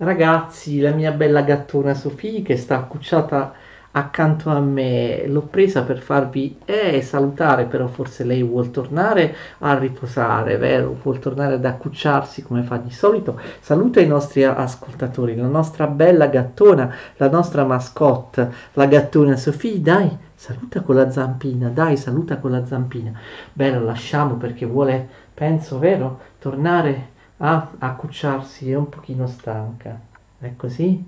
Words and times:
Ragazzi, 0.00 0.80
la 0.80 0.92
mia 0.92 1.10
bella 1.12 1.42
gattona 1.42 1.92
Sofì 1.92 2.42
che 2.42 2.56
sta 2.56 2.76
accucciata 2.76 3.52
accanto 3.90 4.48
a 4.48 4.60
me, 4.60 5.26
l'ho 5.26 5.42
presa 5.42 5.82
per 5.82 5.98
farvi 5.98 6.58
eh, 6.64 7.02
salutare, 7.02 7.64
però 7.64 7.86
forse 7.88 8.22
lei 8.24 8.42
vuol 8.42 8.70
tornare 8.70 9.34
a 9.58 9.76
riposare, 9.76 10.56
vero? 10.56 10.96
Vuol 11.02 11.18
tornare 11.18 11.54
ad 11.54 11.64
accucciarsi 11.64 12.42
come 12.42 12.62
fa 12.62 12.76
di 12.76 12.90
solito. 12.90 13.40
Saluta 13.60 14.00
i 14.00 14.06
nostri 14.06 14.44
ascoltatori, 14.44 15.34
la 15.34 15.46
nostra 15.46 15.86
bella 15.88 16.28
gattona, 16.28 16.94
la 17.16 17.28
nostra 17.28 17.64
mascotte, 17.64 18.52
la 18.74 18.86
gattona 18.86 19.36
Sofì, 19.36 19.80
dai, 19.80 20.16
saluta 20.34 20.80
con 20.82 20.94
la 20.94 21.10
zampina, 21.10 21.68
dai, 21.70 21.96
saluta 21.96 22.38
con 22.38 22.52
la 22.52 22.64
zampina. 22.64 23.18
Beh, 23.52 23.72
lo 23.72 23.84
lasciamo 23.84 24.36
perché 24.36 24.64
vuole, 24.64 25.08
penso, 25.34 25.78
vero? 25.80 26.20
Tornare 26.38 27.16
a 27.38 27.70
accucciarsi, 27.78 28.70
è 28.70 28.74
un 28.74 28.88
pochino 28.88 29.26
stanca. 29.26 30.00
È 30.38 30.54
così? 30.56 31.04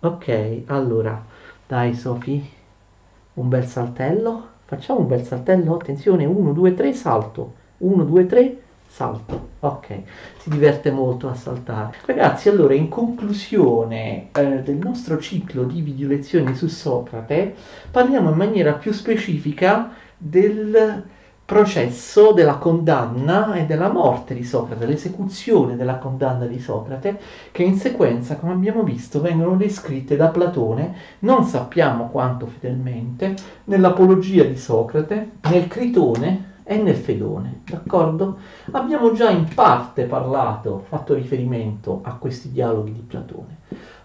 Ok, 0.00 0.62
allora, 0.66 1.24
dai 1.66 1.94
Sofì, 1.94 2.48
un 3.34 3.48
bel 3.48 3.66
saltello. 3.66 4.56
Facciamo 4.64 5.00
un 5.00 5.08
bel 5.08 5.24
saltello, 5.24 5.74
attenzione, 5.74 6.24
1, 6.24 6.52
2, 6.52 6.74
3, 6.74 6.92
salto. 6.92 7.54
1, 7.78 8.04
2, 8.04 8.26
3, 8.26 8.62
salto. 8.86 9.48
Ok, 9.60 10.02
si 10.38 10.50
diverte 10.50 10.90
molto 10.90 11.28
a 11.28 11.34
saltare. 11.34 11.96
Ragazzi, 12.04 12.48
allora, 12.48 12.74
in 12.74 12.88
conclusione 12.88 14.28
eh, 14.32 14.62
del 14.62 14.76
nostro 14.76 15.18
ciclo 15.18 15.64
di 15.64 15.80
video 15.80 16.08
lezioni 16.08 16.54
su 16.54 16.68
Socrate, 16.68 17.54
parliamo 17.90 18.30
in 18.30 18.36
maniera 18.36 18.72
più 18.74 18.92
specifica 18.92 19.92
del 20.16 21.04
processo 21.48 22.32
della 22.32 22.56
condanna 22.58 23.54
e 23.54 23.64
della 23.64 23.90
morte 23.90 24.34
di 24.34 24.44
Socrate, 24.44 24.84
l'esecuzione 24.84 25.76
della 25.76 25.96
condanna 25.96 26.44
di 26.44 26.60
Socrate, 26.60 27.18
che 27.52 27.62
in 27.62 27.78
sequenza, 27.78 28.36
come 28.36 28.52
abbiamo 28.52 28.82
visto, 28.82 29.22
vengono 29.22 29.56
descritte 29.56 30.14
da 30.14 30.28
Platone, 30.28 30.94
non 31.20 31.44
sappiamo 31.44 32.10
quanto 32.10 32.44
fedelmente, 32.44 33.34
nell'Apologia 33.64 34.44
di 34.44 34.58
Socrate, 34.58 35.30
nel 35.48 35.68
Critone 35.68 36.56
e 36.64 36.76
nel 36.76 36.96
Fedone, 36.96 37.62
d'accordo? 37.64 38.36
Abbiamo 38.72 39.14
già 39.14 39.30
in 39.30 39.46
parte 39.54 40.04
parlato, 40.04 40.84
fatto 40.86 41.14
riferimento 41.14 42.00
a 42.02 42.16
questi 42.16 42.52
dialoghi 42.52 42.92
di 42.92 43.00
Platone. 43.00 43.56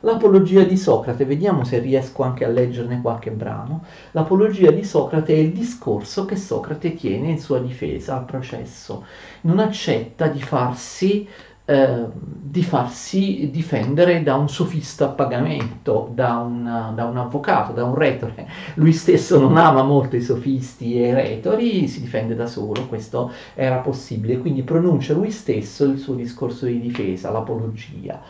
L'Apologia 0.05 0.65
di 0.65 0.75
Socrate, 0.75 1.23
vediamo 1.23 1.63
se 1.63 1.79
riesco 1.79 2.23
anche 2.23 2.43
a 2.43 2.49
leggerne 2.49 2.99
qualche 3.01 3.31
brano. 3.31 3.85
L'Apologia 4.11 4.69
di 4.69 4.83
Socrate 4.83 5.33
è 5.33 5.37
il 5.37 5.53
discorso 5.53 6.25
che 6.25 6.35
Socrate 6.35 6.93
tiene 6.93 7.29
in 7.29 7.39
sua 7.39 7.59
difesa 7.59 8.17
al 8.17 8.25
processo. 8.25 9.05
Non 9.41 9.59
accetta 9.59 10.27
di 10.27 10.41
farsi 10.41 11.25
eh, 11.65 12.05
di 12.53 12.61
farsi 12.61 13.49
difendere 13.51 14.21
da 14.21 14.35
un 14.35 14.47
sofista 14.47 15.05
a 15.05 15.09
pagamento, 15.09 16.11
da 16.13 16.37
un, 16.37 16.91
da 16.93 17.05
un, 17.05 17.17
avvocato, 17.17 17.71
da 17.71 17.83
un 17.83 17.95
retore. 17.95 18.47
Lui 18.75 18.93
stesso 18.93 19.39
non 19.39 19.57
ama 19.57 19.81
molto 19.81 20.15
i 20.15 20.21
sofisti 20.21 21.01
e 21.01 21.07
i 21.07 21.13
retori, 21.13 21.87
si 21.87 22.01
difende 22.01 22.35
da 22.35 22.45
solo, 22.45 22.85
questo 22.87 23.31
era 23.55 23.77
possibile, 23.77 24.37
quindi 24.37 24.61
pronuncia 24.61 25.13
lui 25.13 25.31
stesso 25.31 25.85
il 25.85 25.97
suo 25.97 26.13
discorso 26.13 26.65
di 26.65 26.79
difesa, 26.79 27.31
l'apologia. 27.31 28.21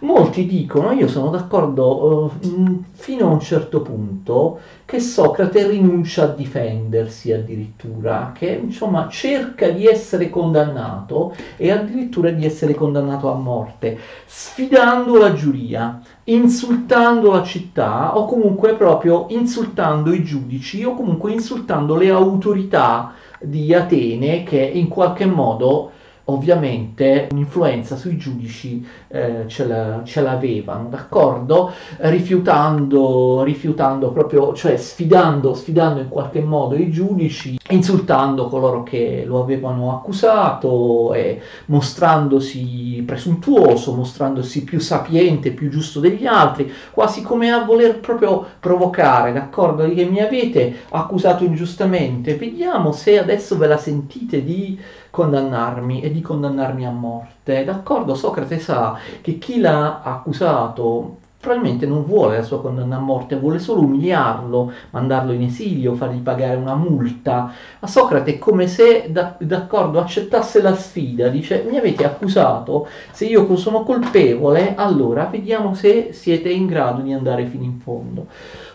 Molti 0.00 0.46
dicono, 0.46 0.92
io 0.92 1.08
sono 1.08 1.30
d'accordo 1.30 2.24
uh, 2.42 2.82
fino 2.92 3.28
a 3.28 3.32
un 3.32 3.40
certo 3.40 3.80
punto, 3.82 4.58
che 4.90 4.98
Socrate 4.98 5.68
rinuncia 5.68 6.24
a 6.24 6.34
difendersi 6.34 7.30
addirittura, 7.30 8.32
che 8.34 8.58
insomma 8.60 9.08
cerca 9.08 9.68
di 9.68 9.86
essere 9.86 10.28
condannato 10.28 11.32
e 11.56 11.70
addirittura 11.70 12.30
di 12.30 12.44
essere 12.44 12.74
condannato 12.74 13.30
a 13.30 13.36
morte, 13.36 13.96
sfidando 14.26 15.16
la 15.16 15.32
giuria, 15.32 16.00
insultando 16.24 17.30
la 17.30 17.44
città 17.44 18.18
o 18.18 18.24
comunque 18.24 18.74
proprio 18.74 19.26
insultando 19.28 20.12
i 20.12 20.24
giudici 20.24 20.82
o 20.82 20.94
comunque 20.94 21.30
insultando 21.30 21.94
le 21.94 22.10
autorità 22.10 23.12
di 23.38 23.72
Atene 23.72 24.42
che 24.42 24.58
in 24.58 24.88
qualche 24.88 25.24
modo 25.24 25.92
ovviamente 26.24 27.28
un'influenza 27.30 27.96
sui 27.96 28.16
giudici 28.16 28.86
eh, 29.08 29.44
ce, 29.46 29.66
la, 29.66 30.02
ce, 30.04 30.20
l'avevano, 30.20 30.88
d'accordo? 30.88 31.72
Rifiutando, 31.98 33.42
rifiutando 33.42 34.10
proprio, 34.12 34.54
cioè 34.54 34.76
sfidando, 34.76 35.54
sfidando 35.54 36.00
in 36.00 36.08
qualche 36.08 36.40
modo 36.40 36.76
i 36.76 36.90
giudici, 36.90 37.58
insultando 37.70 38.48
coloro 38.48 38.82
che 38.82 39.24
lo 39.26 39.42
avevano 39.42 39.96
accusato 39.96 41.12
e 41.14 41.40
mostrandosi 41.66 43.02
presuntuoso, 43.06 43.94
mostrandosi 43.94 44.64
più 44.64 44.78
sapiente, 44.78 45.52
più 45.52 45.68
giusto 45.68 46.00
degli 46.00 46.26
altri, 46.26 46.72
quasi 46.92 47.22
come 47.22 47.50
a 47.50 47.64
voler 47.64 48.00
proprio 48.00 48.46
provocare, 48.60 49.32
d'accordo? 49.32 49.88
Che 49.92 50.04
mi 50.04 50.20
avete 50.20 50.74
accusato 50.90 51.44
ingiustamente, 51.44 52.36
vediamo 52.36 52.92
se 52.92 53.18
adesso 53.18 53.56
ve 53.56 53.66
la 53.66 53.78
sentite 53.78 54.42
di 54.44 54.78
condannarmi 55.10 56.02
e 56.02 56.10
di 56.10 56.20
condannarmi 56.20 56.86
a 56.86 56.90
morte. 56.90 57.64
D'accordo, 57.64 58.14
Socrate 58.14 58.58
sa 58.58 58.98
che 59.20 59.38
chi 59.38 59.60
l'ha 59.60 60.02
accusato 60.02 61.18
probabilmente 61.40 61.86
non 61.86 62.04
vuole 62.04 62.36
la 62.36 62.42
sua 62.42 62.60
condanna 62.60 62.96
a 62.96 63.00
morte, 63.00 63.38
vuole 63.38 63.58
solo 63.58 63.80
umiliarlo, 63.80 64.72
mandarlo 64.90 65.32
in 65.32 65.42
esilio, 65.42 65.94
fargli 65.94 66.20
pagare 66.20 66.56
una 66.56 66.74
multa. 66.74 67.50
A 67.80 67.86
Socrate 67.86 68.34
è 68.34 68.38
come 68.38 68.68
se, 68.68 69.06
da, 69.08 69.36
d'accordo, 69.40 69.98
accettasse 69.98 70.60
la 70.60 70.74
sfida, 70.74 71.28
dice 71.28 71.64
mi 71.66 71.78
avete 71.78 72.04
accusato, 72.04 72.86
se 73.10 73.24
io 73.24 73.56
sono 73.56 73.84
colpevole, 73.84 74.74
allora 74.74 75.24
vediamo 75.24 75.72
se 75.74 76.10
siete 76.12 76.50
in 76.50 76.66
grado 76.66 77.00
di 77.00 77.14
andare 77.14 77.46
fino 77.46 77.64
in 77.64 77.78
fondo. 77.78 78.26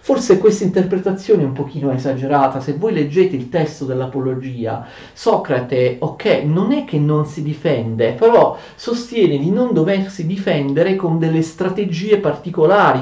Forse 0.06 0.38
questa 0.38 0.64
interpretazione 0.64 1.44
è 1.44 1.46
un 1.46 1.54
pochino 1.54 1.92
esagerata, 1.92 2.60
se 2.60 2.74
voi 2.74 2.94
leggete 2.94 3.36
il 3.36 3.50
testo 3.50 3.86
dell'Apologia, 3.86 4.88
Socrate, 5.14 5.98
ok, 6.00 6.44
non 6.46 6.72
è 6.72 6.86
che 6.86 7.00
non 7.00 7.26
si 7.26 7.42
difende, 7.42 8.14
però 8.14 8.58
sostiene 8.76 9.38
di 9.38 9.50
non 9.50 9.74
doversi 9.74 10.28
difendere 10.28 10.96
con 10.96 11.18
delle 11.20 11.42
strategie 11.42 12.18
particolari, 12.18 12.54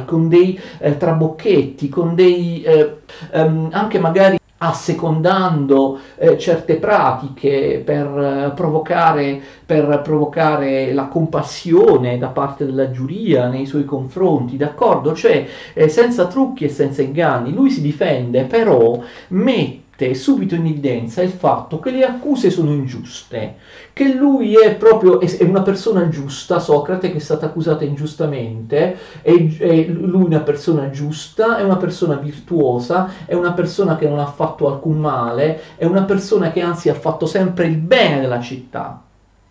con 0.05 0.29
dei 0.29 0.59
eh, 0.79 0.97
trabocchetti, 0.97 1.89
con 1.89 2.15
dei 2.15 2.63
eh, 2.63 2.97
ehm, 3.31 3.69
anche 3.71 3.99
magari 3.99 4.37
assecondando 4.63 5.99
eh, 6.15 6.37
certe 6.37 6.75
pratiche 6.75 7.81
per, 7.83 8.05
eh, 8.07 8.51
provocare, 8.55 9.41
per 9.65 10.01
provocare 10.01 10.93
la 10.93 11.05
compassione 11.05 12.17
da 12.17 12.29
parte 12.29 12.65
della 12.65 12.89
giuria 12.91 13.47
nei 13.47 13.65
suoi 13.65 13.83
confronti, 13.83 14.55
d'accordo? 14.55 15.13
Cioè 15.13 15.45
eh, 15.73 15.89
senza 15.89 16.27
trucchi 16.27 16.65
e 16.65 16.69
senza 16.69 17.01
inganni. 17.01 17.53
Lui 17.53 17.69
si 17.69 17.81
difende, 17.81 18.43
però 18.45 19.01
mette 19.29 19.82
mette 20.03 20.13
subito 20.15 20.55
in 20.55 20.65
evidenza 20.65 21.21
il 21.21 21.31
fatto 21.31 21.79
che 21.79 21.91
le 21.91 22.03
accuse 22.03 22.49
sono 22.49 22.71
ingiuste, 22.71 23.55
che 23.93 24.13
lui 24.13 24.55
è 24.55 24.75
proprio 24.75 25.19
è 25.19 25.43
una 25.43 25.61
persona 25.61 26.09
giusta, 26.09 26.59
Socrate 26.59 27.11
che 27.11 27.17
è 27.17 27.21
stata 27.21 27.45
accusata 27.45 27.85
ingiustamente, 27.85 28.97
è, 29.21 29.31
è 29.31 29.85
lui 29.85 30.23
una 30.23 30.41
persona 30.41 30.89
giusta, 30.89 31.57
è 31.57 31.63
una 31.63 31.77
persona 31.77 32.15
virtuosa, 32.15 33.09
è 33.25 33.33
una 33.33 33.53
persona 33.53 33.95
che 33.95 34.07
non 34.07 34.19
ha 34.19 34.27
fatto 34.27 34.67
alcun 34.67 34.99
male, 34.99 35.61
è 35.77 35.85
una 35.85 36.03
persona 36.03 36.51
che 36.51 36.61
anzi 36.61 36.89
ha 36.89 36.95
fatto 36.95 37.25
sempre 37.25 37.67
il 37.67 37.77
bene 37.77 38.19
della 38.21 38.41
città. 38.41 39.01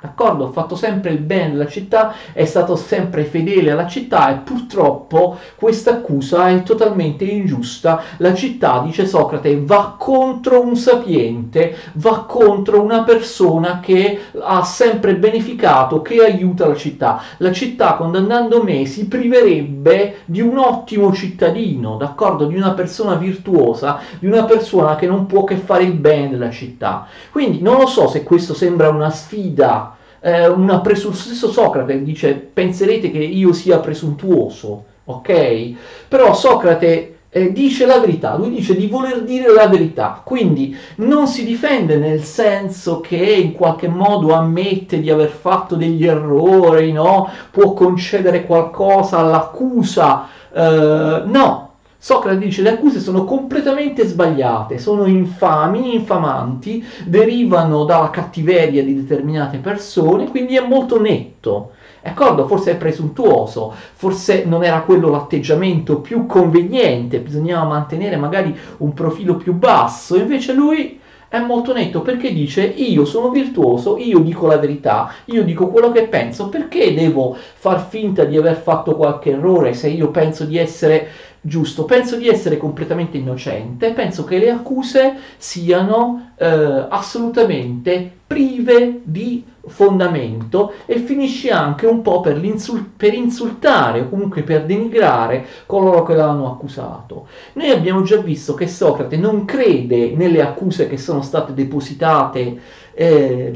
D'accordo? 0.02 0.46
Ha 0.46 0.50
fatto 0.50 0.74
sempre 0.74 1.12
il 1.12 1.20
bene 1.20 1.52
della 1.52 1.68
città, 1.68 2.12
è 2.32 2.44
stato 2.44 2.74
sempre 2.74 3.22
fedele 3.22 3.70
alla 3.70 3.86
città 3.86 4.32
e 4.32 4.38
purtroppo 4.38 5.38
questa 5.54 5.92
accusa 5.92 6.48
è 6.48 6.64
totalmente 6.64 7.24
ingiusta. 7.24 8.02
La 8.16 8.34
città, 8.34 8.82
dice 8.84 9.06
Socrate, 9.06 9.62
va 9.62 9.94
contro 9.96 10.60
un 10.60 10.74
sapiente, 10.74 11.76
va 11.94 12.24
contro 12.24 12.82
una 12.82 13.04
persona 13.04 13.78
che 13.78 14.18
ha 14.40 14.64
sempre 14.64 15.14
beneficato, 15.14 16.02
che 16.02 16.16
aiuta 16.16 16.66
la 16.66 16.74
città. 16.74 17.22
La 17.36 17.52
città, 17.52 17.94
condannando 17.94 18.60
me, 18.60 18.86
si 18.86 19.06
priverebbe 19.06 20.16
di 20.24 20.40
un 20.40 20.58
ottimo 20.58 21.12
cittadino, 21.12 21.96
d'accordo? 21.96 22.46
Di 22.46 22.56
una 22.56 22.72
persona 22.72 23.14
virtuosa, 23.14 24.00
di 24.18 24.26
una 24.26 24.46
persona 24.46 24.96
che 24.96 25.06
non 25.06 25.26
può 25.26 25.44
che 25.44 25.54
fare 25.54 25.84
il 25.84 25.92
bene 25.92 26.30
della 26.30 26.50
città. 26.50 27.06
Quindi 27.30 27.62
non 27.62 27.78
lo 27.78 27.86
so 27.86 28.08
se 28.08 28.24
questo 28.24 28.52
sembra 28.52 28.88
una 28.88 29.10
sfida 29.10 29.90
eh, 30.22 30.48
una 30.48 30.80
presun- 30.80 31.14
stesso 31.14 31.50
Socrate 31.50 32.02
dice 32.02 32.34
penserete 32.34 33.10
che 33.10 33.18
io 33.18 33.52
sia 33.52 33.78
presuntuoso, 33.78 34.84
ok? 35.04 35.74
Però 36.08 36.32
Socrate 36.32 37.16
eh, 37.28 37.50
dice 37.50 37.86
la 37.86 37.98
verità, 37.98 38.36
lui 38.36 38.50
dice 38.50 38.76
di 38.76 38.86
voler 38.86 39.22
dire 39.22 39.52
la 39.52 39.66
verità, 39.66 40.20
quindi 40.22 40.76
non 40.96 41.26
si 41.26 41.44
difende 41.44 41.96
nel 41.96 42.22
senso 42.22 43.00
che 43.00 43.16
in 43.16 43.52
qualche 43.52 43.88
modo 43.88 44.34
ammette 44.34 45.00
di 45.00 45.10
aver 45.10 45.30
fatto 45.30 45.74
degli 45.74 46.06
errori, 46.06 46.92
no? 46.92 47.30
Può 47.50 47.72
concedere 47.72 48.44
qualcosa 48.44 49.18
all'accusa, 49.18 50.28
eh, 50.54 51.22
no, 51.24 51.71
Socrate 52.04 52.38
dice 52.38 52.62
le 52.62 52.70
accuse 52.70 52.98
sono 52.98 53.22
completamente 53.22 54.04
sbagliate, 54.04 54.76
sono 54.78 55.06
infami, 55.06 55.94
infamanti, 55.94 56.84
derivano 57.04 57.84
dalla 57.84 58.10
cattiveria 58.10 58.82
di 58.82 58.96
determinate 58.96 59.58
persone, 59.58 60.28
quindi 60.28 60.56
è 60.56 60.66
molto 60.66 61.00
netto. 61.00 61.74
D'accordo? 62.02 62.48
Forse 62.48 62.72
è 62.72 62.76
presuntuoso, 62.76 63.72
forse 63.92 64.44
non 64.44 64.64
era 64.64 64.80
quello 64.80 65.10
l'atteggiamento 65.10 66.00
più 66.00 66.26
conveniente, 66.26 67.20
bisognava 67.20 67.68
mantenere 67.68 68.16
magari 68.16 68.52
un 68.78 68.92
profilo 68.94 69.36
più 69.36 69.52
basso, 69.52 70.16
invece 70.16 70.54
lui 70.54 70.98
è 71.28 71.38
molto 71.38 71.72
netto 71.72 72.02
perché 72.02 72.30
dice 72.30 72.62
io 72.62 73.04
sono 73.04 73.30
virtuoso, 73.30 73.96
io 73.96 74.18
dico 74.18 74.48
la 74.48 74.58
verità, 74.58 75.12
io 75.26 75.44
dico 75.44 75.68
quello 75.68 75.92
che 75.92 76.08
penso, 76.08 76.48
perché 76.48 76.92
devo 76.92 77.34
far 77.34 77.86
finta 77.88 78.24
di 78.24 78.36
aver 78.36 78.56
fatto 78.56 78.96
qualche 78.96 79.30
errore 79.30 79.72
se 79.72 79.88
io 79.88 80.10
penso 80.10 80.44
di 80.44 80.58
essere 80.58 81.08
giusto? 81.42 81.84
Penso 81.84 82.16
di 82.16 82.28
essere 82.28 82.56
completamente 82.56 83.18
innocente, 83.18 83.92
penso 83.92 84.24
che 84.24 84.38
le 84.38 84.50
accuse 84.50 85.16
siano 85.36 86.30
eh, 86.36 86.86
assolutamente 86.88 88.10
prive 88.26 89.00
di 89.02 89.44
fondamento 89.66 90.72
e 90.86 90.98
finisci 90.98 91.50
anche 91.50 91.86
un 91.86 92.02
po' 92.02 92.20
per, 92.20 92.40
per, 92.96 93.14
insultare 93.14 94.00
o 94.00 94.08
comunque 94.08 94.42
per 94.42 94.64
denigrare 94.64 95.46
coloro 95.66 96.02
che 96.02 96.14
l'hanno 96.14 96.50
accusato. 96.50 97.26
Noi 97.54 97.70
abbiamo 97.70 98.02
già 98.02 98.16
visto 98.16 98.54
che 98.54 98.66
Socrate 98.66 99.16
non 99.16 99.44
crede 99.44 100.14
nelle 100.16 100.40
accuse 100.40 100.88
che 100.88 100.96
sono 100.96 101.22
state 101.22 101.52
depositate. 101.52 102.60
Eh, 102.94 103.52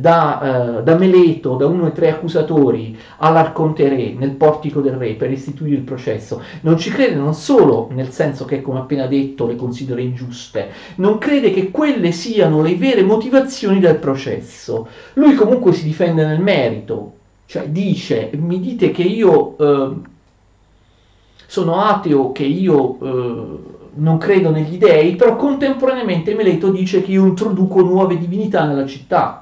da, 0.00 0.78
uh, 0.78 0.82
da, 0.82 0.96
Meleto, 0.96 1.56
da 1.56 1.66
uno 1.66 1.84
dei 1.84 1.92
tre 1.92 2.10
accusatori, 2.10 2.98
all'Arconte 3.18 3.88
Re, 3.88 4.14
nel 4.16 4.32
portico 4.32 4.80
del 4.80 4.94
re, 4.94 5.14
per 5.14 5.30
istituire 5.30 5.76
il 5.76 5.82
processo, 5.82 6.42
non 6.62 6.78
ci 6.78 6.90
crede 6.90 7.14
non 7.14 7.34
solo 7.34 7.88
nel 7.92 8.10
senso 8.10 8.44
che, 8.44 8.62
come 8.62 8.80
appena 8.80 9.06
detto, 9.06 9.46
le 9.46 9.56
considera 9.56 10.00
ingiuste, 10.00 10.70
non 10.96 11.18
crede 11.18 11.52
che 11.52 11.70
quelle 11.70 12.12
siano 12.12 12.62
le 12.62 12.74
vere 12.76 13.02
motivazioni 13.02 13.78
del 13.78 13.96
processo. 13.96 14.88
Lui 15.14 15.34
comunque 15.34 15.72
si 15.72 15.84
difende 15.84 16.24
nel 16.24 16.40
merito, 16.40 17.12
cioè 17.46 17.68
dice, 17.68 18.30
mi 18.34 18.58
dite 18.60 18.90
che 18.90 19.02
io 19.02 19.54
uh, 19.58 20.02
sono 21.46 21.80
ateo, 21.80 22.32
che 22.32 22.44
io... 22.44 22.96
Uh, 22.98 23.78
non 23.92 24.18
credo 24.18 24.50
negli 24.50 24.78
dei, 24.78 25.16
però 25.16 25.34
contemporaneamente 25.34 26.34
Meleto 26.34 26.70
dice 26.70 27.02
che 27.02 27.10
io 27.10 27.26
introduco 27.26 27.82
nuove 27.82 28.16
divinità 28.16 28.64
nella 28.64 28.86
città. 28.86 29.39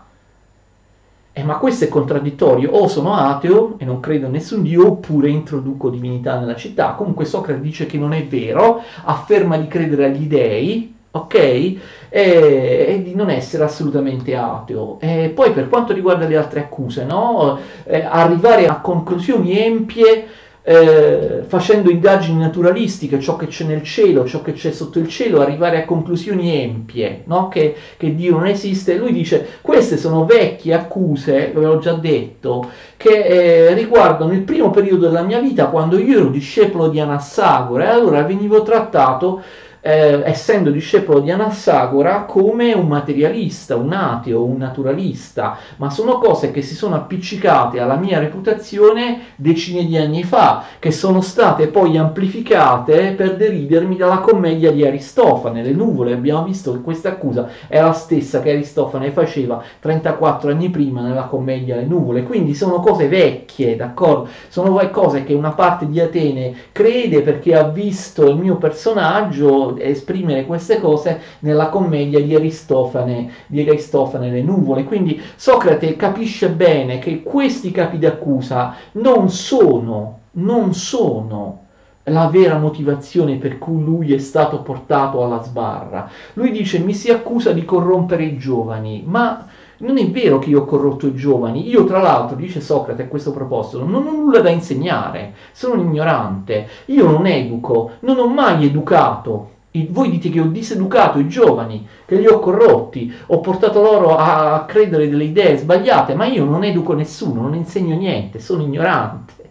Eh, 1.38 1.44
ma 1.44 1.58
questo 1.58 1.84
è 1.84 1.88
contraddittorio, 1.88 2.72
o 2.72 2.88
sono 2.88 3.14
ateo 3.14 3.76
e 3.78 3.84
non 3.84 4.00
credo 4.00 4.26
in 4.26 4.32
nessun 4.32 4.62
dio, 4.62 4.88
oppure 4.88 5.30
introduco 5.30 5.88
divinità 5.88 6.36
nella 6.36 6.56
città. 6.56 6.94
Comunque 6.94 7.26
Socrate 7.26 7.60
dice 7.60 7.86
che 7.86 7.96
non 7.96 8.12
è 8.12 8.26
vero, 8.26 8.82
afferma 9.04 9.56
di 9.56 9.68
credere 9.68 10.06
agli 10.06 10.26
dei, 10.26 10.92
ok? 11.12 11.34
E, 11.36 11.78
e 12.10 13.02
di 13.04 13.14
non 13.14 13.30
essere 13.30 13.62
assolutamente 13.62 14.34
ateo. 14.34 14.98
E 14.98 15.30
poi 15.32 15.52
per 15.52 15.68
quanto 15.68 15.92
riguarda 15.92 16.26
le 16.26 16.36
altre 16.36 16.58
accuse, 16.58 17.04
no? 17.04 17.56
eh, 17.84 18.02
arrivare 18.02 18.66
a 18.66 18.80
conclusioni 18.80 19.56
empie 19.60 20.26
eh, 20.68 21.44
facendo 21.46 21.88
indagini 21.88 22.38
naturalistiche, 22.38 23.18
ciò 23.20 23.36
che 23.36 23.46
c'è 23.46 23.64
nel 23.64 23.82
cielo, 23.82 24.26
ciò 24.26 24.42
che 24.42 24.52
c'è 24.52 24.70
sotto 24.70 24.98
il 24.98 25.08
cielo, 25.08 25.40
arrivare 25.40 25.80
a 25.80 25.86
conclusioni 25.86 26.60
empie, 26.62 27.22
no? 27.24 27.48
che, 27.48 27.74
che, 27.96 28.14
Dio 28.14 28.32
non 28.32 28.46
esiste. 28.46 28.98
Lui 28.98 29.14
dice, 29.14 29.46
queste 29.62 29.96
sono 29.96 30.26
vecchie 30.26 30.74
accuse, 30.74 31.52
ve 31.54 31.62
l'ho 31.62 31.78
già 31.78 31.94
detto, 31.94 32.68
che 32.98 33.68
eh, 33.68 33.72
riguardano 33.72 34.32
il 34.34 34.42
primo 34.42 34.68
periodo 34.68 35.06
della 35.06 35.22
mia 35.22 35.40
vita, 35.40 35.68
quando 35.68 35.98
io 35.98 36.18
ero 36.18 36.28
discepolo 36.28 36.88
di 36.88 37.00
Anassagora, 37.00 37.84
e 37.84 37.88
allora 37.88 38.22
venivo 38.24 38.62
trattato 38.62 39.40
eh, 39.88 40.20
essendo 40.22 40.70
discepolo 40.70 41.20
di 41.20 41.30
Anassagora 41.30 42.24
come 42.24 42.74
un 42.74 42.86
materialista, 42.88 43.74
un 43.74 43.94
ateo, 43.94 44.44
un 44.44 44.58
naturalista, 44.58 45.56
ma 45.76 45.88
sono 45.88 46.18
cose 46.18 46.50
che 46.50 46.60
si 46.60 46.74
sono 46.74 46.94
appiccicate 46.94 47.80
alla 47.80 47.96
mia 47.96 48.18
reputazione 48.18 49.20
decine 49.36 49.86
di 49.86 49.96
anni 49.96 50.24
fa, 50.24 50.64
che 50.78 50.90
sono 50.90 51.22
state 51.22 51.68
poi 51.68 51.96
amplificate 51.96 53.14
per 53.16 53.36
deridermi 53.36 53.96
dalla 53.96 54.18
commedia 54.18 54.70
di 54.72 54.84
Aristofane, 54.84 55.62
le 55.62 55.72
nuvole, 55.72 56.12
abbiamo 56.12 56.44
visto 56.44 56.72
che 56.72 56.82
questa 56.82 57.08
accusa 57.08 57.48
è 57.66 57.80
la 57.80 57.92
stessa 57.92 58.40
che 58.40 58.50
Aristofane 58.50 59.10
faceva 59.10 59.62
34 59.80 60.50
anni 60.50 60.68
prima 60.68 61.00
nella 61.00 61.24
commedia 61.24 61.76
Le 61.76 61.86
nuvole, 61.86 62.24
quindi 62.24 62.54
sono 62.54 62.80
cose 62.80 63.08
vecchie, 63.08 63.74
d'accordo? 63.74 64.28
Sono 64.48 64.76
cose 64.90 65.24
che 65.24 65.32
una 65.32 65.52
parte 65.52 65.88
di 65.88 65.98
Atene 65.98 66.54
crede 66.72 67.22
perché 67.22 67.54
ha 67.54 67.62
visto 67.62 68.28
il 68.28 68.36
mio 68.36 68.56
personaggio 68.56 69.76
esprimere 69.80 70.46
queste 70.46 70.80
cose 70.80 71.20
nella 71.40 71.68
commedia 71.68 72.20
di 72.20 72.34
Aristofane, 72.34 73.30
di 73.46 73.60
Aristofane 73.60 74.30
Le 74.30 74.42
nuvole. 74.42 74.84
Quindi 74.84 75.20
Socrate 75.36 75.96
capisce 75.96 76.50
bene 76.50 76.98
che 76.98 77.22
questi 77.22 77.70
capi 77.70 77.98
d'accusa 77.98 78.74
non 78.92 79.30
sono, 79.30 80.18
non 80.32 80.74
sono 80.74 81.66
la 82.04 82.26
vera 82.28 82.58
motivazione 82.58 83.36
per 83.36 83.58
cui 83.58 83.82
lui 83.82 84.14
è 84.14 84.18
stato 84.18 84.62
portato 84.62 85.22
alla 85.22 85.42
sbarra. 85.42 86.10
Lui 86.34 86.50
dice 86.50 86.78
mi 86.78 86.94
si 86.94 87.10
accusa 87.10 87.52
di 87.52 87.64
corrompere 87.64 88.24
i 88.24 88.38
giovani, 88.38 89.02
ma 89.06 89.46
non 89.78 89.98
è 89.98 90.10
vero 90.10 90.38
che 90.38 90.50
io 90.50 90.62
ho 90.62 90.64
corrotto 90.64 91.06
i 91.06 91.14
giovani, 91.14 91.68
io 91.68 91.84
tra 91.84 92.00
l'altro, 92.00 92.36
dice 92.36 92.60
Socrate 92.60 93.04
a 93.04 93.08
questo 93.08 93.32
proposito, 93.32 93.84
non 93.84 94.06
ho 94.06 94.10
nulla 94.10 94.40
da 94.40 94.50
insegnare, 94.50 95.34
sono 95.52 95.80
un 95.80 95.86
ignorante, 95.86 96.66
io 96.86 97.08
non 97.08 97.26
educo, 97.26 97.92
non 98.00 98.18
ho 98.18 98.26
mai 98.26 98.64
educato 98.64 99.56
voi 99.90 100.10
dite 100.10 100.30
che 100.30 100.40
ho 100.40 100.46
diseducato 100.46 101.18
i 101.18 101.28
giovani, 101.28 101.86
che 102.06 102.16
li 102.16 102.26
ho 102.26 102.38
corrotti, 102.38 103.12
ho 103.26 103.40
portato 103.40 103.82
loro 103.82 104.16
a 104.16 104.64
credere 104.66 105.08
delle 105.08 105.24
idee 105.24 105.56
sbagliate, 105.56 106.14
ma 106.14 106.26
io 106.26 106.44
non 106.44 106.64
educo 106.64 106.94
nessuno, 106.94 107.42
non 107.42 107.54
insegno 107.54 107.96
niente, 107.96 108.40
sono 108.40 108.62
ignorante. 108.62 109.47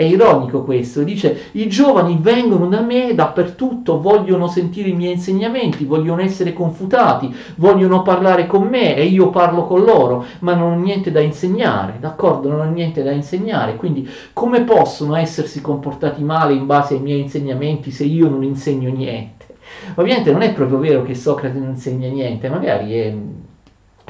È 0.00 0.04
ironico 0.04 0.62
questo, 0.62 1.02
dice 1.02 1.50
i 1.52 1.68
giovani 1.68 2.16
vengono 2.18 2.68
da 2.68 2.80
me 2.80 3.14
dappertutto, 3.14 4.00
vogliono 4.00 4.48
sentire 4.48 4.88
i 4.88 4.94
miei 4.94 5.12
insegnamenti, 5.12 5.84
vogliono 5.84 6.22
essere 6.22 6.54
confutati, 6.54 7.30
vogliono 7.56 8.00
parlare 8.00 8.46
con 8.46 8.66
me 8.66 8.96
e 8.96 9.04
io 9.04 9.28
parlo 9.28 9.66
con 9.66 9.84
loro, 9.84 10.24
ma 10.38 10.54
non 10.54 10.72
ho 10.72 10.80
niente 10.80 11.10
da 11.10 11.20
insegnare, 11.20 11.98
d'accordo? 12.00 12.48
Non 12.48 12.60
ho 12.60 12.70
niente 12.70 13.02
da 13.02 13.10
insegnare, 13.10 13.76
quindi 13.76 14.08
come 14.32 14.62
possono 14.62 15.16
essersi 15.16 15.60
comportati 15.60 16.22
male 16.22 16.54
in 16.54 16.64
base 16.64 16.94
ai 16.94 17.00
miei 17.00 17.20
insegnamenti 17.20 17.90
se 17.90 18.04
io 18.04 18.30
non 18.30 18.42
insegno 18.42 18.90
niente? 18.90 19.48
Ovviamente 19.96 20.32
non 20.32 20.40
è 20.40 20.54
proprio 20.54 20.78
vero 20.78 21.02
che 21.02 21.14
Socrate 21.14 21.58
non 21.58 21.68
insegna 21.68 22.08
niente, 22.08 22.48
magari 22.48 22.94
è 22.94 23.14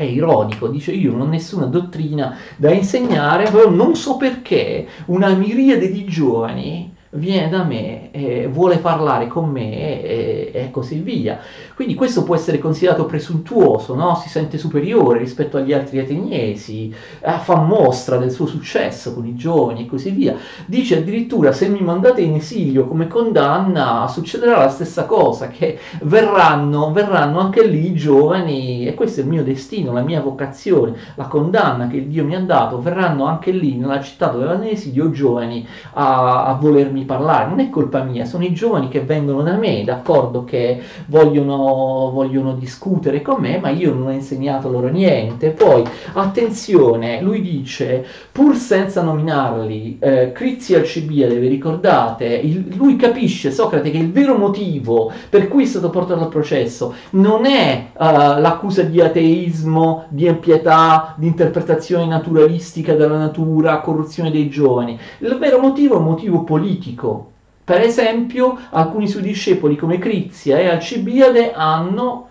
è 0.00 0.04
ironico, 0.04 0.68
dice 0.68 0.92
io 0.92 1.12
non 1.12 1.20
ho 1.20 1.26
nessuna 1.26 1.66
dottrina 1.66 2.34
da 2.56 2.70
insegnare, 2.70 3.50
però 3.50 3.68
non 3.68 3.94
so 3.94 4.16
perché 4.16 4.86
una 5.06 5.28
miriade 5.34 5.90
di 5.90 6.04
giovani 6.06 6.89
viene 7.10 7.48
da 7.48 7.64
me, 7.64 8.10
eh, 8.12 8.46
vuole 8.46 8.78
parlare 8.78 9.26
con 9.26 9.50
me 9.50 10.02
e, 10.02 10.50
e, 10.52 10.70
così 10.70 11.00
via. 11.00 11.40
Quindi 11.74 11.94
questo 11.94 12.22
può 12.22 12.36
essere 12.36 12.58
considerato 12.58 13.04
presuntuoso, 13.06 13.94
no? 13.94 14.14
si 14.14 14.28
sente 14.28 14.58
superiore 14.58 15.18
rispetto 15.18 15.56
agli 15.56 15.72
altri 15.72 15.98
ateniesi, 15.98 16.94
eh, 17.20 17.32
fa 17.38 17.56
mostra 17.56 18.16
del 18.16 18.30
suo 18.30 18.46
successo 18.46 19.12
con 19.14 19.26
i 19.26 19.34
giovani 19.34 19.82
e 19.82 19.86
così 19.86 20.10
via. 20.10 20.36
Dice 20.66 20.98
addirittura 20.98 21.50
se 21.52 21.68
mi 21.68 21.80
mandate 21.80 22.20
in 22.20 22.34
esilio 22.36 22.86
come 22.86 23.08
condanna 23.08 24.06
succederà 24.06 24.58
la 24.58 24.68
stessa 24.68 25.04
cosa, 25.06 25.48
che 25.48 25.78
verranno, 26.02 26.92
verranno 26.92 27.40
anche 27.40 27.66
lì 27.66 27.86
i 27.86 27.94
giovani 27.94 28.86
e 28.86 28.94
questo 28.94 29.20
è 29.20 29.22
il 29.24 29.30
mio 29.30 29.42
destino, 29.42 29.92
la 29.92 30.02
mia 30.02 30.20
vocazione, 30.20 30.94
la 31.16 31.26
condanna 31.26 31.88
che 31.88 32.06
Dio 32.06 32.24
mi 32.24 32.36
ha 32.36 32.40
dato, 32.40 32.80
verranno 32.80 33.24
anche 33.24 33.50
lì 33.50 33.76
nella 33.76 34.00
città 34.00 34.28
dove 34.28 34.44
vanno 34.44 34.64
in 34.64 34.70
esilio 34.74 35.10
giovani 35.10 35.66
a, 35.94 36.44
a 36.44 36.54
volermi 36.54 36.99
farmi 37.00 37.04
parlare, 37.04 37.48
non 37.48 37.60
è 37.60 37.70
colpa 37.70 38.02
mia, 38.02 38.24
sono 38.24 38.44
i 38.44 38.52
giovani 38.52 38.88
che 38.88 39.00
vengono 39.00 39.42
da 39.42 39.56
me, 39.56 39.84
d'accordo, 39.84 40.44
che 40.44 40.80
vogliono, 41.06 42.10
vogliono 42.12 42.54
discutere 42.54 43.22
con 43.22 43.40
me, 43.40 43.58
ma 43.58 43.70
io 43.70 43.92
non 43.92 44.08
ho 44.08 44.10
insegnato 44.10 44.70
loro 44.70 44.88
niente. 44.88 45.50
Poi, 45.50 45.84
attenzione, 46.14 47.20
lui 47.20 47.40
dice, 47.40 48.04
pur 48.32 48.54
senza 48.56 49.02
nominarli, 49.02 49.98
eh, 50.00 50.32
Crizzi 50.32 50.74
Alcibiade, 50.74 51.38
vi 51.38 51.48
ricordate, 51.48 52.26
il, 52.26 52.74
lui 52.76 52.96
capisce, 52.96 53.50
Socrate, 53.50 53.90
che 53.90 53.98
il 53.98 54.12
vero 54.12 54.36
motivo 54.36 55.12
per 55.28 55.48
cui 55.48 55.64
è 55.64 55.66
stato 55.66 55.90
portato 55.90 56.22
al 56.22 56.28
processo 56.28 56.94
non 57.10 57.46
è 57.46 57.90
uh, 57.92 58.04
l'accusa 58.40 58.82
di 58.82 59.00
ateismo, 59.00 60.06
di 60.08 60.26
impietà, 60.26 61.14
di 61.16 61.26
interpretazione 61.26 62.06
naturalistica 62.06 62.94
della 62.94 63.18
natura, 63.18 63.80
corruzione 63.80 64.30
dei 64.30 64.48
giovani. 64.48 64.98
Il 65.18 65.36
vero 65.38 65.58
motivo 65.58 65.94
è 65.94 65.98
un 65.98 66.04
motivo 66.04 66.42
politico 66.42 66.89
politico. 66.90 67.32
Per 67.64 67.80
esempio, 67.80 68.58
alcuni 68.70 69.06
suoi 69.06 69.22
discepoli 69.22 69.76
come 69.76 69.98
Crizia 69.98 70.58
e 70.58 70.66
Alcibiade 70.66 71.52
hanno 71.52 72.28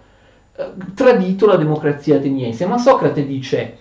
eh, 0.55 0.71
tradito 0.93 1.45
la 1.45 1.55
democrazia 1.55 2.17
ateniese, 2.17 2.65
ma 2.65 2.77
Socrate 2.77 3.25
dice 3.25 3.77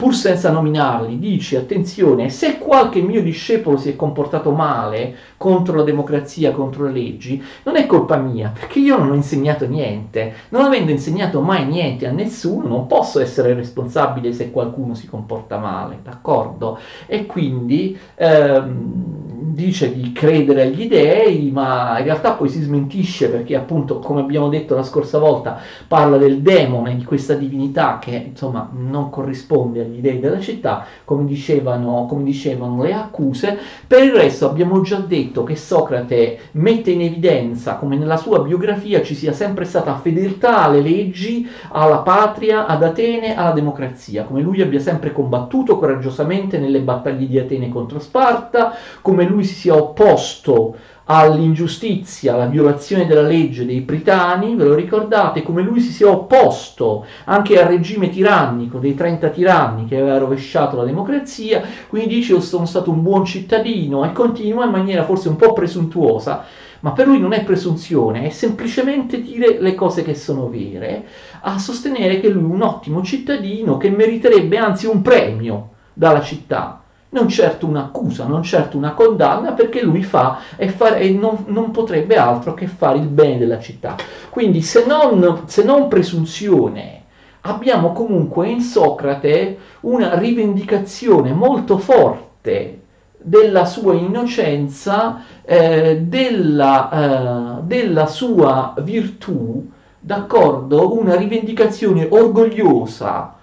pur 0.00 0.14
senza 0.14 0.50
nominarli, 0.50 1.18
dice 1.18 1.58
attenzione, 1.58 2.30
se 2.30 2.56
qualche 2.56 3.02
mio 3.02 3.20
discepolo 3.20 3.76
si 3.76 3.90
è 3.90 3.96
comportato 3.96 4.50
male 4.50 5.14
contro 5.36 5.76
la 5.76 5.82
democrazia, 5.82 6.52
contro 6.52 6.84
le 6.84 6.92
leggi, 6.92 7.42
non 7.64 7.76
è 7.76 7.84
colpa 7.84 8.16
mia, 8.16 8.50
perché 8.58 8.78
io 8.78 8.96
non 8.96 9.10
ho 9.10 9.14
insegnato 9.14 9.66
niente. 9.66 10.32
Non 10.48 10.64
avendo 10.64 10.90
insegnato 10.90 11.42
mai 11.42 11.66
niente 11.66 12.06
a 12.06 12.12
nessuno, 12.12 12.66
non 12.66 12.86
posso 12.86 13.20
essere 13.20 13.52
responsabile 13.52 14.32
se 14.32 14.50
qualcuno 14.50 14.94
si 14.94 15.06
comporta 15.06 15.58
male, 15.58 15.98
d'accordo? 16.02 16.78
E 17.06 17.26
quindi 17.26 17.98
ehm, 18.14 19.30
dice 19.52 19.92
di 19.92 20.12
credere 20.12 20.62
agli 20.62 20.88
dei, 20.88 21.50
ma 21.50 21.98
in 21.98 22.04
realtà 22.04 22.32
poi 22.32 22.48
si 22.48 22.60
smentisce 22.62 23.28
perché 23.28 23.56
appunto, 23.56 23.98
come 23.98 24.20
abbiamo 24.20 24.48
detto 24.48 24.74
la 24.74 24.82
scorsa 24.82 25.18
volta, 25.18 25.58
parla 25.86 26.16
del 26.16 26.40
demone, 26.40 26.96
di 26.96 27.04
questa 27.04 27.34
divinità 27.34 27.98
che 28.00 28.28
insomma 28.30 28.70
non 28.72 29.10
corrisponde 29.10 29.80
agli 29.80 29.89
dei 29.98 30.20
della 30.20 30.40
città, 30.40 30.86
come 31.04 31.24
dicevano, 31.24 32.06
come 32.08 32.22
dicevano 32.22 32.82
le 32.82 32.92
accuse. 32.92 33.58
Per 33.86 34.02
il 34.02 34.12
resto 34.12 34.48
abbiamo 34.48 34.80
già 34.82 34.98
detto 34.98 35.42
che 35.42 35.56
Socrate 35.56 36.38
mette 36.52 36.90
in 36.90 37.00
evidenza 37.00 37.76
come 37.76 37.96
nella 37.96 38.16
sua 38.16 38.40
biografia 38.40 39.02
ci 39.02 39.14
sia 39.14 39.32
sempre 39.32 39.64
stata 39.64 39.96
fedeltà 39.96 40.64
alle 40.64 40.80
leggi, 40.80 41.48
alla 41.72 41.98
patria, 41.98 42.66
ad 42.66 42.82
Atene, 42.82 43.36
alla 43.36 43.52
democrazia, 43.52 44.24
come 44.24 44.42
lui 44.42 44.60
abbia 44.60 44.80
sempre 44.80 45.12
combattuto 45.12 45.78
coraggiosamente 45.78 46.58
nelle 46.58 46.80
battaglie 46.80 47.26
di 47.26 47.38
Atene 47.38 47.68
contro 47.68 47.98
Sparta, 47.98 48.74
come 49.00 49.24
lui 49.24 49.44
si 49.44 49.54
sia 49.54 49.74
opposto 49.74 50.76
all'ingiustizia, 51.12 52.34
alla 52.34 52.46
violazione 52.46 53.04
della 53.04 53.22
legge 53.22 53.66
dei 53.66 53.80
Pritani, 53.80 54.54
ve 54.54 54.64
lo 54.64 54.74
ricordate, 54.74 55.42
come 55.42 55.62
lui 55.62 55.80
si 55.80 55.90
sia 55.90 56.08
opposto 56.08 57.04
anche 57.24 57.60
al 57.60 57.66
regime 57.66 58.10
tirannico 58.10 58.78
dei 58.78 58.94
30 58.94 59.28
tiranni 59.30 59.86
che 59.86 59.96
aveva 59.96 60.18
rovesciato 60.18 60.76
la 60.76 60.84
democrazia, 60.84 61.62
quindi 61.88 62.14
dice 62.14 62.34
io 62.34 62.40
sono 62.40 62.64
stato 62.64 62.92
un 62.92 63.02
buon 63.02 63.24
cittadino 63.24 64.04
e 64.04 64.12
continua 64.12 64.66
in 64.66 64.70
maniera 64.70 65.02
forse 65.02 65.28
un 65.28 65.34
po' 65.34 65.52
presuntuosa, 65.52 66.44
ma 66.80 66.92
per 66.92 67.08
lui 67.08 67.18
non 67.18 67.32
è 67.32 67.42
presunzione, 67.42 68.26
è 68.26 68.30
semplicemente 68.30 69.20
dire 69.20 69.60
le 69.60 69.74
cose 69.74 70.02
che 70.02 70.14
sono 70.14 70.48
vere, 70.48 71.06
a 71.40 71.58
sostenere 71.58 72.20
che 72.20 72.28
lui 72.28 72.42
è 72.42 72.54
un 72.54 72.62
ottimo 72.62 73.02
cittadino 73.02 73.76
che 73.78 73.90
meriterebbe 73.90 74.56
anzi 74.58 74.86
un 74.86 75.02
premio 75.02 75.70
dalla 75.92 76.22
città 76.22 76.79
non 77.10 77.28
certo 77.28 77.66
un'accusa, 77.66 78.26
non 78.26 78.42
certo 78.42 78.76
una 78.76 78.92
condanna, 78.92 79.52
perché 79.52 79.82
lui 79.82 80.02
fa 80.02 80.38
e, 80.56 80.68
fa, 80.68 80.96
e 80.96 81.10
non, 81.10 81.44
non, 81.46 81.70
potrebbe 81.70 82.16
altro 82.16 82.54
che 82.54 82.66
fare 82.66 82.98
il 82.98 83.08
bene 83.08 83.38
della 83.38 83.58
città. 83.58 83.96
Quindi 84.28 84.62
se 84.62 84.84
non, 84.86 85.42
se 85.46 85.64
non 85.64 85.88
presunzione, 85.88 87.02
abbiamo 87.42 87.92
comunque 87.92 88.48
in 88.48 88.60
Socrate 88.60 89.58
una 89.80 90.18
rivendicazione 90.18 91.32
molto 91.32 91.78
forte 91.78 92.78
della 93.16 93.64
sua 93.64 93.94
innocenza, 93.94 95.22
eh, 95.44 96.02
della, 96.02 97.58
eh, 97.58 97.62
della 97.62 98.06
sua 98.06 98.74
virtù, 98.78 99.68
d'accordo? 99.98 100.96
Una 100.96 101.16
rivendicazione 101.16 102.06
orgogliosa 102.08 103.34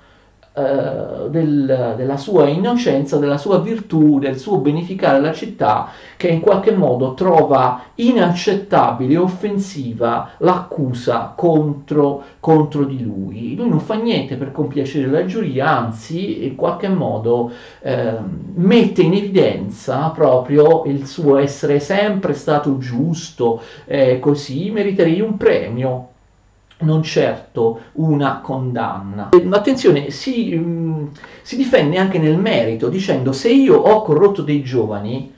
eh, 0.57 1.29
del, 1.29 1.93
della 1.95 2.17
sua 2.17 2.47
innocenza, 2.47 3.17
della 3.17 3.37
sua 3.37 3.59
virtù, 3.59 4.17
del 4.17 4.39
suo 4.39 4.57
beneficare 4.57 5.19
la 5.19 5.31
città, 5.31 5.89
che 6.17 6.29
in 6.29 6.39
qualche 6.39 6.71
modo 6.71 7.13
trova 7.13 7.83
inaccettabile 7.95 9.13
e 9.13 9.17
offensiva 9.17 10.31
l'accusa 10.39 11.33
contro, 11.35 12.23
contro 12.39 12.85
di 12.85 13.03
lui. 13.03 13.55
Lui 13.55 13.69
non 13.69 13.79
fa 13.79 13.95
niente 13.95 14.35
per 14.35 14.51
compiacere 14.51 15.07
la 15.07 15.25
giuria, 15.25 15.77
anzi 15.77 16.45
in 16.47 16.55
qualche 16.55 16.87
modo 16.87 17.51
eh, 17.81 18.15
mette 18.55 19.03
in 19.03 19.13
evidenza 19.13 20.09
proprio 20.09 20.85
il 20.85 21.05
suo 21.05 21.37
essere 21.37 21.79
sempre 21.79 22.33
stato 22.33 22.79
giusto, 22.79 23.61
eh, 23.85 24.17
così 24.19 24.71
meriterei 24.71 25.21
un 25.21 25.37
premio 25.37 26.07
non 26.79 27.01
certo 27.03 27.81
una 27.93 28.39
condanna. 28.41 29.29
Attenzione, 29.49 30.11
si, 30.11 30.55
mm, 30.55 31.07
si, 31.41 31.55
difende 31.55 31.97
anche 31.97 32.19
nel 32.19 32.37
merito 32.37 32.89
dicendo 32.89 33.31
se 33.31 33.49
io 33.49 33.75
ho 33.75 34.01
corrotto 34.03 34.41
dei 34.43 34.61
giovani, 34.61 35.33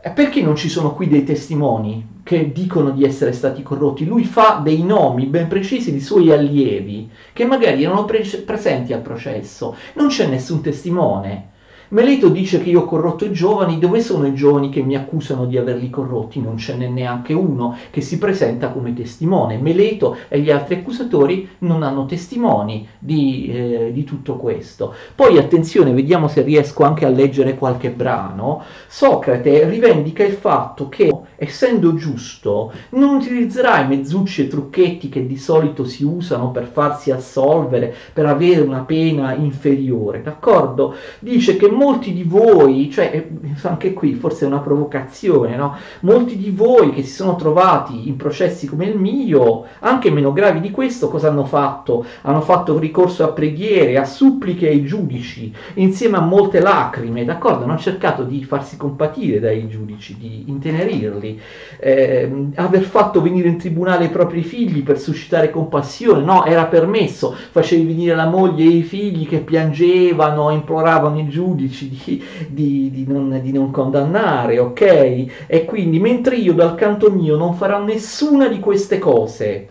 eh, 0.00 0.10
perché 0.10 0.42
non 0.42 0.54
ci 0.54 0.68
sono 0.68 0.94
qui 0.94 1.08
dei 1.08 1.24
testimoni 1.24 2.20
che 2.22 2.52
dicono 2.52 2.90
di 2.90 3.04
essere 3.04 3.32
stati 3.32 3.62
corrotti? 3.62 4.04
Lui 4.04 4.24
fa 4.24 4.60
dei 4.62 4.82
nomi 4.82 5.26
ben 5.26 5.48
precisi 5.48 5.92
di 5.92 6.00
suoi 6.00 6.30
allievi 6.30 7.10
che 7.32 7.44
magari 7.44 7.82
erano 7.82 8.04
pre- 8.04 8.42
presenti 8.44 8.92
al 8.92 9.00
processo, 9.00 9.76
non 9.94 10.08
c'è 10.08 10.26
nessun 10.26 10.60
testimone. 10.60 11.54
Meleto 11.88 12.28
dice 12.28 12.60
che 12.60 12.70
io 12.70 12.80
ho 12.80 12.84
corrotto 12.84 13.24
i 13.24 13.32
giovani, 13.32 13.78
dove 13.78 14.00
sono 14.00 14.26
i 14.26 14.34
giovani 14.34 14.70
che 14.70 14.82
mi 14.82 14.96
accusano 14.96 15.46
di 15.46 15.56
averli 15.56 15.88
corrotti? 15.88 16.40
Non 16.40 16.58
ce 16.58 16.76
n'è 16.76 16.88
neanche 16.88 17.32
uno 17.32 17.76
che 17.90 18.00
si 18.00 18.18
presenta 18.18 18.70
come 18.70 18.92
testimone. 18.92 19.58
Meleto 19.58 20.16
e 20.28 20.40
gli 20.40 20.50
altri 20.50 20.76
accusatori 20.76 21.48
non 21.58 21.84
hanno 21.84 22.06
testimoni 22.06 22.88
di, 22.98 23.46
eh, 23.52 23.90
di 23.92 24.02
tutto 24.02 24.34
questo. 24.36 24.94
Poi 25.14 25.38
attenzione, 25.38 25.92
vediamo 25.92 26.26
se 26.26 26.42
riesco 26.42 26.82
anche 26.82 27.04
a 27.04 27.08
leggere 27.08 27.56
qualche 27.56 27.90
brano. 27.90 28.62
Socrate 28.88 29.68
rivendica 29.68 30.24
il 30.24 30.34
fatto 30.34 30.88
che 30.88 31.10
essendo 31.36 31.94
giusto, 31.94 32.72
non 32.90 33.16
utilizzerà 33.16 33.80
i 33.80 33.88
mezzucci 33.88 34.42
e 34.42 34.48
trucchetti 34.48 35.08
che 35.08 35.26
di 35.26 35.36
solito 35.36 35.84
si 35.84 36.02
usano 36.02 36.50
per 36.50 36.66
farsi 36.66 37.10
assolvere, 37.10 37.94
per 38.12 38.26
avere 38.26 38.62
una 38.62 38.80
pena 38.80 39.34
inferiore, 39.34 40.22
d'accordo? 40.22 40.94
Dice 41.20 41.56
che 41.56 41.68
molti 41.76 42.12
di 42.12 42.22
voi, 42.22 42.90
cioè 42.90 43.10
eh, 43.12 43.28
anche 43.62 43.92
qui 43.92 44.14
forse 44.14 44.44
è 44.44 44.48
una 44.48 44.60
provocazione, 44.60 45.56
no? 45.56 45.76
Molti 46.00 46.36
di 46.36 46.50
voi 46.50 46.92
che 46.92 47.02
si 47.02 47.12
sono 47.12 47.36
trovati 47.36 48.08
in 48.08 48.16
processi 48.16 48.66
come 48.66 48.86
il 48.86 48.98
mio, 48.98 49.64
anche 49.80 50.10
meno 50.10 50.32
gravi 50.32 50.60
di 50.60 50.70
questo, 50.70 51.08
cosa 51.08 51.28
hanno 51.28 51.44
fatto? 51.44 52.04
Hanno 52.22 52.40
fatto 52.40 52.78
ricorso 52.78 53.24
a 53.24 53.28
preghiere, 53.28 53.98
a 53.98 54.04
suppliche 54.04 54.68
ai 54.68 54.84
giudici, 54.84 55.52
insieme 55.74 56.16
a 56.16 56.20
molte 56.20 56.60
lacrime, 56.60 57.24
d'accordo? 57.24 57.64
Hanno 57.64 57.78
cercato 57.78 58.24
di 58.24 58.42
farsi 58.44 58.76
compatire 58.76 59.38
dai 59.38 59.68
giudici, 59.68 60.16
di 60.16 60.44
intenerirli, 60.46 61.40
eh, 61.78 62.50
aver 62.54 62.82
fatto 62.82 63.20
venire 63.20 63.48
in 63.48 63.58
tribunale 63.58 64.06
i 64.06 64.10
propri 64.10 64.42
figli 64.42 64.82
per 64.82 64.98
suscitare 64.98 65.50
compassione, 65.50 66.22
no? 66.22 66.44
Era 66.44 66.64
permesso, 66.64 67.34
facevi 67.50 67.84
venire 67.84 68.14
la 68.14 68.26
moglie 68.26 68.64
e 68.64 68.68
i 68.68 68.82
figli 68.82 69.26
che 69.26 69.38
piangevano, 69.38 70.50
imploravano 70.50 71.18
i 71.18 71.28
giudici, 71.28 71.65
giudici 71.66 71.88
di, 71.88 72.22
di, 72.48 72.90
di, 72.90 73.04
non, 73.06 73.40
di 73.42 73.52
non 73.52 73.70
condannare, 73.70 74.58
ok? 74.58 75.26
E 75.46 75.64
quindi 75.64 75.98
mentre 75.98 76.36
io 76.36 76.52
dal 76.52 76.74
canto 76.74 77.10
mio 77.10 77.36
non 77.36 77.54
farò 77.54 77.82
nessuna 77.82 78.48
di 78.48 78.60
queste 78.60 78.98
cose, 78.98 79.68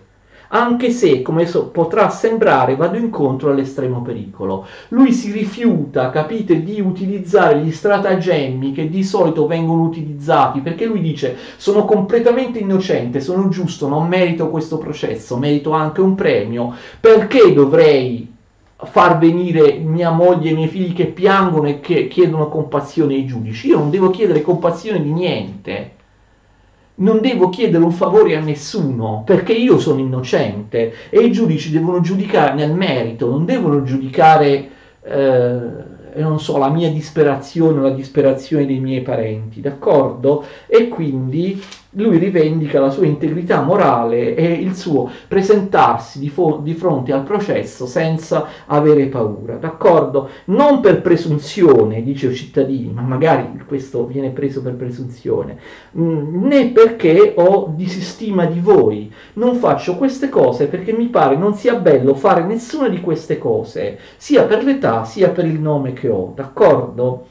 anche 0.50 0.92
se, 0.92 1.22
come 1.22 1.48
so, 1.48 1.70
potrà 1.70 2.10
sembrare, 2.10 2.76
vado 2.76 2.98
incontro 2.98 3.50
all'estremo 3.50 4.02
pericolo. 4.02 4.66
Lui 4.90 5.12
si 5.12 5.32
rifiuta, 5.32 6.12
capite, 6.12 6.64
di 6.64 6.80
utilizzare 6.80 7.60
gli 7.60 7.72
stratagemmi 7.72 8.72
che 8.72 8.90
di 8.90 9.04
solito 9.04 9.48
vengono 9.48 9.84
utilizzati, 9.84 10.62
perché 10.62 10.86
lui 10.86 11.02
dice 11.02 11.36
sono 11.58 11.84
completamente 11.86 12.60
innocente, 12.60 13.22
sono 13.22 13.50
giusto, 13.50 13.88
non 13.88 14.08
merito 14.08 14.50
questo 14.50 14.78
processo, 14.78 15.38
merito 15.38 15.72
anche 15.72 16.02
un 16.02 16.16
premio, 16.16 16.74
perché 17.00 17.52
dovrei 17.52 18.35
far 18.78 19.18
venire 19.18 19.74
mia 19.78 20.12
moglie 20.12 20.50
e 20.50 20.52
i 20.52 20.56
miei 20.56 20.68
figli 20.68 20.94
che 20.94 21.06
piangono 21.06 21.68
e 21.68 21.80
che 21.80 22.08
chiedono 22.08 22.50
compassione 22.50 23.16
ai 23.16 23.26
giudici. 23.26 23.68
Io 23.68 23.78
non 23.78 23.90
devo 23.90 24.10
chiedere 24.10 24.42
compassione 24.42 25.02
di 25.02 25.12
niente. 25.12 25.92
Non 26.96 27.20
devo 27.20 27.50
chiedere 27.50 27.84
un 27.84 27.92
favore 27.92 28.38
a 28.38 28.42
nessuno 28.42 29.24
perché 29.26 29.52
io 29.52 29.80
sono 29.80 30.00
innocente 30.00 30.94
e 31.10 31.20
i 31.20 31.32
giudici 31.32 31.70
devono 31.70 32.00
giudicare 32.00 32.54
nel 32.54 32.74
merito, 32.74 33.30
non 33.30 33.44
devono 33.44 33.84
giudicare, 33.84 34.70
eh, 35.04 35.60
non 36.16 36.40
so, 36.40 36.58
la 36.58 36.70
mia 36.70 36.90
disperazione 36.90 37.80
o 37.80 37.82
la 37.82 37.90
disperazione 37.90 38.66
dei 38.66 38.80
miei 38.80 39.02
parenti, 39.02 39.60
d'accordo? 39.60 40.46
E 40.68 40.88
quindi 40.88 41.62
lui 41.96 42.18
rivendica 42.18 42.80
la 42.80 42.90
sua 42.90 43.06
integrità 43.06 43.62
morale 43.62 44.36
e 44.36 44.54
il 44.54 44.76
suo 44.76 45.10
presentarsi 45.28 46.20
di, 46.20 46.30
fo- 46.30 46.60
di, 46.62 46.74
fronte 46.74 47.14
al 47.14 47.24
processo 47.24 47.86
senza 47.86 48.48
avere 48.66 49.08
paura, 49.08 49.56
d'accordo? 49.56 50.30
Non 50.46 50.82
per 50.82 51.02
presunzione, 51.02 52.04
dice 52.04 52.28
i 52.28 52.36
cittadini, 52.36 52.92
ma 52.92 53.02
magari 53.02 53.64
questo 53.66 54.06
viene 54.06 54.30
preso 54.30 54.62
per 54.62 54.76
presunzione, 54.76 55.58
mm, 55.98 56.46
né 56.46 56.70
perché 56.72 57.34
ho 57.38 57.74
disistima 57.76 58.46
di 58.46 58.60
voi. 58.60 59.12
Non 59.34 59.56
faccio 59.56 59.96
queste 59.98 60.30
cose 60.30 60.68
perché 60.68 60.92
mi 60.94 61.08
pare 61.08 61.36
non 61.38 61.54
sia 61.56 61.76
bello 61.76 62.16
fare 62.16 62.44
nessuna 62.44 62.90
di 62.90 63.00
queste 63.02 63.38
cose, 63.38 64.00
sia 64.18 64.44
per 64.44 64.64
l'età 64.64 65.04
sia 65.06 65.30
per 65.30 65.46
il 65.46 65.60
nome 65.60 65.94
che 65.94 66.10
ho, 66.10 66.34
d'accordo? 66.36 67.28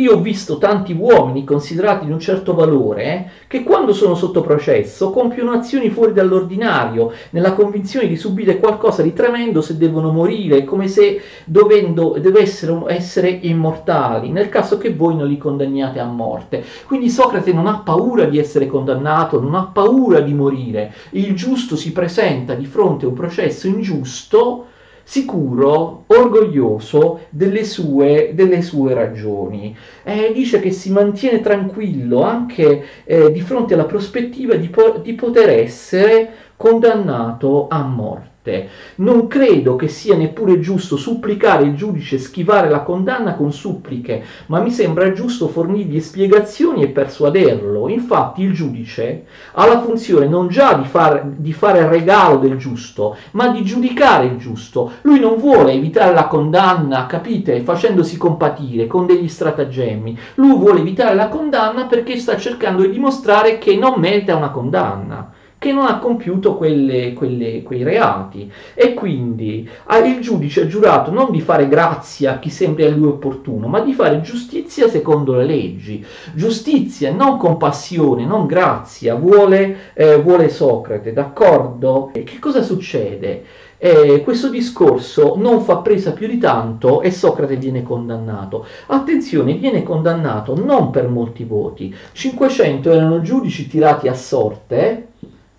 Io 0.00 0.14
ho 0.14 0.20
visto 0.20 0.56
tanti 0.56 0.94
uomini 0.94 1.44
considerati 1.44 2.06
di 2.06 2.12
un 2.12 2.18
certo 2.18 2.54
valore 2.54 3.04
eh, 3.04 3.24
che 3.46 3.62
quando 3.62 3.92
sono 3.92 4.14
sotto 4.14 4.40
processo 4.40 5.10
compiono 5.10 5.50
azioni 5.50 5.90
fuori 5.90 6.14
dall'ordinario, 6.14 7.12
nella 7.30 7.52
convinzione 7.52 8.08
di 8.08 8.16
subire 8.16 8.58
qualcosa 8.58 9.02
di 9.02 9.12
tremendo 9.12 9.60
se 9.60 9.76
devono 9.76 10.10
morire, 10.10 10.64
come 10.64 10.88
se 10.88 11.20
dovendo, 11.44 12.16
dovessero 12.18 12.88
essere 12.88 13.28
immortali, 13.28 14.30
nel 14.30 14.48
caso 14.48 14.78
che 14.78 14.94
voi 14.94 15.16
non 15.16 15.26
li 15.26 15.36
condanniate 15.36 15.98
a 15.98 16.06
morte. 16.06 16.64
Quindi 16.86 17.10
Socrate 17.10 17.52
non 17.52 17.66
ha 17.66 17.80
paura 17.80 18.24
di 18.24 18.38
essere 18.38 18.66
condannato, 18.68 19.38
non 19.38 19.54
ha 19.54 19.68
paura 19.70 20.20
di 20.20 20.32
morire. 20.32 20.94
Il 21.10 21.34
giusto 21.34 21.76
si 21.76 21.92
presenta 21.92 22.54
di 22.54 22.64
fronte 22.64 23.04
a 23.04 23.08
un 23.08 23.14
processo 23.14 23.66
ingiusto 23.66 24.64
sicuro, 25.02 26.04
orgoglioso 26.06 27.20
delle 27.30 27.64
sue, 27.64 28.32
delle 28.34 28.62
sue 28.62 28.94
ragioni. 28.94 29.76
Eh, 30.04 30.32
dice 30.32 30.60
che 30.60 30.70
si 30.70 30.90
mantiene 30.90 31.40
tranquillo 31.40 32.22
anche 32.22 32.84
eh, 33.04 33.30
di 33.32 33.40
fronte 33.40 33.74
alla 33.74 33.84
prospettiva 33.84 34.54
di, 34.54 34.68
po- 34.68 34.98
di 34.98 35.14
poter 35.14 35.50
essere 35.50 36.32
condannato 36.56 37.68
a 37.68 37.82
morte 37.82 38.28
morte. 38.50 38.68
Non 38.96 39.28
credo 39.28 39.76
che 39.76 39.88
sia 39.88 40.16
neppure 40.16 40.60
giusto 40.60 40.96
supplicare 40.96 41.64
il 41.64 41.74
giudice 41.74 42.18
schivare 42.18 42.68
la 42.68 42.80
condanna 42.80 43.34
con 43.34 43.52
suppliche, 43.52 44.22
ma 44.46 44.60
mi 44.60 44.70
sembra 44.70 45.12
giusto 45.12 45.48
fornirgli 45.48 46.00
spiegazioni 46.00 46.82
e 46.82 46.88
persuaderlo. 46.88 47.88
Infatti 47.88 48.42
il 48.42 48.52
giudice 48.52 49.24
ha 49.52 49.66
la 49.66 49.80
funzione 49.80 50.26
non 50.26 50.48
già 50.48 50.74
di, 50.74 50.84
far, 50.84 51.24
di 51.24 51.52
fare 51.52 51.88
regalo 51.88 52.36
del 52.36 52.56
giusto, 52.56 53.16
ma 53.32 53.48
di 53.48 53.62
giudicare 53.62 54.26
il 54.26 54.36
giusto. 54.36 54.92
Lui 55.02 55.20
non 55.20 55.36
vuole 55.36 55.72
evitare 55.72 56.12
la 56.12 56.26
condanna, 56.26 57.06
capite, 57.06 57.60
facendosi 57.60 58.16
compatire 58.18 58.86
con 58.86 59.06
degli 59.06 59.28
stratagemmi. 59.28 60.18
Lui 60.34 60.56
vuole 60.56 60.80
evitare 60.80 61.14
la 61.14 61.28
condanna 61.28 61.86
perché 61.86 62.18
sta 62.18 62.36
cercando 62.36 62.82
di 62.82 62.90
dimostrare 62.90 63.58
che 63.58 63.76
non 63.76 63.98
merita 63.98 64.36
una 64.36 64.50
condanna 64.50 65.32
che 65.60 65.72
non 65.72 65.84
ha 65.84 65.98
compiuto 65.98 66.56
quelle, 66.56 67.12
quelle, 67.12 67.62
quei 67.62 67.82
reati 67.82 68.50
e 68.72 68.94
quindi 68.94 69.68
il 70.02 70.20
giudice 70.20 70.62
ha 70.62 70.66
giurato 70.66 71.10
non 71.10 71.30
di 71.30 71.42
fare 71.42 71.68
grazia 71.68 72.32
a 72.32 72.38
chi 72.38 72.48
sembra 72.48 72.86
a 72.86 72.88
lui 72.88 73.08
opportuno, 73.08 73.66
ma 73.66 73.80
di 73.80 73.92
fare 73.92 74.22
giustizia 74.22 74.88
secondo 74.88 75.34
le 75.34 75.44
leggi. 75.44 76.02
Giustizia, 76.32 77.12
non 77.12 77.36
compassione, 77.36 78.24
non 78.24 78.46
grazia, 78.46 79.14
vuole, 79.16 79.92
eh, 79.92 80.16
vuole 80.16 80.48
Socrate, 80.48 81.12
d'accordo? 81.12 82.08
E 82.14 82.22
che 82.22 82.38
cosa 82.38 82.62
succede? 82.62 83.44
Eh, 83.76 84.22
questo 84.24 84.48
discorso 84.48 85.34
non 85.36 85.60
fa 85.60 85.76
presa 85.78 86.12
più 86.12 86.26
di 86.26 86.38
tanto 86.38 87.02
e 87.02 87.10
Socrate 87.10 87.56
viene 87.56 87.82
condannato. 87.82 88.64
Attenzione, 88.86 89.52
viene 89.56 89.82
condannato 89.82 90.54
non 90.58 90.88
per 90.88 91.06
molti 91.06 91.44
voti. 91.44 91.94
500 92.12 92.90
erano 92.90 93.20
giudici 93.20 93.68
tirati 93.68 94.08
a 94.08 94.14
sorte 94.14 95.08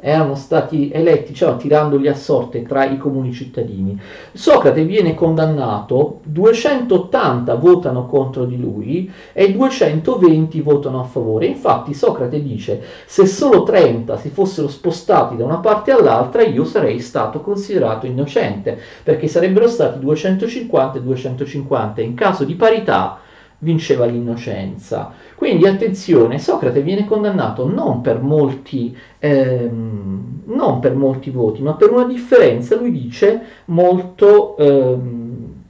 erano 0.01 0.33
stati 0.35 0.89
eletti, 0.91 1.33
cioè 1.33 1.55
tirandoli 1.55 2.07
a 2.07 2.15
sorte 2.15 2.63
tra 2.63 2.85
i 2.85 2.97
comuni 2.97 3.31
cittadini. 3.31 3.99
Socrate 4.33 4.83
viene 4.83 5.13
condannato, 5.13 6.19
280 6.23 7.53
votano 7.55 8.07
contro 8.07 8.45
di 8.45 8.59
lui 8.59 9.11
e 9.31 9.53
220 9.53 10.59
votano 10.61 10.99
a 10.99 11.03
favore. 11.03 11.45
Infatti 11.45 11.93
Socrate 11.93 12.41
dice, 12.41 12.81
se 13.05 13.27
solo 13.27 13.63
30 13.63 14.17
si 14.17 14.29
fossero 14.29 14.67
spostati 14.67 15.37
da 15.37 15.45
una 15.45 15.59
parte 15.59 15.91
all'altra, 15.91 16.41
io 16.41 16.65
sarei 16.65 16.99
stato 16.99 17.41
considerato 17.41 18.07
innocente, 18.07 18.79
perché 19.03 19.27
sarebbero 19.27 19.67
stati 19.67 19.99
250 19.99 20.97
e 20.97 21.01
250. 21.01 22.01
In 22.01 22.15
caso 22.15 22.43
di 22.43 22.55
parità, 22.55 23.19
vinceva 23.61 24.05
l'innocenza. 24.05 25.13
Quindi 25.35 25.65
attenzione, 25.67 26.39
Socrate 26.39 26.81
viene 26.81 27.05
condannato 27.05 27.67
non 27.67 28.01
per 28.01 28.21
molti, 28.21 28.95
ehm, 29.19 30.41
non 30.45 30.79
per 30.79 30.95
molti 30.95 31.29
voti, 31.31 31.61
ma 31.61 31.73
per 31.73 31.91
una 31.91 32.05
differenza, 32.05 32.75
lui 32.75 32.91
dice, 32.91 33.41
molto... 33.65 34.57
Ehm, 34.57 35.20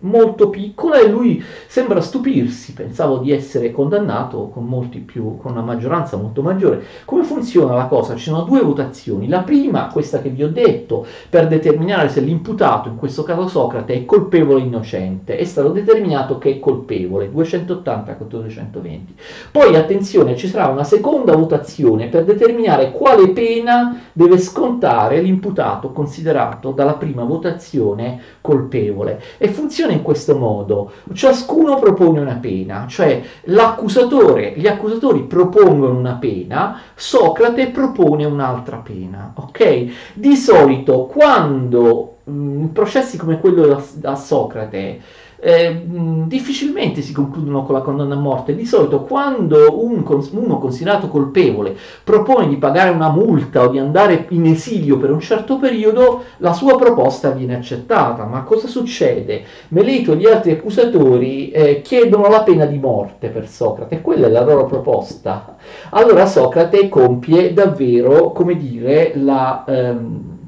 molto 0.02 0.50
piccola 0.50 1.00
e 1.00 1.10
lui 1.10 1.44
sembra 1.68 2.02
stupirsi, 2.02 2.74
pensavo 2.74 3.18
di 3.18 3.32
essere 3.32 3.72
condannato 3.72 4.50
con, 4.50 4.66
molti 4.66 5.00
più, 5.00 5.38
con 5.38 5.52
una 5.52 5.62
maggioranza 5.62 6.18
molto 6.18 6.42
maggiore. 6.42 6.84
Come 7.06 7.24
funziona 7.24 7.76
la 7.76 7.86
cosa? 7.86 8.16
Ci 8.16 8.24
sono 8.30 8.44
due 8.44 8.62
votazioni, 8.62 9.28
la 9.28 9.42
prima, 9.42 9.88
questa 9.88 10.22
che 10.22 10.30
vi 10.30 10.44
ho 10.44 10.50
detto, 10.50 11.06
per 11.30 11.48
determinare 11.48 12.10
se 12.10 12.22
l'imputato, 12.22 12.90
in 12.90 12.98
questo 12.98 13.24
caso 13.24 13.48
Socrate, 13.48 13.94
è 13.94 14.06
colpevole 14.06 14.62
o 14.62 14.64
innocente, 14.64 15.38
è 15.38 15.44
stato 15.44 15.70
determinato 15.70 16.38
che 16.38 16.52
è 16.52 16.60
colpevole, 16.60 17.32
280 17.32 18.16
contro 18.16 18.40
220. 18.40 19.16
Poi 19.52 19.76
attenzione, 19.76 20.36
ci 20.36 20.48
sarà 20.48 20.68
una 20.68 20.84
seconda 20.84 21.36
votazione 21.36 22.08
per 22.08 22.24
determinare 22.24 22.92
quale 22.92 23.30
pena 23.30 24.02
deve 24.14 24.38
scontare 24.38 25.22
l'imputato 25.22 25.92
considerato 25.92 26.72
dalla 26.72 26.94
prima 26.94 27.24
votazione 27.24 28.20
colpevole. 28.42 29.22
E 29.38 29.50
funziona 29.50 29.91
funziona 29.92 29.94
in 29.94 30.02
questo 30.02 30.38
modo. 30.38 30.92
Ciascuno 31.14 31.80
propone 31.80 32.20
una 32.20 32.36
pena, 32.36 32.86
cioè 32.88 33.22
l'accusatore, 33.44 34.54
gli 34.56 34.68
accusatori 34.68 35.24
propongono 35.24 35.98
una 35.98 36.14
pena, 36.14 36.80
Socrate 36.96 37.68
propone 37.68 38.26
un'altra 38.26 38.78
pena, 38.78 39.34
ok? 39.36 40.14
Di 40.14 40.36
solito 40.36 41.06
quando 41.06 42.18
mh, 42.24 42.66
processi 42.68 43.18
come 43.18 43.40
quello 43.40 43.68
da, 43.68 43.82
da 43.96 44.16
Socrate 44.16 45.02
eh, 45.42 45.82
difficilmente 46.28 47.02
si 47.02 47.14
concludono 47.14 47.64
con 47.64 47.74
la 47.76 47.82
condanna 47.82 48.16
a 48.16 48.20
morte. 48.20 48.56
Di 48.56 48.66
solito 48.66 49.02
quando 49.02 49.84
un, 49.84 50.04
uno 50.32 50.58
considerato 50.60 51.08
colpevole 51.08 51.76
propone 52.04 52.48
di 52.48 52.58
pagare 52.58 52.92
una 52.92 53.10
multa 53.10 53.64
o 53.64 53.70
di 53.70 53.80
andare 53.80 54.28
in 54.30 54.46
esilio 54.46 54.98
per 54.98 55.12
un 55.12 55.20
certo 55.20 55.58
periodo, 55.58 56.24
la 56.38 56.54
sua 56.54 56.78
proposta 56.78 57.32
viene 57.32 57.56
accettata. 57.56 58.26
Ma 58.26 58.44
cosa 58.44 58.68
succede? 58.68 59.44
Meleto 59.70 60.14
e 60.14 60.18
gli 60.18 60.28
altri 60.28 60.52
accusatori 60.52 61.50
eh, 61.50 61.82
chiedono 61.82 62.30
la 62.30 62.44
pena 62.44 62.66
di 62.66 62.78
morte 62.78 63.30
per 63.30 63.48
Socrate, 63.48 64.02
quella 64.02 64.28
è 64.28 64.30
la 64.30 64.44
loro 64.44 64.66
proposta. 64.66 65.56
Allora 65.90 66.28
Socrate 66.28 66.88
compie 66.88 67.54
davvero, 67.54 68.32
come 68.32 68.56
dire, 68.56 69.14
la... 69.16 69.64
Ehm, 69.68 70.41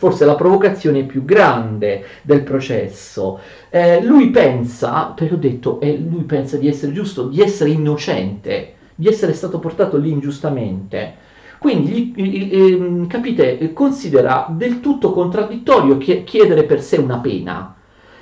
forse 0.00 0.24
la 0.24 0.34
provocazione 0.34 1.04
più 1.04 1.26
grande 1.26 2.06
del 2.22 2.42
processo. 2.42 3.38
Eh, 3.68 4.02
lui 4.02 4.30
pensa, 4.30 5.12
perché 5.14 5.34
ho 5.34 5.36
detto, 5.36 5.78
eh, 5.78 5.98
lui 5.98 6.22
pensa 6.22 6.56
di 6.56 6.68
essere 6.68 6.92
giusto, 6.92 7.28
di 7.28 7.42
essere 7.42 7.68
innocente, 7.68 8.76
di 8.94 9.08
essere 9.08 9.34
stato 9.34 9.58
portato 9.58 9.98
lì 9.98 10.10
ingiustamente. 10.10 11.16
Quindi, 11.58 12.14
eh, 12.16 13.06
capite, 13.08 13.74
considera 13.74 14.46
del 14.48 14.80
tutto 14.80 15.12
contraddittorio 15.12 15.98
chiedere 15.98 16.64
per 16.64 16.80
sé 16.80 16.96
una 16.96 17.18
pena 17.18 17.74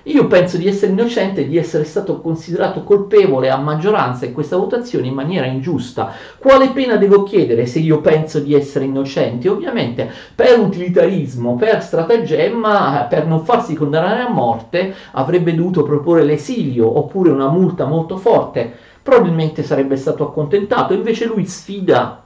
io 0.09 0.27
penso 0.27 0.57
di 0.57 0.66
essere 0.66 0.92
innocente 0.92 1.47
di 1.47 1.59
essere 1.59 1.85
stato 1.85 2.21
considerato 2.21 2.83
colpevole 2.83 3.51
a 3.51 3.59
maggioranza 3.59 4.25
in 4.25 4.33
questa 4.33 4.57
votazione 4.57 5.07
in 5.07 5.12
maniera 5.12 5.44
ingiusta. 5.44 6.12
Quale 6.38 6.71
pena 6.71 6.97
devo 6.97 7.25
chiedere 7.25 7.66
se 7.66 7.79
io 7.81 8.01
penso 8.01 8.40
di 8.40 8.55
essere 8.55 8.87
innocente? 8.87 9.51
Ovviamente 9.51 10.11
per 10.35 10.59
utilitarismo, 10.59 11.57
per 11.57 11.83
stratagemma, 11.83 13.07
per 13.09 13.27
non 13.27 13.44
farsi 13.44 13.75
condannare 13.75 14.23
a 14.23 14.31
morte, 14.31 14.94
avrebbe 15.12 15.55
dovuto 15.55 15.83
proporre 15.83 16.25
l'esilio 16.25 16.99
oppure 16.99 17.31
una 17.31 17.51
multa 17.51 17.85
molto 17.85 18.16
forte. 18.16 18.73
Probabilmente 19.03 19.62
sarebbe 19.62 19.97
stato 19.97 20.27
accontentato, 20.27 20.94
invece 20.94 21.27
lui 21.27 21.44
sfida 21.44 22.23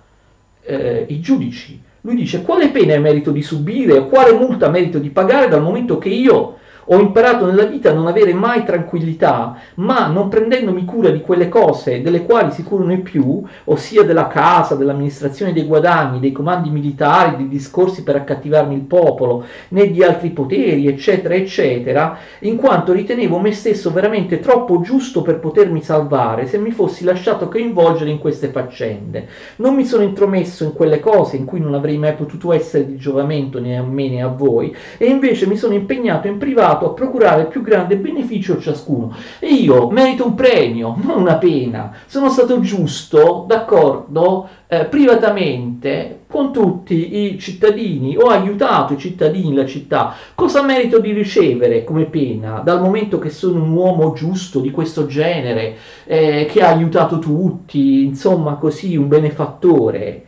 eh, 0.63 1.07
i 1.09 1.21
giudici. 1.21 1.83
Lui 2.03 2.15
dice 2.15 2.43
quale 2.43 2.71
pena 2.71 2.97
merito 2.99 3.31
di 3.31 3.43
subire 3.43 4.09
quale 4.09 4.33
multa 4.33 4.69
merito 4.69 4.99
di 4.99 5.11
pagare 5.11 5.49
dal 5.49 5.63
momento 5.63 5.99
che 5.99 6.09
io 6.09 6.59
ho 6.87 6.99
imparato 6.99 7.47
nella 7.47 7.65
vita 7.65 7.91
a 7.91 7.95
non 7.95 8.07
avere 8.07 8.35
mai 8.35 8.65
tranquillità, 8.65 9.57
ma 9.77 10.09
non 10.09 10.29
prendendomi 10.29 10.85
cura 10.85 11.11
di 11.11 11.21
quelle 11.21 11.49
cose 11.49 12.03
delle 12.03 12.25
quali 12.25 12.51
si 12.51 12.65
curano 12.65 12.93
i 12.93 13.01
più, 13.01 13.43
ossia 13.65 14.03
della 14.03 14.27
casa, 14.27 14.75
dell'amministrazione 14.75 15.53
dei 15.53 15.65
guadagni, 15.65 16.19
dei 16.19 16.33
comandi 16.33 16.71
militari, 16.71 17.37
dei 17.37 17.49
discorsi 17.49 18.03
per 18.03 18.17
accattivarmi 18.17 18.75
il 18.75 18.81
popolo, 18.81 19.45
né 19.69 19.91
di 19.91 20.03
altri 20.03 20.31
poteri, 20.31 20.89
eccetera, 20.89 21.35
eccetera, 21.35 22.19
in 22.41 22.57
quanto 22.57 22.93
ritenevo 22.93 23.39
me 23.39 23.53
stesso 23.53 23.93
veramente 23.93 24.41
troppo 24.41 24.81
giusto 24.81 25.23
per 25.23 25.39
potermi 25.39 25.83
salvare 25.83 26.47
se 26.47 26.59
mi 26.59 26.73
fossi 26.73 27.05
lasciato 27.05 27.49
coinvolgere 27.49 28.11
in 28.11 28.19
queste 28.19 28.49
faccende. 28.49 29.29
Non 29.57 29.75
mi 29.75 29.85
sono 29.85 30.03
intromesso 30.03 30.65
in 30.65 30.73
quelle 30.73 30.99
cose 30.99 31.37
in 31.37 31.45
cui 31.45 31.61
non 31.61 31.75
avrei 31.75 31.99
mai 31.99 32.15
potuto 32.15 32.53
essere 32.53 32.87
di 32.87 32.97
giovamento 32.97 33.61
né 33.61 33.77
a 33.77 33.83
me 33.83 34.09
né 34.09 34.23
a 34.23 34.29
voi, 34.29 34.75
e 34.99 35.07
invece 35.07 35.47
mi 35.47 35.57
sono 35.57 35.75
impegnato 35.75 36.27
in 36.27 36.39
privato 36.39 36.71
portato 36.73 36.87
a 36.87 36.95
procurare 36.95 37.47
più 37.47 37.63
grande 37.63 37.97
beneficio 37.97 38.55
a 38.55 38.61
ciascuno. 38.61 39.15
E 39.39 39.49
io 39.49 39.91
merito 39.91 40.27
un 40.27 40.35
premio, 40.35 40.97
non 41.03 41.21
una 41.21 41.37
pena. 41.37 41.95
Sono 42.07 42.31
stato 42.31 42.61
giusto, 42.61 43.45
d'accordo, 43.47 44.49
eh, 44.67 44.85
privatamente 44.87 46.21
con 46.27 46.53
tutti 46.53 47.33
i 47.33 47.39
cittadini, 47.39 48.17
ho 48.17 48.29
aiutato 48.29 48.95
i 48.95 48.99
cittadini, 48.99 49.55
la 49.55 49.67
città. 49.67 50.15
Cosa 50.35 50.63
merito 50.63 50.99
di 50.99 51.13
ricevere 51.13 51.85
come 51.85 52.05
pena 52.07 52.61
dal 52.65 52.81
momento 52.81 53.19
che 53.19 53.29
sono 53.29 53.63
un 53.63 53.73
uomo 53.73 54.15
giusto 54.15 54.61
di 54.61 54.71
questo 54.71 55.07
genere, 55.07 55.77
eh, 56.05 56.47
che 56.51 56.63
ha 56.63 56.69
aiutato 56.69 57.19
tutti, 57.19 58.05
insomma 58.05 58.55
così, 58.55 58.97
un 58.97 59.09
benefattore? 59.09 60.27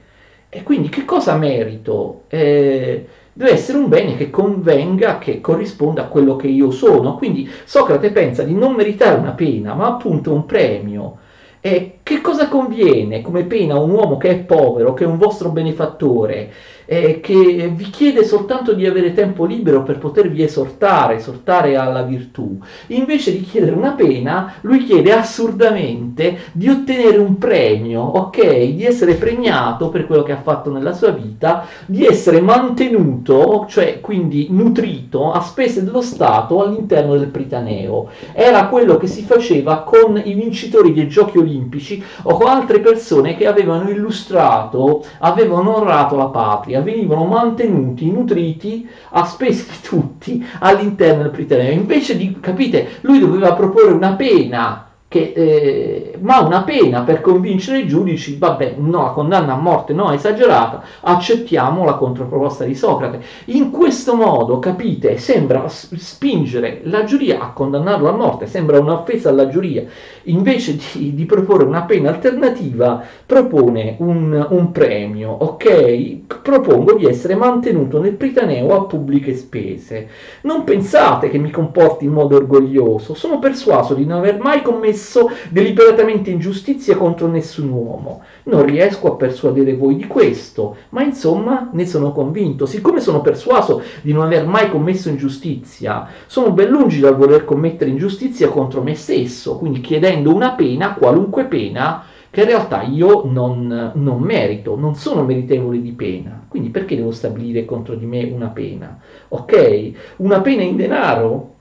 E 0.51 0.63
quindi 0.63 0.89
che 0.89 1.05
cosa 1.05 1.37
merito? 1.37 2.25
Eh, 2.29 3.07
deve 3.35 3.51
essere 3.51 3.79
un 3.79 3.89
bene 3.89 4.17
che 4.17 4.31
convenga, 4.31 5.19
che 5.19 5.41
corrisponda 5.41 6.03
a 6.03 6.09
quello 6.09 6.37
che 6.37 6.47
io 6.47 6.71
sono. 6.71 7.17
Quindi 7.17 7.51
Socrate 7.65 8.13
pensa 8.13 8.45
di 8.45 8.55
non 8.55 8.75
meritare 8.75 9.19
una 9.19 9.33
pena, 9.33 9.75
ma 9.75 9.89
appunto 9.89 10.33
un 10.33 10.47
premio. 10.47 11.19
E 11.61 11.99
che 12.03 12.21
cosa 12.21 12.49
conviene 12.49 13.23
come 13.23 13.45
pena 13.45 13.75
a 13.75 13.81
un 13.81 13.91
uomo 13.91 14.19
che 14.19 14.31
è 14.31 14.39
povero, 14.39 14.93
che 14.93 15.05
è 15.05 15.07
un 15.07 15.19
vostro 15.19 15.49
benefattore, 15.51 16.53
eh, 16.87 17.21
che 17.21 17.73
vi 17.75 17.91
chiede 17.91 18.25
soltanto 18.25 18.73
di 18.73 18.87
avere 18.87 19.13
tempo 19.13 19.45
libero 19.45 19.83
per 19.83 19.99
potervi 19.99 20.43
esortare, 20.43 21.17
esortare 21.17 21.77
alla 21.77 22.03
virtù. 22.03 22.59
Invece 22.89 23.33
di 23.33 23.43
chiedere 23.43 23.75
una 23.75 23.93
pena, 23.93 24.55
lui 24.63 24.85
chiede 24.85 25.13
assurdamente 25.13 26.39
di 26.53 26.69
ottenere 26.69 27.19
un 27.19 27.39
premio, 27.39 28.01
ok? 28.03 28.65
Di 28.73 28.85
essere 28.85 29.15
premiato 29.15 29.89
per 29.89 30.07
quello 30.07 30.23
che 30.23 30.33
ha 30.33 30.41
fatto 30.41 30.71
nella 30.71 30.93
sua 30.93 31.11
vita, 31.11 31.67
di 31.87 32.05
essere 32.05 32.41
mantenuto, 32.41 33.67
cioè 33.69 34.01
quindi 34.01 34.49
nutrito 34.51 35.33
a 35.33 35.41
spese 35.41 35.85
dello 35.85 36.03
Stato 36.03 36.63
all'interno 36.63 37.17
del 37.17 37.29
Pritaneo. 37.29 38.09
Era 38.33 38.67
quello 38.69 38.97
che 38.97 39.07
si 39.07 39.23
faceva 39.23 39.83
con 39.83 40.21
i 40.23 40.35
vincitori 40.35 40.93
dei 40.93 41.09
giochi 41.09 41.39
olimpici 41.39 42.03
o 42.23 42.37
con 42.37 42.49
altre 42.49 42.81
persone 42.81 43.37
che 43.37 43.47
avevano 43.47 43.89
illustrato, 43.91 45.05
avevano 45.19 45.77
onorato 45.77 46.17
la 46.17 46.27
patria 46.27 46.74
Italia 46.75 46.81
venivano 46.83 47.25
mantenuti, 47.25 48.11
nutriti 48.11 48.89
a 49.11 49.25
spese 49.25 49.71
di 49.71 49.79
tutti 49.83 50.45
all'interno 50.59 51.23
del 51.23 51.31
Pritaneo. 51.31 51.73
Invece 51.73 52.17
di, 52.17 52.39
capite, 52.41 52.99
lui 53.03 53.21
doveva 53.21 53.55
proporre 53.55 53.93
una 53.93 54.15
pena 54.15 54.89
che, 55.15 55.33
eh, 55.33 56.19
ma 56.23 56.41
una 56.41 56.65
pena 56.65 57.03
per 57.03 57.21
convincere 57.21 57.79
i 57.79 57.87
giudici, 57.87 58.37
vabbè, 58.37 58.75
no, 58.79 59.03
la 59.05 59.11
condanna 59.11 59.53
a 59.53 59.61
morte 59.61 59.93
no, 59.93 60.11
esagerata, 60.11 60.83
accettiamo 61.03 61.85
la 61.85 61.95
controproposta 61.95 62.65
di 62.65 62.75
Socrate. 62.75 63.21
In 63.47 63.71
questo 63.71 64.17
modo, 64.17 64.59
capite, 64.59 65.17
sembra 65.19 65.69
spingere 65.69 66.81
la 66.87 67.05
giuria 67.05 67.43
a 67.43 67.53
condannarlo 67.53 68.09
a 68.09 68.17
morte, 68.17 68.49
sembra 68.49 68.81
un'offesa 68.81 69.29
alla 69.29 69.47
giuria, 69.47 69.85
invece 70.25 70.79
di, 70.95 71.15
di 71.15 71.25
proporre 71.27 71.63
una 71.63 71.83
pena 71.83 72.09
alternativa, 72.09 73.01
propone 73.25 73.95
un, 74.01 74.45
un, 74.51 74.73
premio, 74.73 75.31
ok? 75.31 76.41
Propongo 76.43 76.95
di 76.95 77.07
essere 77.07 77.37
mantenuto 77.37 78.01
nel 78.01 78.15
pritaneo 78.15 78.75
a 78.75 78.85
pubbliche 78.87 79.37
spese. 79.37 80.09
Non 80.41 80.65
pensate 80.65 81.31
che 81.31 81.39
mi 81.39 81.53
comporti 81.53 82.05
in 82.05 82.11
modo 82.11 82.35
orgoglioso, 82.35 83.15
sono 83.15 83.39
persuaso 83.39 83.95
di 83.95 84.05
non 84.05 84.19
aver 84.19 84.41
mai 84.41 84.61
commesso 84.63 85.03
commesso 85.05 85.31
deliberatamente 85.51 86.31
ingiustizia 86.31 86.97
contro 86.97 87.29
nessun 87.29 87.69
uomo. 87.69 88.23
Non 88.45 88.65
riesco 88.65 89.09
a 89.09 89.17
persuadere 89.17 89.75
voi 89.75 89.97
di 89.97 90.07
questo, 90.07 90.77
ma 90.91 91.03
insomma 91.03 91.69
ne 91.73 91.87
sono 91.87 92.13
convinto. 92.13 92.65
Siccome 92.65 93.01
sono 93.01 93.21
persuaso 93.21 93.83
di 94.01 94.13
non 94.13 94.25
aver 94.25 94.47
mai 94.47 94.71
commesso 94.71 95.11
ingiustizia, 95.11 96.09
sono 96.27 96.53
ben 96.53 96.71
lungi 96.71 97.01
dal 97.01 97.17
voler 97.17 97.45
commettere 97.45 97.91
ingiustizia 97.91 98.49
contro 98.49 98.83
me 98.83 98.95
stesso, 98.95 99.59
quindi 99.59 99.81
chiedendo 99.81 100.35
una 100.35 100.53
pena, 100.53 100.95
qualunque 100.95 101.45
pena, 101.45 102.05
che 102.31 102.41
in 102.41 102.47
realtà 102.47 102.83
io 102.83 103.23
non, 103.27 103.93
non, 103.95 104.21
merito, 104.21 104.77
non 104.77 104.97
sono 104.97 105.23
meritevole 105.23 105.81
di 105.81 105.93
pena. 105.93 106.45
Quindi 106.49 106.71
perché 106.71 106.97
devo 106.97 107.13
stabilire 107.13 107.65
contro 107.65 107.95
di 107.95 108.07
me 108.07 108.25
una 108.25 108.49
pena? 108.49 108.99
Ok? 109.29 109.93
Una 110.17 110.41
pena 110.41 110.63
in 110.63 110.77
denaro? 110.77 111.53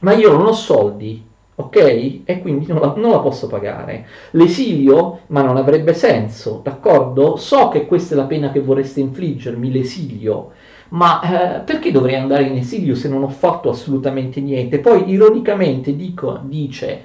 Ma 0.00 0.12
io 0.12 0.32
non 0.32 0.46
ho 0.46 0.52
soldi, 0.52 1.22
ok? 1.54 2.20
E 2.24 2.40
quindi 2.40 2.66
non 2.66 2.80
la, 2.80 2.94
non 2.96 3.10
la, 3.10 3.20
posso 3.20 3.46
pagare. 3.46 4.06
L'esilio, 4.32 5.20
ma 5.28 5.42
non 5.42 5.56
avrebbe 5.56 5.94
senso, 5.94 6.60
d'accordo? 6.62 7.36
So 7.36 7.68
che 7.68 7.86
questa 7.86 8.14
è 8.14 8.16
la 8.18 8.24
pena 8.24 8.50
che 8.50 8.60
vorreste 8.60 9.00
infliggermi, 9.00 9.70
l'esilio, 9.70 10.52
ma 10.90 11.58
eh, 11.58 11.60
perché 11.60 11.90
dovrei 11.90 12.16
andare 12.16 12.44
in 12.44 12.56
esilio 12.56 12.94
se 12.94 13.08
non 13.08 13.22
ho 13.22 13.28
fatto 13.28 13.70
assolutamente 13.70 14.40
niente? 14.40 14.80
Poi, 14.80 15.08
ironicamente, 15.10 15.96
dico, 15.96 16.40
dice 16.44 17.02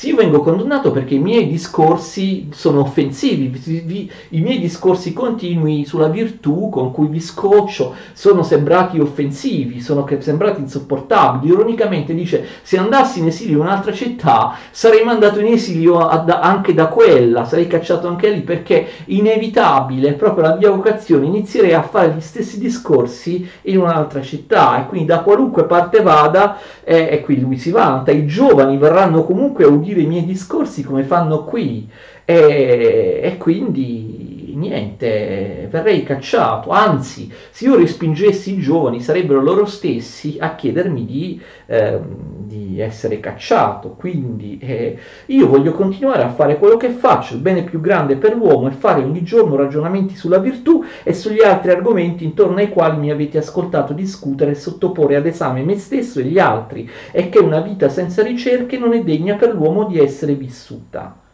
sì, 0.00 0.08
io 0.08 0.16
vengo 0.16 0.40
condannato 0.40 0.92
perché 0.92 1.16
i 1.16 1.18
miei 1.18 1.46
discorsi 1.46 2.48
sono 2.52 2.80
offensivi, 2.80 4.10
i 4.30 4.40
miei 4.40 4.58
discorsi 4.58 5.12
continui 5.12 5.84
sulla 5.84 6.08
virtù 6.08 6.70
con 6.70 6.90
cui 6.90 7.06
vi 7.08 7.20
scoccio 7.20 7.94
sono 8.14 8.42
sembrati 8.42 8.98
offensivi, 8.98 9.82
sono 9.82 10.08
sembrati 10.20 10.62
insopportabili. 10.62 11.52
Ironicamente 11.52 12.14
dice, 12.14 12.46
se 12.62 12.78
andassi 12.78 13.18
in 13.18 13.26
esilio 13.26 13.56
in 13.56 13.60
un'altra 13.64 13.92
città 13.92 14.56
sarei 14.70 15.04
mandato 15.04 15.38
in 15.38 15.52
esilio 15.52 15.98
anche 15.98 16.72
da 16.72 16.86
quella, 16.86 17.44
sarei 17.44 17.66
cacciato 17.66 18.08
anche 18.08 18.30
lì 18.30 18.40
perché 18.40 18.86
inevitabile, 19.04 20.14
proprio 20.14 20.44
la 20.44 20.56
mia 20.56 20.70
vocazione, 20.70 21.26
inizierei 21.26 21.74
a 21.74 21.82
fare 21.82 22.14
gli 22.16 22.22
stessi 22.22 22.58
discorsi 22.58 23.46
in 23.64 23.80
un'altra 23.80 24.22
città 24.22 24.80
e 24.80 24.86
quindi 24.86 25.08
da 25.08 25.20
qualunque 25.20 25.64
parte 25.64 26.00
vada, 26.00 26.56
eh, 26.84 27.08
e 27.10 27.20
qui 27.20 27.38
lui 27.38 27.58
si 27.58 27.70
vanta, 27.70 28.12
i 28.12 28.24
giovani 28.24 28.78
verranno 28.78 29.24
comunque 29.24 29.64
a 29.64 29.68
seguire 29.90 30.02
i 30.02 30.06
miei 30.06 30.24
discorsi 30.24 30.82
come 30.82 31.02
fanno 31.02 31.44
qui 31.44 31.88
e, 32.24 33.20
e 33.22 33.36
quindi 33.36 34.29
niente, 34.60 35.66
verrei 35.70 36.02
cacciato, 36.02 36.70
anzi 36.70 37.32
se 37.50 37.64
io 37.64 37.76
respingessi 37.76 38.54
i 38.54 38.58
giovani 38.60 39.00
sarebbero 39.00 39.40
loro 39.40 39.64
stessi 39.64 40.36
a 40.38 40.54
chiedermi 40.54 41.04
di, 41.04 41.40
eh, 41.66 41.98
di 42.44 42.78
essere 42.80 43.18
cacciato, 43.18 43.94
quindi 43.98 44.58
eh, 44.58 44.98
io 45.26 45.48
voglio 45.48 45.72
continuare 45.72 46.22
a 46.22 46.30
fare 46.30 46.58
quello 46.58 46.76
che 46.76 46.90
faccio, 46.90 47.34
il 47.34 47.40
bene 47.40 47.64
più 47.64 47.80
grande 47.80 48.16
per 48.16 48.36
l'uomo 48.36 48.68
è 48.68 48.72
fare 48.72 49.02
ogni 49.02 49.22
giorno 49.22 49.56
ragionamenti 49.56 50.14
sulla 50.14 50.38
virtù 50.38 50.84
e 51.02 51.14
sugli 51.14 51.42
altri 51.42 51.70
argomenti 51.70 52.24
intorno 52.24 52.58
ai 52.58 52.68
quali 52.68 52.98
mi 52.98 53.10
avete 53.10 53.38
ascoltato 53.38 53.94
discutere 53.94 54.52
e 54.52 54.56
sottoporre 54.56 55.16
ad 55.16 55.26
esame 55.26 55.62
me 55.62 55.78
stesso 55.78 56.20
e 56.20 56.24
gli 56.24 56.38
altri 56.38 56.88
e 57.10 57.28
che 57.30 57.38
una 57.38 57.60
vita 57.60 57.88
senza 57.88 58.22
ricerche 58.22 58.78
non 58.78 58.92
è 58.92 59.02
degna 59.02 59.36
per 59.36 59.54
l'uomo 59.54 59.84
di 59.84 59.98
essere 59.98 60.34
vissuta. 60.34 61.28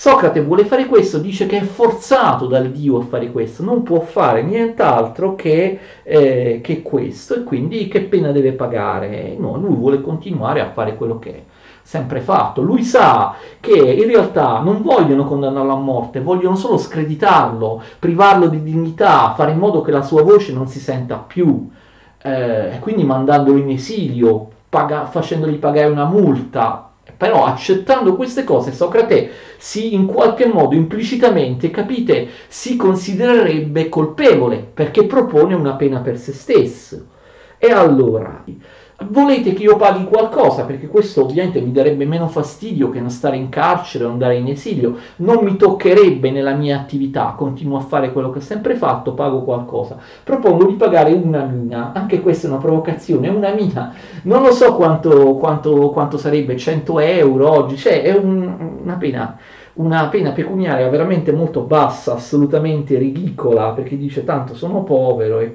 Socrate 0.00 0.40
vuole 0.42 0.64
fare 0.64 0.86
questo, 0.86 1.18
dice 1.18 1.46
che 1.46 1.58
è 1.58 1.62
forzato 1.62 2.46
dal 2.46 2.70
Dio 2.70 2.98
a 2.98 3.02
fare 3.02 3.32
questo, 3.32 3.64
non 3.64 3.82
può 3.82 3.98
fare 3.98 4.44
nient'altro 4.44 5.34
che, 5.34 5.76
eh, 6.04 6.60
che 6.62 6.82
questo 6.82 7.34
e 7.34 7.42
quindi 7.42 7.88
che 7.88 8.02
pena 8.02 8.30
deve 8.30 8.52
pagare? 8.52 9.34
No, 9.36 9.56
lui 9.56 9.74
vuole 9.74 10.00
continuare 10.00 10.60
a 10.60 10.70
fare 10.70 10.94
quello 10.94 11.18
che 11.18 11.30
è 11.34 11.42
sempre 11.82 12.20
fatto. 12.20 12.62
Lui 12.62 12.84
sa 12.84 13.34
che 13.58 13.76
in 13.76 14.06
realtà 14.06 14.60
non 14.60 14.82
vogliono 14.82 15.24
condannarlo 15.24 15.72
a 15.72 15.78
morte, 15.80 16.20
vogliono 16.20 16.54
solo 16.54 16.78
screditarlo, 16.78 17.82
privarlo 17.98 18.46
di 18.46 18.62
dignità, 18.62 19.32
fare 19.34 19.50
in 19.50 19.58
modo 19.58 19.80
che 19.80 19.90
la 19.90 20.02
sua 20.02 20.22
voce 20.22 20.52
non 20.52 20.68
si 20.68 20.78
senta 20.78 21.16
più, 21.16 21.68
eh, 22.22 22.78
quindi 22.78 23.02
mandandolo 23.02 23.58
in 23.58 23.70
esilio, 23.70 24.48
paga- 24.68 25.06
facendogli 25.06 25.56
pagare 25.56 25.88
una 25.90 26.04
multa, 26.04 26.87
però 27.16 27.44
accettando 27.44 28.14
queste 28.14 28.44
cose 28.44 28.72
Socrate 28.72 29.30
si 29.56 29.94
in 29.94 30.06
qualche 30.06 30.46
modo 30.46 30.74
implicitamente, 30.74 31.70
capite, 31.70 32.28
si 32.48 32.76
considererebbe 32.76 33.88
colpevole 33.88 34.58
perché 34.72 35.04
propone 35.06 35.54
una 35.54 35.74
pena 35.74 36.00
per 36.00 36.18
se 36.18 36.32
stesso. 36.32 37.06
E 37.58 37.70
allora, 37.72 38.44
volete 39.06 39.52
che 39.52 39.62
io 39.62 39.76
paghi 39.76 40.04
qualcosa, 40.04 40.64
perché 40.64 40.88
questo 40.88 41.22
ovviamente 41.22 41.60
mi 41.60 41.70
darebbe 41.70 42.04
meno 42.04 42.26
fastidio 42.26 42.90
che 42.90 43.00
non 43.00 43.10
stare 43.10 43.36
in 43.36 43.48
carcere 43.48 44.04
o 44.04 44.10
andare 44.10 44.36
in 44.36 44.48
esilio, 44.48 44.96
non 45.16 45.44
mi 45.44 45.56
toccherebbe 45.56 46.30
nella 46.30 46.54
mia 46.54 46.76
attività, 46.80 47.34
continuo 47.36 47.78
a 47.78 47.82
fare 47.82 48.12
quello 48.12 48.30
che 48.30 48.38
ho 48.38 48.42
sempre 48.42 48.74
fatto, 48.74 49.14
pago 49.14 49.42
qualcosa. 49.42 49.98
Propongo 50.24 50.64
di 50.66 50.74
pagare 50.74 51.12
una 51.12 51.44
mina, 51.44 51.92
anche 51.94 52.20
questa 52.20 52.48
è 52.48 52.50
una 52.50 52.60
provocazione, 52.60 53.28
una 53.28 53.52
mina, 53.52 53.94
non 54.22 54.42
lo 54.42 54.50
so 54.50 54.74
quanto, 54.74 55.34
quanto, 55.34 55.90
quanto 55.90 56.18
sarebbe, 56.18 56.56
100 56.56 56.98
euro 56.98 57.50
oggi, 57.50 57.76
cioè 57.76 58.02
è 58.02 58.16
un, 58.16 58.78
una 58.82 58.94
pena 58.94 59.38
una 59.78 60.08
pena 60.08 60.32
pecuniaria 60.32 60.88
veramente 60.88 61.32
molto 61.32 61.60
bassa, 61.60 62.14
assolutamente 62.14 62.98
ridicola, 62.98 63.70
perché 63.70 63.96
dice 63.96 64.24
tanto 64.24 64.54
sono 64.54 64.82
povero. 64.82 65.38
E... 65.40 65.54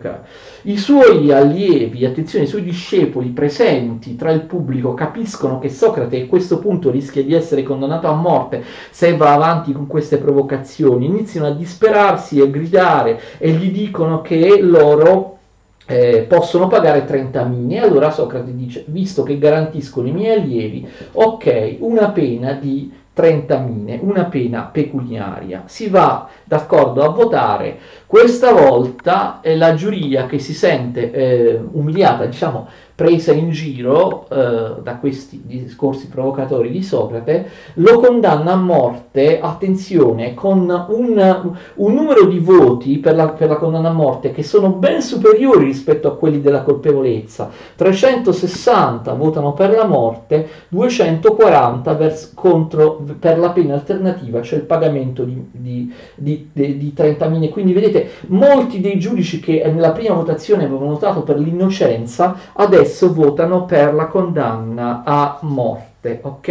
I 0.63 0.77
suoi 0.77 1.31
allievi, 1.31 2.05
attenzione, 2.05 2.45
i 2.45 2.47
suoi 2.47 2.63
discepoli 2.63 3.29
presenti 3.29 4.15
tra 4.15 4.31
il 4.31 4.41
pubblico 4.41 4.93
capiscono 4.93 5.59
che 5.59 5.69
Socrate 5.69 6.21
a 6.21 6.27
questo 6.27 6.59
punto 6.59 6.89
rischia 6.89 7.23
di 7.23 7.33
essere 7.33 7.63
condannato 7.63 8.07
a 8.07 8.13
morte 8.13 8.63
se 8.91 9.15
va 9.17 9.33
avanti 9.33 9.73
con 9.73 9.87
queste 9.87 10.17
provocazioni, 10.17 11.05
iniziano 11.05 11.47
a 11.47 11.51
disperarsi 11.51 12.39
e 12.39 12.43
a 12.43 12.47
gridare 12.47 13.19
e 13.37 13.51
gli 13.51 13.71
dicono 13.71 14.21
che 14.21 14.59
loro 14.61 15.37
eh, 15.85 16.25
possono 16.29 16.67
pagare 16.67 17.03
30 17.03 17.43
mine. 17.43 17.81
Allora 17.81 18.09
Socrate 18.09 18.55
dice, 18.55 18.85
visto 18.87 19.23
che 19.23 19.37
garantiscono 19.37 20.07
i 20.07 20.13
miei 20.13 20.39
allievi, 20.39 20.87
ok, 21.11 21.75
una 21.79 22.09
pena 22.11 22.53
di 22.53 23.01
30 23.13 23.57
mine, 23.59 23.99
una 24.01 24.25
pena 24.25 24.63
pecuniaria. 24.63 25.63
Si 25.65 25.87
va 25.87 26.27
d'accordo 26.43 27.03
a 27.03 27.09
votare. 27.09 27.77
Questa 28.07 28.51
volta 28.51 29.39
la 29.43 29.75
giuria 29.75 30.25
che 30.25 30.39
si 30.39 30.53
sente 30.53 31.11
eh, 31.11 31.61
umiliata, 31.71 32.25
diciamo, 32.25 32.67
presa 33.03 33.33
in 33.33 33.49
giro 33.49 34.25
eh, 34.29 34.81
da 34.81 34.95
questi 34.95 35.41
discorsi 35.45 36.07
provocatori 36.07 36.71
di 36.71 36.81
Socrate, 36.81 37.49
lo 37.75 37.99
condanna 37.99 38.53
a 38.53 38.55
morte, 38.55 39.41
attenzione, 39.41 40.33
con 40.33 40.59
un, 40.87 41.51
un 41.75 41.93
numero 41.93 42.25
di 42.27 42.39
voti 42.39 42.99
per 42.99 43.15
la, 43.15 43.27
per 43.27 43.49
la, 43.49 43.57
condanna 43.57 43.89
a 43.89 43.91
morte 43.91 44.31
che 44.31 44.41
sono 44.41 44.69
ben 44.69 45.01
superiori 45.01 45.65
rispetto 45.65 46.07
a 46.07 46.15
quelli 46.15 46.39
della 46.39 46.61
colpevolezza. 46.61 47.49
360 47.75 49.11
votano 49.15 49.51
per 49.51 49.71
la 49.71 49.85
morte, 49.85 50.47
240 50.69 51.93
vers- 51.95 52.31
contro, 52.33 53.03
per 53.19 53.37
la 53.37 53.49
pena 53.49 53.73
alternativa, 53.73 54.41
cioè 54.41 54.59
il 54.59 54.65
pagamento 54.65 55.25
di, 55.25 55.45
di, 55.51 55.93
di, 56.15 56.49
di, 56.53 56.77
di 56.77 56.93
30.000. 56.95 57.49
Quindi 57.49 57.73
vedete, 57.73 58.09
molti 58.27 58.79
dei 58.79 58.97
giudici 58.97 59.41
che 59.41 59.61
nella 59.73 59.91
prima 59.91 60.13
votazione 60.13 60.63
avevano 60.63 60.91
votato 60.91 61.23
per 61.23 61.37
l'innocenza, 61.37 62.37
adesso 62.53 62.92
adesso 62.93 63.11
votano 63.11 63.65
per 63.65 63.91
la 63.95 64.05
condanna 64.05 65.01
a 65.03 65.39
morte, 65.41 66.19
ok? 66.21 66.47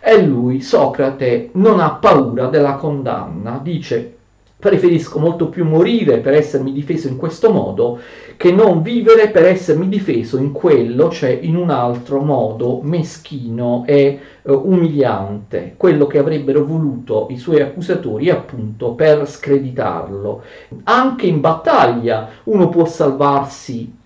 E 0.00 0.22
lui, 0.22 0.60
Socrate, 0.60 1.50
non 1.54 1.80
ha 1.80 1.94
paura 1.94 2.46
della 2.46 2.74
condanna, 2.74 3.58
dice 3.60 4.12
preferisco 4.58 5.18
molto 5.18 5.48
più 5.48 5.66
morire 5.66 6.18
per 6.18 6.32
essermi 6.32 6.72
difeso 6.72 7.08
in 7.08 7.16
questo 7.16 7.52
modo 7.52 8.00
che 8.38 8.52
non 8.52 8.80
vivere 8.80 9.28
per 9.28 9.44
essermi 9.44 9.86
difeso 9.86 10.38
in 10.38 10.52
quello, 10.52 11.10
cioè 11.10 11.38
in 11.42 11.56
un 11.56 11.68
altro 11.68 12.20
modo 12.20 12.80
meschino 12.82 13.84
e 13.86 14.18
uh, 14.42 14.52
umiliante, 14.52 15.74
quello 15.76 16.06
che 16.06 16.18
avrebbero 16.18 16.64
voluto 16.64 17.26
i 17.30 17.36
suoi 17.36 17.60
accusatori 17.60 18.30
appunto 18.30 18.92
per 18.92 19.28
screditarlo. 19.28 20.42
Anche 20.84 21.26
in 21.26 21.40
battaglia 21.40 22.30
uno 22.44 22.68
può 22.68 22.86
salvarsi 22.86 24.04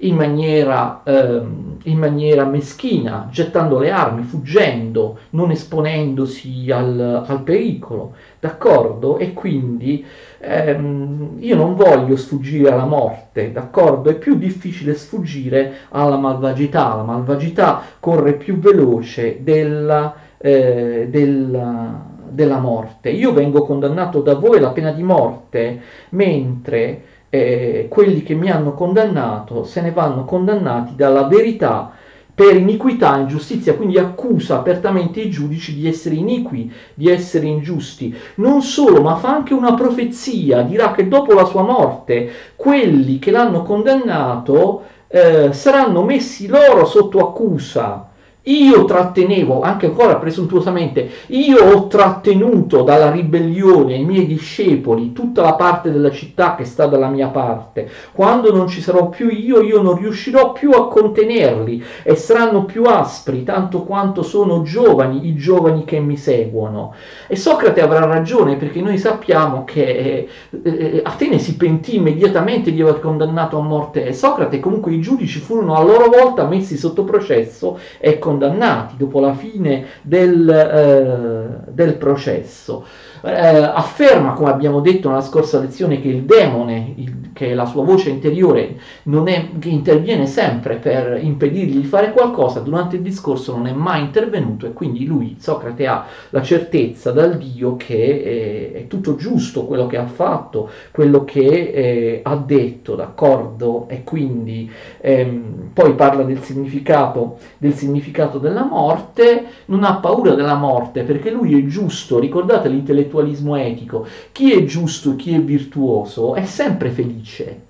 in 0.00 0.14
maniera, 0.14 1.02
ehm, 1.04 1.78
in 1.84 1.98
maniera 1.98 2.44
meschina, 2.44 3.28
gettando 3.30 3.78
le 3.78 3.90
armi, 3.90 4.22
fuggendo, 4.22 5.18
non 5.30 5.50
esponendosi 5.50 6.70
al, 6.70 7.24
al 7.26 7.42
pericolo, 7.42 8.14
d'accordo? 8.38 9.18
E 9.18 9.32
quindi 9.32 10.04
ehm, 10.38 11.36
io 11.40 11.56
non 11.56 11.74
voglio 11.74 12.16
sfuggire 12.16 12.70
alla 12.70 12.84
morte, 12.84 13.50
d'accordo? 13.50 14.10
È 14.10 14.14
più 14.14 14.36
difficile 14.36 14.94
sfuggire 14.94 15.72
alla 15.90 16.16
malvagità, 16.16 16.94
la 16.94 17.02
malvagità 17.02 17.82
corre 17.98 18.34
più 18.34 18.58
veloce 18.58 19.42
della, 19.42 20.14
eh, 20.38 21.08
della, 21.10 22.04
della 22.30 22.58
morte. 22.58 23.10
Io 23.10 23.32
vengo 23.32 23.64
condannato 23.64 24.20
da 24.20 24.34
voi 24.34 24.58
alla 24.58 24.70
pena 24.70 24.92
di 24.92 25.02
morte, 25.02 25.80
mentre 26.10 27.02
eh, 27.30 27.86
quelli 27.88 28.22
che 28.22 28.34
mi 28.34 28.50
hanno 28.50 28.74
condannato 28.74 29.64
se 29.64 29.80
ne 29.80 29.92
vanno 29.92 30.24
condannati 30.24 30.94
dalla 30.94 31.24
verità 31.24 31.92
per 32.34 32.54
iniquità 32.54 33.16
e 33.16 33.22
ingiustizia, 33.22 33.74
quindi 33.74 33.98
accusa 33.98 34.58
apertamente 34.58 35.20
i 35.20 35.28
giudici 35.28 35.74
di 35.74 35.88
essere 35.88 36.14
iniqui, 36.14 36.72
di 36.94 37.10
essere 37.10 37.46
ingiusti. 37.46 38.14
Non 38.36 38.62
solo, 38.62 39.02
ma 39.02 39.16
fa 39.16 39.34
anche 39.34 39.54
una 39.54 39.74
profezia, 39.74 40.62
dirà 40.62 40.92
che 40.92 41.08
dopo 41.08 41.34
la 41.34 41.44
sua 41.44 41.62
morte 41.62 42.30
quelli 42.54 43.18
che 43.18 43.32
l'hanno 43.32 43.62
condannato 43.62 44.82
eh, 45.08 45.52
saranno 45.52 46.04
messi 46.04 46.46
loro 46.46 46.84
sotto 46.84 47.18
accusa 47.18 48.07
io 48.48 48.84
trattenevo, 48.84 49.60
anche 49.60 49.86
ancora 49.86 50.16
presuntuosamente, 50.16 51.08
io 51.28 51.58
ho 51.58 51.86
trattenuto 51.86 52.82
dalla 52.82 53.10
ribellione 53.10 53.94
i 53.96 54.04
miei 54.04 54.26
discepoli, 54.26 55.12
tutta 55.12 55.42
la 55.42 55.54
parte 55.54 55.92
della 55.92 56.10
città 56.10 56.54
che 56.54 56.64
sta 56.64 56.86
dalla 56.86 57.08
mia 57.08 57.28
parte. 57.28 57.90
Quando 58.12 58.52
non 58.52 58.68
ci 58.68 58.80
sarò 58.80 59.08
più 59.10 59.28
io, 59.28 59.60
io 59.60 59.82
non 59.82 59.98
riuscirò 59.98 60.52
più 60.52 60.70
a 60.70 60.88
contenerli 60.88 61.84
e 62.02 62.14
saranno 62.14 62.64
più 62.64 62.84
aspri, 62.84 63.44
tanto 63.44 63.82
quanto 63.82 64.22
sono 64.22 64.62
giovani 64.62 65.28
i 65.28 65.36
giovani 65.36 65.84
che 65.84 66.00
mi 66.00 66.16
seguono. 66.16 66.94
E 67.26 67.36
Socrate 67.36 67.82
avrà 67.82 68.06
ragione 68.06 68.56
perché 68.56 68.80
noi 68.80 68.96
sappiamo 68.96 69.64
che 69.64 69.82
eh, 69.82 70.28
eh 70.62 71.02
Atene 71.04 71.38
si 71.38 71.56
pentì 71.56 71.96
immediatamente 71.96 72.72
di 72.72 72.80
aver 72.80 73.00
condannato 73.00 73.58
a 73.58 73.62
morte 73.62 74.12
Socrate, 74.12 74.60
comunque 74.60 74.92
i 74.92 75.00
giudici 75.00 75.38
furono 75.38 75.74
a 75.74 75.82
loro 75.82 76.08
volta 76.08 76.46
messi 76.46 76.76
sotto 76.76 77.04
processo 77.04 77.78
e 77.98 78.18
condannati 78.18 78.37
condannati 78.38 78.94
dopo 78.96 79.18
la 79.20 79.34
fine 79.34 79.86
del, 80.02 80.48
eh, 80.48 81.70
del 81.72 81.96
processo. 81.96 82.84
Eh, 83.20 83.32
afferma, 83.32 84.32
come 84.32 84.50
abbiamo 84.50 84.80
detto 84.80 85.08
nella 85.08 85.22
scorsa 85.22 85.58
lezione, 85.58 86.00
che 86.00 86.08
il 86.08 86.22
demone, 86.22 86.92
il, 86.96 87.30
che 87.32 87.54
la 87.54 87.66
sua 87.66 87.82
voce 87.82 88.10
interiore, 88.10 88.76
è, 89.04 89.48
che 89.58 89.68
interviene 89.68 90.26
sempre 90.26 90.76
per 90.76 91.18
impedirgli 91.20 91.78
di 91.78 91.84
fare 91.84 92.12
qualcosa, 92.12 92.60
durante 92.60 92.96
il 92.96 93.02
discorso 93.02 93.56
non 93.56 93.66
è 93.66 93.72
mai 93.72 94.02
intervenuto 94.02 94.66
e 94.66 94.72
quindi 94.72 95.04
lui, 95.04 95.36
Socrate, 95.38 95.86
ha 95.86 96.06
la 96.30 96.42
certezza 96.42 97.10
dal 97.10 97.38
Dio 97.38 97.76
che 97.76 98.72
è, 98.74 98.78
è 98.78 98.86
tutto 98.86 99.16
giusto 99.16 99.66
quello 99.66 99.86
che 99.86 99.96
ha 99.96 100.06
fatto, 100.06 100.70
quello 100.92 101.24
che 101.24 101.40
eh, 101.40 102.20
ha 102.22 102.36
detto, 102.36 102.94
d'accordo? 102.94 103.86
E 103.88 104.04
quindi 104.04 104.70
ehm, 105.00 105.70
poi 105.72 105.94
parla 105.94 106.22
del 106.22 106.40
significato, 106.40 107.38
del 107.58 107.74
significato 107.74 108.27
della 108.36 108.64
morte, 108.64 109.46
non 109.66 109.84
ha 109.84 109.94
paura 109.94 110.34
della 110.34 110.56
morte 110.56 111.04
perché 111.04 111.30
lui 111.30 111.58
è 111.58 111.64
giusto, 111.66 112.18
ricordate 112.18 112.68
l'intellettualismo 112.68 113.56
etico, 113.56 114.06
chi 114.32 114.52
è 114.52 114.62
giusto, 114.64 115.16
chi 115.16 115.34
è 115.34 115.40
virtuoso 115.40 116.34
è 116.34 116.44
sempre 116.44 116.90
felice, 116.90 117.62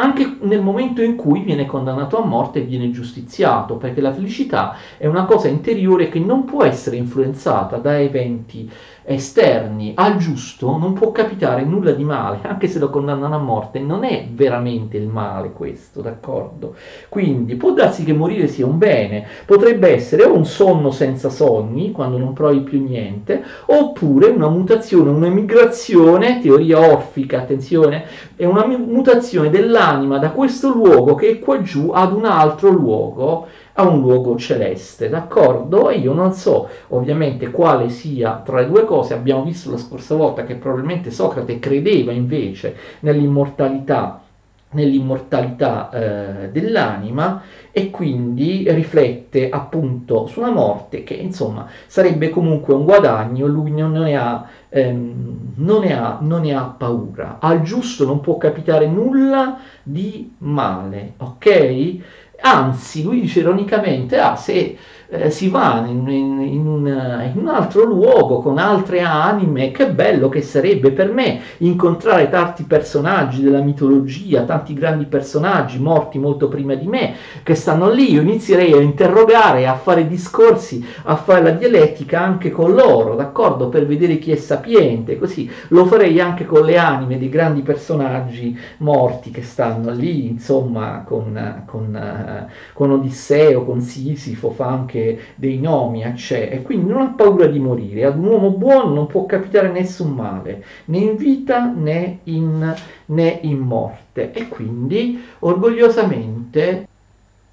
anche 0.00 0.36
nel 0.42 0.62
momento 0.62 1.02
in 1.02 1.16
cui 1.16 1.40
viene 1.40 1.66
condannato 1.66 2.18
a 2.18 2.24
morte 2.24 2.60
e 2.60 2.62
viene 2.62 2.92
giustiziato, 2.92 3.74
perché 3.74 4.00
la 4.00 4.12
felicità 4.12 4.76
è 4.96 5.08
una 5.08 5.24
cosa 5.24 5.48
interiore 5.48 6.08
che 6.08 6.20
non 6.20 6.44
può 6.44 6.62
essere 6.62 6.94
influenzata 6.94 7.78
da 7.78 7.98
eventi 7.98 8.70
esterni 9.08 9.92
al 9.94 10.18
giusto 10.18 10.76
non 10.76 10.92
può 10.92 11.12
capitare 11.12 11.64
nulla 11.64 11.92
di 11.92 12.04
male, 12.04 12.40
anche 12.42 12.68
se 12.68 12.78
lo 12.78 12.90
condannano 12.90 13.34
a 13.34 13.38
morte, 13.38 13.80
non 13.80 14.04
è 14.04 14.28
veramente 14.30 14.98
il 14.98 15.06
male 15.08 15.52
questo, 15.52 16.02
d'accordo? 16.02 16.74
Quindi 17.08 17.54
può 17.56 17.72
darsi 17.72 18.04
che 18.04 18.12
morire 18.12 18.48
sia 18.48 18.66
un 18.66 18.76
bene, 18.76 19.26
potrebbe 19.46 19.88
essere 19.88 20.24
un 20.24 20.44
sonno 20.44 20.90
senza 20.90 21.30
sogni, 21.30 21.90
quando 21.90 22.18
non 22.18 22.34
provi 22.34 22.60
più 22.60 22.82
niente, 22.82 23.42
oppure 23.66 24.28
una 24.28 24.48
mutazione, 24.48 25.08
un'emigrazione, 25.10 26.40
teoria 26.40 26.78
orfica, 26.78 27.38
attenzione, 27.38 28.04
è 28.36 28.44
una 28.44 28.66
mutazione 28.66 29.48
dell'anima 29.48 30.18
da 30.18 30.30
questo 30.30 30.70
luogo 30.70 31.14
che 31.14 31.30
è 31.30 31.38
qua 31.38 31.62
giù 31.62 31.90
ad 31.94 32.12
un 32.12 32.26
altro 32.26 32.68
luogo 32.68 33.46
a 33.78 33.82
un 33.86 34.00
luogo 34.00 34.36
celeste, 34.36 35.08
d'accordo? 35.08 35.88
E 35.88 35.98
io 35.98 36.12
non 36.12 36.32
so 36.32 36.68
ovviamente 36.88 37.50
quale 37.50 37.88
sia 37.88 38.42
tra 38.44 38.60
le 38.60 38.68
due 38.68 38.84
cose, 38.84 39.14
abbiamo 39.14 39.44
visto 39.44 39.70
la 39.70 39.78
scorsa 39.78 40.16
volta 40.16 40.44
che 40.44 40.56
probabilmente 40.56 41.10
Socrate 41.12 41.58
credeva 41.60 42.10
invece 42.12 42.74
nell'immortalità 43.00 44.22
nell'immortalità 44.70 45.88
eh, 45.90 46.48
dell'anima 46.50 47.42
e 47.70 47.90
quindi 47.90 48.66
riflette 48.68 49.48
appunto 49.48 50.26
sulla 50.26 50.50
morte 50.50 51.04
che 51.04 51.14
insomma 51.14 51.66
sarebbe 51.86 52.28
comunque 52.28 52.74
un 52.74 52.84
guadagno. 52.84 53.46
Lui 53.46 53.70
non 53.70 53.92
ne 53.92 54.16
ha, 54.16 54.46
ehm, 54.68 55.52
non 55.56 55.80
ne 55.80 55.98
ha, 55.98 56.18
non 56.20 56.42
ne 56.42 56.54
ha 56.54 56.64
paura. 56.64 57.38
Al 57.40 57.62
giusto 57.62 58.04
non 58.04 58.20
può 58.20 58.36
capitare 58.36 58.86
nulla 58.86 59.58
di 59.82 60.34
male 60.38 61.14
ok 61.16 61.98
Anzi, 62.40 63.02
lui 63.02 63.20
dice 63.22 63.40
ironicamente, 63.40 64.18
ah, 64.18 64.36
se 64.36 64.78
eh, 65.10 65.30
si 65.30 65.48
va 65.48 65.84
in, 65.86 66.06
in, 66.08 66.40
in, 66.42 66.66
un, 66.66 66.86
in, 66.86 67.40
un, 67.40 67.48
altro 67.48 67.84
luogo 67.84 68.40
con 68.40 68.58
altre 68.58 69.00
anime, 69.00 69.70
che 69.70 69.90
bello 69.90 70.28
che 70.28 70.42
sarebbe 70.42 70.90
per 70.90 71.10
me 71.10 71.40
incontrare 71.58 72.28
tanti 72.28 72.64
personaggi 72.64 73.42
della 73.42 73.62
mitologia, 73.62 74.42
tanti 74.42 74.74
grandi 74.74 75.06
personaggi 75.06 75.78
morti 75.78 76.18
molto 76.18 76.48
prima 76.48 76.74
di 76.74 76.86
me, 76.86 77.14
che 77.42 77.54
stanno 77.54 77.90
lì, 77.90 78.12
io 78.12 78.20
inizierei 78.20 78.74
a 78.74 78.80
interrogare, 78.80 79.66
a 79.66 79.76
fare 79.76 80.06
discorsi, 80.06 80.84
a 81.04 81.16
fare 81.16 81.42
la 81.42 81.50
dialettica 81.52 82.20
anche 82.20 82.50
con 82.50 82.74
loro, 82.74 83.14
d'accordo? 83.14 83.68
Per 83.70 83.86
vedere 83.86 84.18
chi 84.18 84.32
è 84.32 84.36
sapiente, 84.36 85.18
così. 85.18 85.50
Lo 85.68 85.86
farei 85.86 86.20
anche 86.20 86.44
con 86.44 86.64
le 86.64 86.76
anime 86.76 87.18
dei 87.18 87.30
grandi 87.30 87.62
personaggi 87.62 88.56
morti 88.78 89.30
che 89.30 89.42
stanno 89.42 89.90
lì, 89.90 90.26
insomma, 90.26 91.02
con, 91.06 91.62
con, 91.66 92.46
con 92.74 92.90
Odisseo, 92.90 93.64
con 93.64 93.80
Sisifo, 93.80 94.50
fa 94.50 94.66
anche 94.66 94.97
anche 94.98 95.18
dei 95.36 95.58
nomi 95.58 96.04
a 96.04 96.12
c'è 96.12 96.48
e 96.52 96.62
quindi 96.62 96.90
non 96.90 97.02
ha 97.02 97.12
paura 97.16 97.46
di 97.46 97.58
morire. 97.58 98.04
Ad 98.04 98.18
un 98.18 98.26
uomo 98.26 98.50
buono 98.50 98.92
non 98.92 99.06
può 99.06 99.26
capitare 99.26 99.70
nessun 99.70 100.12
male, 100.12 100.64
né 100.86 100.98
in 100.98 101.16
vita 101.16 101.72
né 101.72 102.18
in, 102.24 102.74
né 103.06 103.38
in 103.42 103.58
morte. 103.58 104.32
E 104.32 104.48
quindi 104.48 105.22
orgogliosamente 105.40 106.86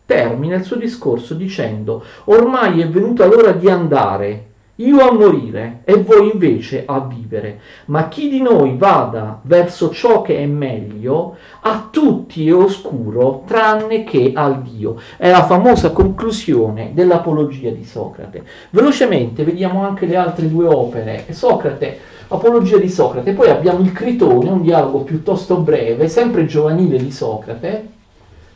termina 0.05 0.55
il 0.55 0.63
suo 0.63 0.75
discorso 0.75 1.34
dicendo 1.34 2.03
ormai 2.25 2.81
è 2.81 2.88
venuta 2.88 3.25
l'ora 3.25 3.53
di 3.53 3.69
andare 3.69 4.53
io 4.77 4.99
a 4.99 5.13
morire 5.13 5.81
e 5.85 5.95
voi 5.95 6.31
invece 6.33 6.83
a 6.85 6.99
vivere. 6.99 7.59
Ma 7.85 8.09
chi 8.09 8.29
di 8.29 8.41
noi 8.41 8.75
vada 8.77 9.39
verso 9.43 9.89
ciò 9.89 10.21
che 10.21 10.38
è 10.38 10.45
meglio, 10.45 11.38
a 11.61 11.88
tutti 11.89 12.47
è 12.47 12.53
oscuro 12.53 13.43
tranne 13.45 14.03
che 14.03 14.31
al 14.35 14.61
Dio. 14.61 14.97
È 15.15 15.29
la 15.29 15.45
famosa 15.45 15.91
conclusione 15.91 16.91
dell'Apologia 16.93 17.69
di 17.69 17.85
Socrate. 17.85 18.43
Velocemente 18.71 19.45
vediamo 19.45 19.85
anche 19.85 20.05
le 20.05 20.17
altre 20.17 20.49
due 20.49 20.67
opere. 20.67 21.25
Socrate, 21.29 21.97
Apologia 22.27 22.77
di 22.77 22.89
Socrate, 22.89 23.33
poi 23.33 23.49
abbiamo 23.49 23.79
il 23.79 23.93
Critone, 23.93 24.49
un 24.49 24.61
dialogo 24.61 25.03
piuttosto 25.03 25.57
breve, 25.57 26.09
sempre 26.09 26.45
giovanile 26.45 26.97
di 26.97 27.11
Socrate, 27.11 27.93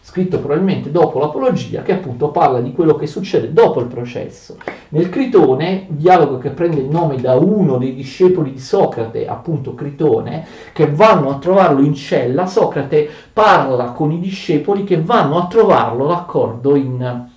scritto 0.10 0.40
probabilmente 0.40 0.90
dopo 0.90 1.20
l'Apologia, 1.20 1.84
che 1.84 1.94
appunto 1.94 2.30
parla 2.30 2.62
di 2.62 2.72
quello 2.72 2.96
che 2.96 3.06
succede 3.06 3.54
dopo 3.54 3.80
il 3.80 3.86
processo. 3.86 4.58
Nel 4.90 5.10
Critone, 5.10 5.86
dialogo 5.90 6.40
che 6.40 6.50
prende 6.50 6.78
il 6.78 6.90
nome 6.90 7.18
da 7.18 7.36
uno 7.36 7.78
dei 7.78 7.94
discepoli 7.94 8.54
di 8.54 8.60
Socrate, 8.60 9.28
appunto 9.28 9.76
Critone, 9.76 10.48
che 10.74 10.92
vanno 10.92 11.30
a 11.30 11.38
trovarlo 11.38 11.84
in 11.84 11.94
cella, 11.94 12.48
Socrate 12.48 13.08
parla 13.32 13.92
con 13.92 14.12
i 14.12 14.20
discepoli 14.20 14.84
che 14.84 15.00
vanno 15.00 15.38
a 15.38 15.46
trovarlo, 15.46 16.08
d'accordo, 16.08 16.76
in, 16.76 17.28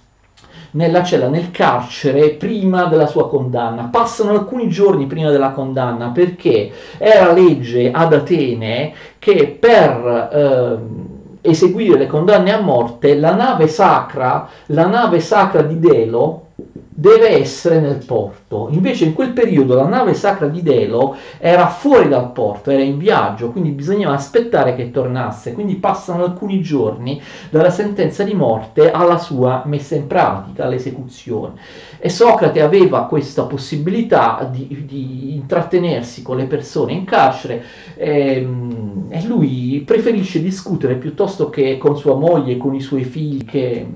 nella 0.71 1.03
cella, 1.03 1.29
nel 1.29 1.51
carcere, 1.51 2.31
prima 2.31 2.87
della 2.87 3.07
sua 3.07 3.29
condanna. 3.29 3.91
Passano 3.93 4.31
alcuni 4.31 4.71
giorni 4.71 5.05
prima 5.05 5.31
della 5.31 5.51
condanna 5.51 6.09
perché 6.09 6.73
era 6.97 7.33
legge 7.33 7.91
ad 7.91 8.15
Atene 8.15 8.95
che 9.19 9.59
per... 9.61 10.31
Eh, 10.33 11.11
eseguire 11.43 11.99
le 11.99 12.07
condanne 12.07 12.51
a 12.51 12.61
morte, 12.61 13.15
la 13.15 13.35
nave 13.35 13.67
sacra, 13.69 14.49
la 14.67 14.87
nave 14.87 15.21
sacra 15.21 15.63
di 15.63 15.79
Delo, 15.79 16.47
deve 16.95 17.31
essere 17.41 17.81
nel 17.81 18.03
porto. 18.05 18.69
Invece 18.71 19.07
in 19.07 19.15
quel 19.15 19.33
periodo 19.33 19.75
la 19.75 19.87
nave 19.87 20.13
sacra 20.13 20.47
di 20.47 20.63
Delo 20.63 21.17
era 21.39 21.67
fuori 21.69 22.09
dal 22.09 22.33
porto, 22.33 22.71
era 22.71 22.83
in 22.83 22.99
viaggio, 22.99 23.51
quindi 23.51 23.71
bisognava 23.71 24.15
aspettare 24.15 24.75
che 24.75 24.91
tornasse. 24.91 25.53
Quindi 25.53 25.77
passano 25.77 26.25
alcuni 26.25 26.61
giorni 26.61 27.21
dalla 27.51 27.71
sentenza 27.71 28.25
di 28.25 28.35
morte 28.35 28.91
alla 28.91 29.17
sua 29.17 29.63
messa 29.65 29.95
in 29.95 30.07
pratica, 30.07 30.65
all'esecuzione. 30.65 31.55
E 31.99 32.09
Socrate 32.09 32.61
aveva 32.61 33.07
questa 33.07 33.45
possibilità 33.45 34.47
di, 34.51 34.85
di 34.87 35.35
intrattenersi 35.35 36.23
con 36.23 36.37
le 36.37 36.45
persone 36.45 36.93
in 36.93 37.05
carcere 37.05 37.65
ehm, 37.97 39.07
e 39.09 39.25
lui 39.25 39.83
preferisce 39.87 40.43
discutere 40.43 40.97
piuttosto 40.97 41.49
che 41.49 41.79
con 41.79 41.97
sua 41.97 42.17
moglie, 42.17 42.59
con 42.59 42.75
i 42.75 42.81
suoi 42.81 43.05
figli 43.05 43.45
che 43.45 43.87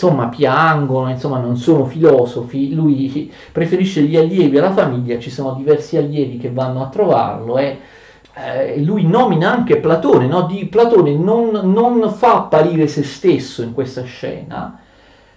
insomma 0.00 0.28
piangono, 0.28 1.10
insomma 1.10 1.38
non 1.38 1.58
sono 1.58 1.84
filosofi, 1.84 2.72
lui 2.72 3.30
preferisce 3.52 4.00
gli 4.02 4.16
allievi 4.16 4.56
alla 4.56 4.72
famiglia, 4.72 5.18
ci 5.18 5.28
sono 5.28 5.52
diversi 5.52 5.98
allievi 5.98 6.38
che 6.38 6.50
vanno 6.50 6.82
a 6.82 6.88
trovarlo 6.88 7.58
e 7.58 7.78
eh, 8.32 8.82
lui 8.82 9.04
nomina 9.06 9.52
anche 9.52 9.76
Platone, 9.76 10.26
no? 10.26 10.46
di 10.46 10.64
Platone 10.66 11.14
non, 11.14 11.50
non 11.50 12.10
fa 12.12 12.36
apparire 12.36 12.86
se 12.86 13.02
stesso 13.02 13.62
in 13.62 13.74
questa 13.74 14.02
scena, 14.04 14.80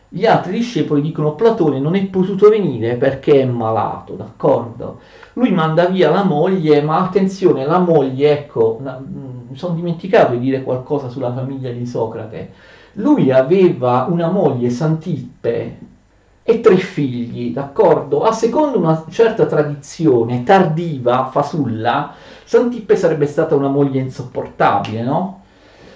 gli 0.08 0.26
altri 0.26 0.54
discepoli 0.54 1.02
dicono 1.02 1.36
Platone 1.36 1.80
non 1.80 1.96
è 1.96 2.06
potuto 2.06 2.48
venire 2.48 2.96
perché 2.96 3.42
è 3.42 3.46
malato, 3.46 4.14
d'accordo? 4.14 5.00
Lui 5.34 5.52
manda 5.52 5.88
via 5.88 6.10
la 6.10 6.24
moglie, 6.24 6.82
ma 6.82 7.02
attenzione, 7.02 7.66
la 7.66 7.80
moglie, 7.80 8.32
ecco, 8.32 8.80
mi 8.80 9.58
sono 9.58 9.74
dimenticato 9.74 10.34
di 10.34 10.40
dire 10.40 10.64
qualcosa 10.64 11.10
sulla 11.10 11.34
famiglia 11.34 11.72
di 11.72 11.86
Socrate. 11.86 12.52
Lui 12.94 13.32
aveva 13.32 14.08
una 14.10 14.30
moglie 14.30 14.70
Santippe 14.70 15.80
e 16.44 16.60
tre 16.60 16.78
figli, 16.78 17.52
d'accordo? 17.52 18.24
A 18.24 18.32
secondo 18.32 18.78
una 18.78 19.06
certa 19.10 19.46
tradizione 19.46 20.44
tardiva, 20.44 21.26
fasulla, 21.32 22.14
Santippe 22.44 22.96
sarebbe 22.96 23.26
stata 23.26 23.56
una 23.56 23.70
moglie 23.70 24.00
insopportabile, 24.00 25.02
no? 25.04 25.43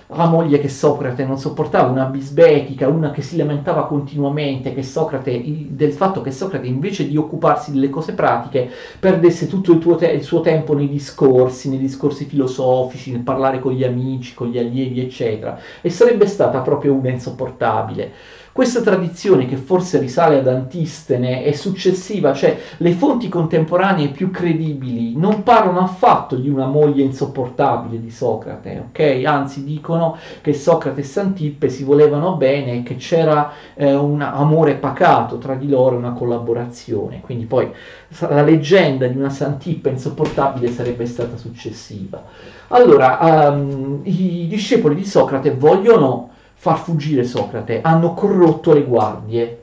La 0.08 0.28
moglie 0.28 0.60
che 0.60 0.70
Socrate 0.70 1.26
non 1.26 1.38
sopportava, 1.38 1.90
una 1.90 2.06
bisbetica, 2.06 2.88
una 2.88 3.12
che 3.12 3.22
si 3.22 3.36
lamentava 3.36 3.88
continuamente 3.88 4.82
Socrate, 4.82 5.44
del 5.70 5.92
fatto 5.92 6.22
che 6.22 6.32
Socrate 6.32 6.66
invece 6.66 7.08
di 7.08 7.18
occuparsi 7.18 7.72
delle 7.72 7.90
cose 7.90 8.14
pratiche 8.14 8.70
perdesse 9.00 9.48
tutto 9.48 9.74
il, 9.74 9.98
te- 9.98 10.12
il, 10.12 10.24
suo 10.24 10.40
tempo 10.40 10.74
nei 10.74 10.88
discorsi, 10.88 11.70
nei 11.70 11.78
discorsi 11.78 12.26
filosofici, 12.26 13.12
nel 13.12 13.22
parlare 13.22 13.60
con 13.60 13.74
gli 13.74 13.84
amici, 13.84 14.34
con 14.34 14.48
gli 14.48 14.58
allievi, 14.58 15.02
eccetera, 15.02 15.60
e 15.82 15.90
sarebbe 15.90 16.26
stata 16.26 16.60
proprio 16.60 16.94
una 16.94 17.10
insopportabile. 17.10 18.12
Questa 18.58 18.82
tradizione, 18.82 19.46
che 19.46 19.56
forse 19.56 20.00
risale 20.00 20.40
ad 20.40 20.48
Antistene, 20.48 21.44
è 21.44 21.52
successiva, 21.52 22.34
cioè 22.34 22.58
le 22.78 22.92
fonti 22.94 23.30
contemporanee 23.30 24.08
più 24.08 24.32
credibili 24.32 25.16
non 25.16 25.44
parlano 25.44 25.82
affatto 25.82 26.36
di 26.38 26.50
una 26.50 26.66
moglie 26.66 27.04
insopportabile 27.04 28.02
di 28.02 28.10
Socrate, 28.10 28.86
ok? 28.90 29.22
Anzi 29.28 29.64
dicono 29.64 30.18
che 30.42 30.54
Socrate 30.54 31.02
e 31.02 31.04
Santippe 31.04 31.70
si 31.70 31.84
volevano 31.84 32.36
bene 32.36 32.78
e 32.78 32.82
che 32.82 32.96
c'era 32.96 33.52
eh, 33.76 33.94
un 33.94 34.24
amore 34.24 34.74
pacato 34.74 35.38
tra 35.38 35.54
di 35.54 35.70
loro, 35.70 35.96
una 35.96 36.14
collaborazione. 36.14 37.22
Quindi 37.22 37.46
poi 37.46 37.72
la 38.22 38.42
leggenda 38.42 39.06
di 39.06 39.18
una 39.20 39.30
Santippe 39.30 39.90
insopportabile 39.90 40.72
sarebbe 40.72 41.06
stata 41.06 41.38
successiva. 41.38 42.24
Allora, 42.70 43.20
um, 43.52 44.00
i 44.02 44.48
discepoli 44.50 44.96
di 44.96 45.06
Socrate 45.06 45.54
vogliono 45.54 46.32
far 46.60 46.80
fuggire 46.80 47.24
Socrate, 47.24 47.82
hanno 47.82 48.14
corrotto 48.14 48.74
le 48.74 48.84
guardie. 48.84 49.62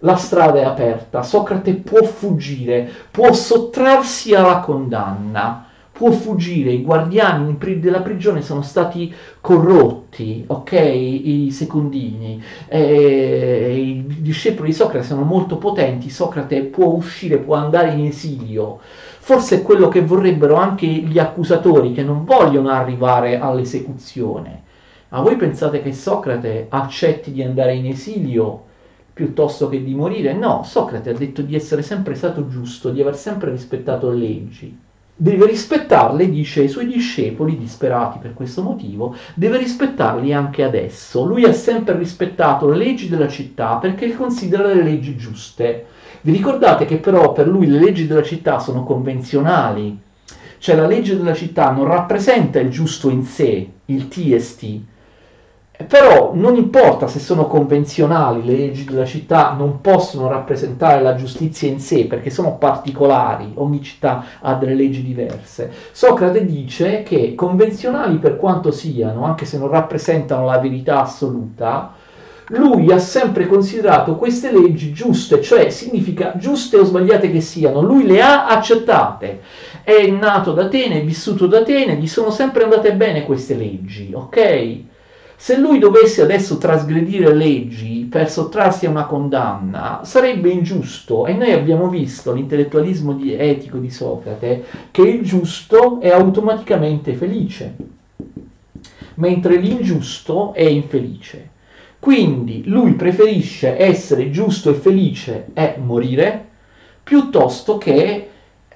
La 0.00 0.16
strada 0.16 0.60
è 0.60 0.64
aperta, 0.64 1.22
Socrate 1.22 1.74
può 1.74 2.02
fuggire, 2.02 2.90
può 3.10 3.32
sottrarsi 3.32 4.34
alla 4.34 4.58
condanna, 4.58 5.66
può 5.90 6.10
fuggire, 6.10 6.72
i 6.72 6.82
guardiani 6.82 7.56
della 7.78 8.00
prigione 8.00 8.42
sono 8.42 8.62
stati 8.62 9.14
corrotti, 9.40 10.44
ok? 10.46 10.72
I 10.72 11.48
secondini, 11.52 12.42
eh, 12.68 13.74
i 13.74 14.04
discepoli 14.20 14.68
di 14.70 14.74
Socrate 14.74 15.06
sono 15.06 15.22
molto 15.22 15.56
potenti, 15.56 16.10
Socrate 16.10 16.64
può 16.64 16.88
uscire, 16.88 17.38
può 17.38 17.54
andare 17.54 17.92
in 17.92 18.04
esilio. 18.04 18.80
Forse 19.20 19.60
è 19.60 19.62
quello 19.62 19.88
che 19.88 20.02
vorrebbero 20.02 20.56
anche 20.56 20.86
gli 20.86 21.18
accusatori 21.18 21.92
che 21.92 22.02
non 22.02 22.24
vogliono 22.24 22.68
arrivare 22.68 23.38
all'esecuzione 23.38 24.70
ma 25.12 25.20
voi 25.20 25.36
pensate 25.36 25.82
che 25.82 25.92
Socrate 25.92 26.68
accetti 26.70 27.32
di 27.32 27.42
andare 27.42 27.74
in 27.74 27.84
esilio 27.84 28.64
piuttosto 29.12 29.68
che 29.68 29.84
di 29.84 29.94
morire? 29.94 30.32
No, 30.32 30.62
Socrate 30.64 31.10
ha 31.10 31.12
detto 31.12 31.42
di 31.42 31.54
essere 31.54 31.82
sempre 31.82 32.14
stato 32.14 32.48
giusto, 32.48 32.90
di 32.90 33.02
aver 33.02 33.14
sempre 33.14 33.50
rispettato 33.50 34.08
le 34.08 34.16
leggi. 34.16 34.78
Deve 35.14 35.44
rispettarle, 35.44 36.30
dice 36.30 36.62
ai 36.62 36.68
suoi 36.68 36.86
discepoli, 36.86 37.58
disperati 37.58 38.20
per 38.20 38.32
questo 38.32 38.62
motivo, 38.62 39.14
deve 39.34 39.58
rispettarli 39.58 40.32
anche 40.32 40.64
adesso. 40.64 41.26
Lui 41.26 41.44
ha 41.44 41.52
sempre 41.52 41.98
rispettato 41.98 42.66
le 42.66 42.78
leggi 42.78 43.10
della 43.10 43.28
città 43.28 43.76
perché 43.76 44.06
le 44.06 44.16
considera 44.16 44.66
le 44.72 44.82
leggi 44.82 45.14
giuste. 45.18 45.84
Vi 46.22 46.32
ricordate 46.32 46.86
che 46.86 46.96
però 46.96 47.32
per 47.32 47.46
lui 47.46 47.66
le 47.66 47.78
leggi 47.78 48.06
della 48.06 48.22
città 48.22 48.58
sono 48.60 48.82
convenzionali, 48.82 50.00
cioè 50.56 50.74
la 50.74 50.86
legge 50.86 51.18
della 51.18 51.34
città 51.34 51.70
non 51.70 51.84
rappresenta 51.84 52.60
il 52.60 52.70
giusto 52.70 53.10
in 53.10 53.24
sé, 53.24 53.68
il 53.84 54.08
TST, 54.08 54.80
però 55.86 56.32
non 56.34 56.56
importa 56.56 57.06
se 57.06 57.18
sono 57.18 57.46
convenzionali, 57.46 58.44
le 58.44 58.56
leggi 58.56 58.84
della 58.84 59.04
città 59.04 59.54
non 59.56 59.80
possono 59.80 60.28
rappresentare 60.28 61.00
la 61.02 61.14
giustizia 61.14 61.68
in 61.68 61.80
sé 61.80 62.06
perché 62.06 62.30
sono 62.30 62.56
particolari, 62.56 63.52
ogni 63.54 63.82
città 63.82 64.24
ha 64.40 64.54
delle 64.54 64.74
leggi 64.74 65.02
diverse. 65.02 65.70
Socrate 65.92 66.44
dice 66.44 67.02
che 67.02 67.34
convenzionali 67.34 68.18
per 68.18 68.36
quanto 68.36 68.70
siano, 68.70 69.24
anche 69.24 69.44
se 69.44 69.58
non 69.58 69.68
rappresentano 69.68 70.46
la 70.46 70.58
verità 70.58 71.02
assoluta, 71.02 71.94
lui 72.48 72.90
ha 72.92 72.98
sempre 72.98 73.46
considerato 73.46 74.16
queste 74.16 74.52
leggi 74.52 74.92
giuste, 74.92 75.40
cioè 75.40 75.70
significa 75.70 76.34
giuste 76.36 76.76
o 76.76 76.84
sbagliate 76.84 77.30
che 77.30 77.40
siano, 77.40 77.80
lui 77.80 78.04
le 78.04 78.20
ha 78.20 78.46
accettate. 78.46 79.40
È 79.82 80.06
nato 80.08 80.50
ad 80.50 80.58
Atene, 80.58 81.00
è 81.00 81.04
vissuto 81.04 81.44
ad 81.44 81.54
Atene, 81.54 81.96
gli 81.96 82.06
sono 82.06 82.30
sempre 82.30 82.64
andate 82.64 82.94
bene 82.94 83.24
queste 83.24 83.54
leggi, 83.54 84.12
ok? 84.12 84.90
Se 85.42 85.56
lui 85.56 85.80
dovesse 85.80 86.22
adesso 86.22 86.56
trasgredire 86.56 87.34
leggi 87.34 88.06
per 88.08 88.30
sottrarsi 88.30 88.86
a 88.86 88.90
una 88.90 89.06
condanna, 89.06 90.02
sarebbe 90.04 90.50
ingiusto 90.50 91.26
e 91.26 91.32
noi 91.32 91.50
abbiamo 91.50 91.88
visto 91.88 92.32
l'intellettualismo 92.32 93.12
di, 93.14 93.34
etico 93.34 93.78
di 93.78 93.90
Socrate 93.90 94.64
che 94.92 95.02
il 95.02 95.24
giusto 95.24 95.98
è 96.00 96.10
automaticamente 96.10 97.14
felice, 97.14 97.74
mentre 99.14 99.56
l'ingiusto 99.56 100.54
è 100.54 100.62
infelice. 100.62 101.48
Quindi 101.98 102.62
lui 102.66 102.92
preferisce 102.92 103.76
essere 103.76 104.30
giusto 104.30 104.70
e 104.70 104.74
felice 104.74 105.46
e 105.54 105.74
morire 105.76 106.50
piuttosto 107.02 107.78
che 107.78 108.28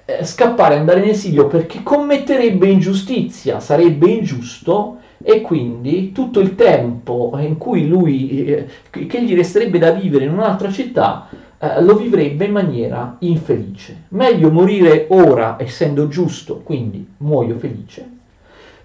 eh, 0.03 0.25
scappare 0.25 0.75
e 0.75 0.79
andare 0.79 0.99
in 0.99 1.11
esilio 1.11 1.47
perché 1.47 1.81
commetterebbe 1.81 2.67
ingiustizia, 2.67 3.61
sarebbe 3.61 4.09
ingiusto 4.09 4.97
e 5.29 5.41
quindi 5.41 6.13
tutto 6.13 6.39
il 6.39 6.55
tempo 6.55 7.37
in 7.37 7.57
cui 7.57 7.85
lui, 7.85 8.45
eh, 8.45 8.67
che 8.89 9.21
gli 9.21 9.35
resterebbe 9.35 9.77
da 9.77 9.91
vivere 9.91 10.23
in 10.23 10.31
un'altra 10.31 10.71
città, 10.71 11.27
eh, 11.57 11.81
lo 11.81 11.97
vivrebbe 11.97 12.45
in 12.45 12.53
maniera 12.53 13.17
infelice. 13.19 14.03
Meglio 14.09 14.49
morire 14.49 15.07
ora 15.09 15.57
essendo 15.59 16.07
giusto, 16.07 16.61
quindi 16.63 17.05
muoio 17.17 17.57
felice, 17.57 18.09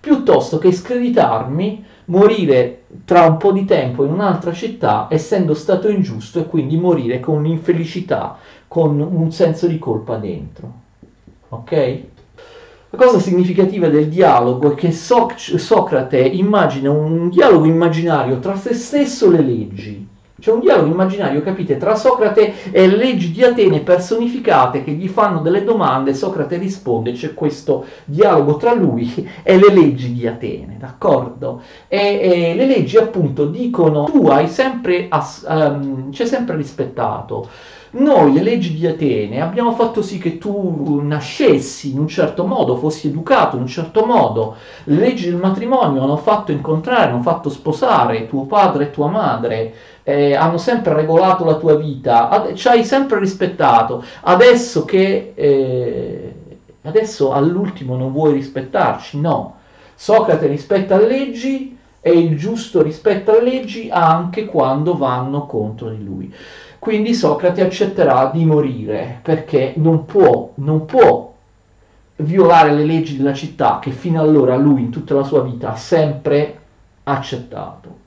piuttosto 0.01 0.59
che 0.59 0.73
screditarmi, 0.73 1.85
morire 2.07 2.87
tra 3.05 3.25
un 3.25 3.37
po' 3.37 3.53
di 3.53 3.65
tempo 3.65 4.05
in 4.05 4.11
un'altra 4.11 4.53
città 4.53 5.07
essendo 5.11 5.55
stato 5.55 5.89
ingiusto 5.89 6.41
e 6.41 6.47
quindi 6.47 6.77
morire 6.77 7.21
con 7.21 7.47
infelicità, 7.47 8.37
con 8.67 8.99
un 8.99 9.31
senso 9.31 9.69
di 9.69 9.79
colpa 9.79 10.17
dentro. 10.17 10.73
Ok? 11.51 12.01
La 12.95 13.07
cosa 13.07 13.21
significativa 13.21 13.89
del 13.89 14.09
dialogo 14.09 14.73
è 14.73 14.75
che 14.75 14.93
Soc- 14.93 15.59
Socrate 15.59 16.19
immagina 16.19 16.91
un 16.91 17.31
dialogo 17.31 17.65
immaginario 17.65 18.39
tra 18.39 18.55
se 18.55 18.75
stesso 18.75 19.29
e 19.29 19.31
le 19.31 19.41
leggi. 19.41 20.09
C'è 20.39 20.53
un 20.53 20.61
dialogo 20.61 20.93
immaginario, 20.93 21.41
capite, 21.41 21.79
tra 21.79 21.95
Socrate 21.95 22.71
e 22.71 22.87
le 22.87 22.97
leggi 22.97 23.33
di 23.33 23.43
Atene 23.43 23.81
personificate 23.81 24.85
che 24.85 24.91
gli 24.91 25.09
fanno 25.09 25.41
delle 25.41 25.65
domande, 25.65 26.13
Socrate 26.13 26.59
risponde, 26.59 27.13
c'è 27.13 27.33
questo 27.33 27.87
dialogo 28.05 28.57
tra 28.57 28.75
lui 28.75 29.27
e 29.43 29.57
le 29.57 29.73
leggi 29.73 30.13
di 30.13 30.27
Atene, 30.27 30.77
d'accordo? 30.79 31.63
E, 31.89 31.99
e 32.21 32.55
le 32.55 32.67
leggi 32.67 32.99
appunto 32.99 33.47
dicono, 33.47 34.05
tu 34.05 34.27
hai 34.27 34.49
sempre, 34.49 35.09
um, 35.49 36.11
c'è 36.11 36.27
sempre 36.27 36.57
rispettato. 36.57 37.49
Noi, 37.95 38.33
le 38.33 38.43
leggi 38.43 38.75
di 38.75 38.87
Atene, 38.87 39.43
abbiamo 39.43 39.73
fatto 39.73 40.01
sì 40.01 40.19
che 40.19 40.39
tu 40.39 41.01
nascessi 41.03 41.91
in 41.91 41.99
un 41.99 42.09
certo 42.09 42.47
modo, 42.47 42.77
fossi 42.77 43.09
educato 43.09 43.57
in 43.57 43.63
un 43.63 43.69
certo 43.69 44.07
modo. 44.07 44.57
Le 44.85 44.97
leggi 44.97 45.27
del 45.27 45.39
matrimonio 45.39 46.03
hanno 46.03 46.17
fatto 46.17 46.53
incontrare, 46.53 47.11
hanno 47.11 47.21
fatto 47.21 47.51
sposare 47.51 48.29
tuo 48.29 48.45
padre 48.47 48.85
e 48.85 48.91
tua 48.91 49.09
madre 49.09 49.75
eh, 50.05 50.35
hanno 50.35 50.59
sempre 50.59 50.95
regolato 50.95 51.45
la 51.45 51.57
tua 51.57 51.77
vita, 51.77 52.29
ad, 52.29 52.55
ci 52.55 52.69
hai 52.69 52.85
sempre 52.85 53.19
rispettato, 53.19 54.03
adesso 54.23 54.85
che 54.85 55.33
eh, 55.35 56.35
adesso 56.83 57.33
all'ultimo 57.33 57.97
non 57.97 58.13
vuoi 58.13 58.33
rispettarci, 58.33 59.21
no. 59.21 59.57
Socrate 59.95 60.47
rispetta 60.47 60.97
le 60.97 61.07
leggi 61.07 61.79
e 62.01 62.11
il 62.11 62.37
giusto 62.37 62.83
rispetta 62.83 63.33
le 63.33 63.43
leggi 63.43 63.89
anche 63.91 64.47
quando 64.47 64.97
vanno 64.97 65.47
contro 65.47 65.91
di 65.91 66.03
lui. 66.03 66.35
Quindi 66.83 67.15
Socrate 67.15 67.63
accetterà 67.63 68.33
di 68.35 68.45
morire 68.45 69.21
perché 69.23 69.75
non 69.77 70.05
può, 70.05 70.51
non 70.57 70.85
può 70.85 71.33
violare 72.17 72.73
le 72.73 72.85
leggi 72.85 73.17
della 73.17 73.35
città 73.35 73.79
che 73.81 73.93
fino 73.93 74.21
allora 74.21 74.57
lui 74.57 74.81
in 74.81 74.91
tutta 74.91 75.15
la 75.15 75.23
sua 75.23 75.43
vita 75.43 75.71
ha 75.71 75.77
sempre 75.77 76.59
accettato. 77.05 77.99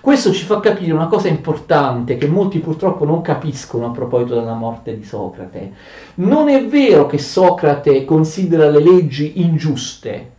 Questo 0.00 0.32
ci 0.32 0.46
fa 0.46 0.58
capire 0.60 0.94
una 0.94 1.08
cosa 1.08 1.28
importante 1.28 2.16
che 2.16 2.26
molti 2.28 2.60
purtroppo 2.60 3.04
non 3.04 3.20
capiscono 3.20 3.84
a 3.84 3.90
proposito 3.90 4.36
della 4.36 4.54
morte 4.54 4.96
di 4.96 5.04
Socrate. 5.04 5.74
Non 6.14 6.48
è 6.48 6.64
vero 6.64 7.04
che 7.04 7.18
Socrate 7.18 8.06
considera 8.06 8.70
le 8.70 8.80
leggi 8.80 9.42
ingiuste. 9.42 10.35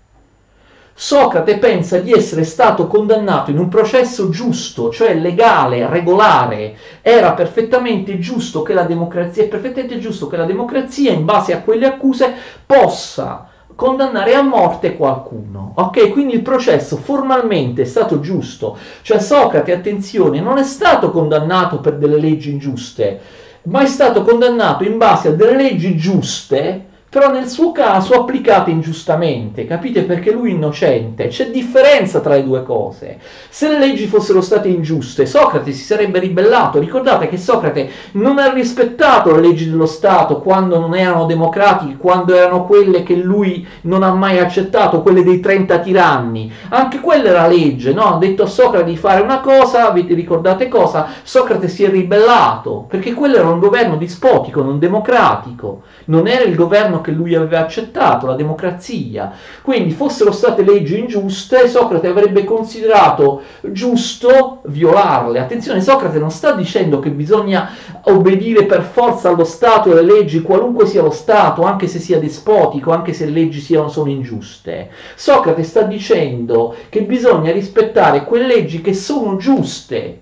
Socrate 1.00 1.60
pensa 1.60 2.00
di 2.00 2.12
essere 2.12 2.44
stato 2.44 2.88
condannato 2.88 3.52
in 3.52 3.60
un 3.60 3.68
processo 3.68 4.30
giusto, 4.30 4.90
cioè 4.90 5.14
legale, 5.14 5.88
regolare. 5.88 6.76
Era 7.04 7.34
perfettamente 7.34 8.18
giusto 8.18 8.64
che 8.64 8.74
la 8.74 8.82
democrazia, 8.82 9.44
è 9.44 9.48
perfettamente 9.48 10.00
giusto 10.00 10.26
che 10.26 10.38
la 10.38 10.46
democrazia, 10.46 11.12
in 11.12 11.24
base 11.24 11.54
a 11.54 11.62
quelle 11.62 11.86
accuse, 11.86 12.34
possa 12.66 13.48
condannare 13.76 14.34
a 14.34 14.42
morte 14.42 14.98
qualcuno. 14.98 15.74
Ok, 15.76 16.10
quindi 16.10 16.34
il 16.34 16.42
processo 16.42 16.98
formalmente 16.98 17.84
è 17.84 17.86
stato 17.86 18.20
giusto, 18.20 18.76
cioè 19.04 19.20
Socrate, 19.20 19.74
attenzione, 19.74 20.40
non 20.40 20.58
è 20.58 20.64
stato 20.64 21.12
condannato 21.12 21.80
per 21.80 21.98
delle 21.98 22.18
leggi 22.18 22.50
ingiuste, 22.50 23.20
ma 23.66 23.82
è 23.82 23.86
stato 23.86 24.24
condannato 24.24 24.84
in 24.84 24.98
base 24.98 25.28
a 25.28 25.32
delle 25.34 25.58
leggi 25.58 25.96
giuste 25.96 26.87
però 27.10 27.32
nel 27.32 27.48
suo 27.48 27.72
caso 27.72 28.16
applicate 28.16 28.70
ingiustamente, 28.70 29.66
capite 29.66 30.04
perché 30.04 30.32
lui 30.32 30.52
è 30.52 30.54
innocente, 30.54 31.28
c'è 31.28 31.50
differenza 31.50 32.20
tra 32.20 32.36
le 32.36 32.44
due 32.44 32.64
cose. 32.64 33.18
Se 33.50 33.70
le 33.70 33.80
leggi 33.80 34.08
fossero 34.08 34.42
state 34.42 34.68
ingiuste, 34.68 35.26
Socrate 35.26 35.72
si 35.72 35.84
sarebbe 35.84 36.20
ribellato, 36.20 36.80
ricordate 36.80 37.30
che 37.30 37.38
Socrate 37.38 37.90
non 38.14 38.40
ha 38.40 38.52
rispettato 38.52 39.34
le 39.34 39.42
leggi 39.42 39.70
dello 39.70 39.86
Stato 39.86 40.42
quando 40.42 40.80
non 40.80 40.96
erano 40.96 41.26
democratiche, 41.26 41.96
quando 41.96 42.36
erano 42.36 42.66
quelle 42.66 43.04
che 43.04 43.16
lui 43.16 43.66
non 43.84 44.04
ha 44.04 44.12
mai 44.12 44.40
accettato, 44.40 45.02
quelle 45.02 45.24
dei 45.24 45.40
30 45.40 45.80
tiranni, 45.80 46.52
anche 46.70 47.00
quella 47.00 47.30
era 47.30 47.48
legge, 47.48 47.94
no? 47.94 48.16
Ha 48.16 48.18
detto 48.18 48.44
a 48.44 48.48
Socrate 48.48 48.84
di 48.84 48.98
fare 48.98 49.22
una 49.22 49.40
cosa, 49.40 49.92
vi 49.92 50.06
ricordate 50.14 50.68
cosa? 50.68 51.08
Socrate 51.24 51.70
si 51.70 51.86
è 51.86 51.90
ribellato, 51.90 52.86
perché 52.90 53.14
quello 53.14 53.38
era 53.38 53.48
un 53.48 53.60
governo 53.60 53.96
dispotico, 53.96 54.62
non 54.62 54.78
democratico, 54.78 55.84
non 56.08 56.28
era 56.28 56.44
il 56.44 56.56
governo 56.56 57.02
che 57.02 57.12
lui 57.12 57.36
aveva 57.36 57.60
accettato, 57.60 58.26
la 58.28 58.36
democrazia. 58.36 59.32
Quindi 59.62 59.92
fossero 59.92 60.32
state 60.32 60.64
leggi 60.64 61.00
ingiuste, 61.00 61.68
Socrate 61.68 62.08
avrebbe 62.08 62.44
considerato 62.44 63.42
giusto 63.62 64.62
violarle. 64.66 65.40
Attenzione, 65.40 65.82
Socrate 65.82 66.20
non 66.20 66.32
sta 66.32 66.54
dicendo 66.54 67.00
che 67.00 67.10
bisogna 67.10 67.70
obbedire 68.04 68.66
per 68.66 68.84
forza 68.84 69.30
allo 69.30 69.44
Stato 69.44 69.90
e 69.90 69.92
alle 69.94 70.14
leggi, 70.14 70.42
qualunque 70.42 70.86
sia 70.86 71.02
lo 71.02 71.12
Stato, 71.12 71.64
anche 71.64 71.88
se 71.88 72.00
sia 72.00 72.20
despotico, 72.20 72.92
anche 72.92 73.14
se 73.14 73.26
le 73.26 73.32
leggi 73.32 73.60
siano, 73.60 73.90
sono 73.90 74.10
ingiuste. 74.10 74.90
Socrate 75.16 75.64
sta 75.64 75.82
dicendo 75.84 76.76
che 76.90 77.02
bisogna 77.04 77.52
rispettare 77.52 78.24
quelle 78.24 78.48
leggi 78.48 78.82
che 78.82 78.94
sono 78.94 79.38
giuste 79.38 80.22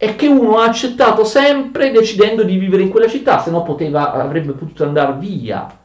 e 0.00 0.14
che 0.14 0.28
uno 0.28 0.58
ha 0.58 0.64
accettato 0.66 1.24
sempre 1.24 1.90
decidendo 1.90 2.44
di 2.44 2.56
vivere 2.56 2.82
in 2.82 2.88
quella 2.88 3.08
città, 3.08 3.40
se 3.40 3.50
no 3.50 3.64
poteva, 3.64 4.12
avrebbe 4.12 4.52
potuto 4.52 4.84
andare 4.84 5.16
via. 5.18 5.76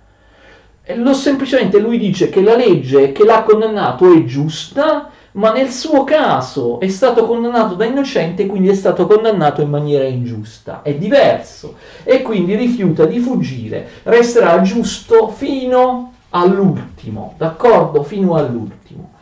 E 0.83 0.95
lo, 0.95 1.13
semplicemente 1.13 1.79
lui 1.79 1.97
dice 1.97 2.29
che 2.29 2.41
la 2.43 2.55
legge 2.55 3.11
che 3.11 3.25
l'ha 3.25 3.41
condannato 3.41 4.13
è 4.13 4.23
giusta, 4.23 5.09
ma 5.31 5.51
nel 5.51 5.69
suo 5.69 6.03
caso 6.03 6.79
è 6.79 6.87
stato 6.89 7.25
condannato 7.25 7.73
da 7.73 7.85
innocente, 7.85 8.45
quindi 8.45 8.69
è 8.69 8.75
stato 8.75 9.07
condannato 9.07 9.61
in 9.61 9.69
maniera 9.69 10.03
ingiusta. 10.03 10.83
È 10.83 10.93
diverso 10.93 11.77
e 12.03 12.21
quindi 12.21 12.55
rifiuta 12.55 13.05
di 13.05 13.17
fuggire, 13.17 13.87
resterà 14.03 14.61
giusto 14.61 15.29
fino 15.29 16.13
all'ultimo, 16.29 17.33
d'accordo? 17.37 18.03
Fino 18.03 18.35
all'ultimo. 18.35 19.12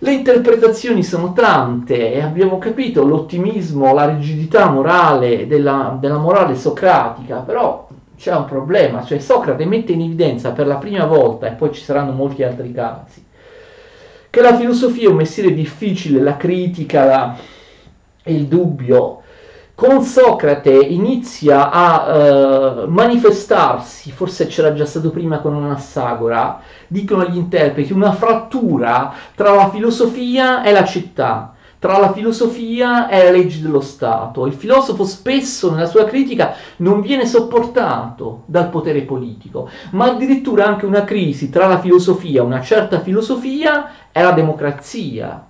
Le 0.00 0.12
interpretazioni 0.12 1.02
sono 1.02 1.32
tante 1.32 2.12
e 2.12 2.20
abbiamo 2.20 2.58
capito 2.58 3.04
l'ottimismo, 3.04 3.92
la 3.92 4.06
rigidità 4.06 4.70
morale 4.70 5.48
della, 5.48 5.96
della 6.00 6.18
morale 6.18 6.54
socratica, 6.54 7.38
però 7.38 7.88
c'è 8.16 8.32
un 8.32 8.44
problema, 8.44 9.04
cioè 9.04 9.18
Socrate 9.18 9.64
mette 9.64 9.92
in 9.92 10.02
evidenza 10.02 10.52
per 10.52 10.68
la 10.68 10.76
prima 10.76 11.04
volta, 11.04 11.48
e 11.48 11.52
poi 11.52 11.72
ci 11.72 11.82
saranno 11.82 12.12
molti 12.12 12.44
altri 12.44 12.72
casi, 12.72 13.24
che 14.30 14.40
la 14.40 14.56
filosofia 14.56 15.08
è 15.08 15.10
un 15.10 15.16
mestiere 15.16 15.52
difficile, 15.52 16.20
la 16.20 16.36
critica, 16.36 17.04
la, 17.04 17.36
il 18.24 18.46
dubbio, 18.46 19.22
con 19.78 20.02
Socrate 20.02 20.72
inizia 20.72 21.70
a 21.70 22.82
uh, 22.82 22.88
manifestarsi, 22.88 24.10
forse 24.10 24.48
c'era 24.48 24.74
già 24.74 24.84
stato 24.84 25.10
prima 25.10 25.38
con 25.38 25.54
Anassagora, 25.54 26.60
dicono 26.88 27.24
gli 27.24 27.36
interpreti, 27.36 27.92
una 27.92 28.10
frattura 28.10 29.14
tra 29.36 29.54
la 29.54 29.70
filosofia 29.70 30.64
e 30.64 30.72
la 30.72 30.84
città, 30.84 31.54
tra 31.78 31.96
la 31.96 32.12
filosofia 32.12 33.08
e 33.08 33.22
le 33.22 33.30
leggi 33.30 33.62
dello 33.62 33.80
Stato. 33.80 34.46
Il 34.46 34.54
filosofo 34.54 35.04
spesso 35.04 35.70
nella 35.70 35.86
sua 35.86 36.06
critica 36.06 36.56
non 36.78 37.00
viene 37.00 37.24
sopportato 37.24 38.42
dal 38.46 38.70
potere 38.70 39.02
politico, 39.02 39.70
ma 39.92 40.06
addirittura 40.06 40.66
anche 40.66 40.86
una 40.86 41.04
crisi 41.04 41.50
tra 41.50 41.68
la 41.68 41.78
filosofia, 41.78 42.42
una 42.42 42.62
certa 42.62 42.98
filosofia 42.98 43.92
e 44.10 44.22
la 44.22 44.32
democrazia 44.32 45.48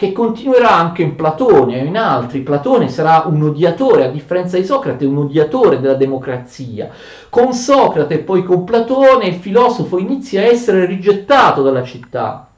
che 0.00 0.12
continuerà 0.12 0.70
anche 0.70 1.02
in 1.02 1.14
Platone 1.14 1.78
e 1.78 1.84
in 1.84 1.98
altri. 1.98 2.40
Platone 2.40 2.88
sarà 2.88 3.24
un 3.26 3.42
odiatore, 3.42 4.06
a 4.06 4.08
differenza 4.08 4.56
di 4.56 4.64
Socrate, 4.64 5.04
un 5.04 5.18
odiatore 5.18 5.78
della 5.78 5.92
democrazia. 5.92 6.88
Con 7.28 7.52
Socrate 7.52 8.14
e 8.14 8.18
poi 8.20 8.42
con 8.42 8.64
Platone 8.64 9.26
il 9.26 9.34
filosofo 9.34 9.98
inizia 9.98 10.40
a 10.40 10.46
essere 10.46 10.86
rigettato 10.86 11.60
dalla 11.60 11.82
città. 11.82 12.48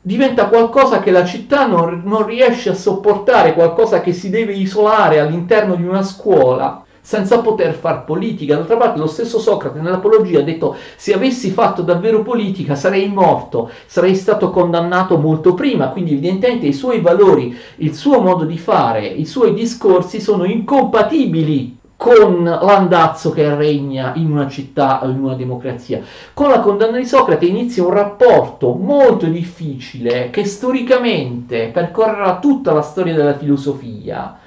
Diventa 0.00 0.46
qualcosa 0.46 1.00
che 1.00 1.10
la 1.10 1.24
città 1.24 1.66
non, 1.66 2.02
non 2.04 2.24
riesce 2.24 2.70
a 2.70 2.74
sopportare, 2.74 3.54
qualcosa 3.54 4.00
che 4.00 4.12
si 4.12 4.30
deve 4.30 4.52
isolare 4.52 5.18
all'interno 5.18 5.74
di 5.74 5.82
una 5.82 6.04
scuola 6.04 6.85
senza 7.06 7.38
poter 7.38 7.74
far 7.74 8.04
politica. 8.04 8.56
D'altra 8.56 8.76
parte 8.76 8.98
lo 8.98 9.06
stesso 9.06 9.38
Socrate 9.38 9.78
nell'Apologia 9.78 10.40
ha 10.40 10.42
detto 10.42 10.74
se 10.96 11.14
avessi 11.14 11.50
fatto 11.50 11.82
davvero 11.82 12.22
politica 12.22 12.74
sarei 12.74 13.08
morto, 13.08 13.70
sarei 13.86 14.16
stato 14.16 14.50
condannato 14.50 15.16
molto 15.16 15.54
prima, 15.54 15.90
quindi 15.90 16.14
evidentemente 16.14 16.66
i 16.66 16.72
suoi 16.72 17.00
valori, 17.00 17.56
il 17.76 17.94
suo 17.94 18.20
modo 18.20 18.44
di 18.44 18.58
fare, 18.58 19.06
i 19.06 19.24
suoi 19.24 19.54
discorsi 19.54 20.20
sono 20.20 20.44
incompatibili 20.46 21.78
con 21.96 22.42
l'andazzo 22.42 23.30
che 23.30 23.54
regna 23.54 24.12
in 24.16 24.32
una 24.32 24.48
città 24.48 25.04
o 25.04 25.08
in 25.08 25.20
una 25.20 25.34
democrazia. 25.34 26.02
Con 26.34 26.48
la 26.48 26.58
condanna 26.58 26.96
di 26.96 27.06
Socrate 27.06 27.46
inizia 27.46 27.84
un 27.84 27.92
rapporto 27.92 28.74
molto 28.74 29.26
difficile 29.26 30.30
che 30.30 30.44
storicamente 30.44 31.70
percorrerà 31.72 32.40
tutta 32.40 32.72
la 32.72 32.82
storia 32.82 33.14
della 33.14 33.38
filosofia 33.38 34.40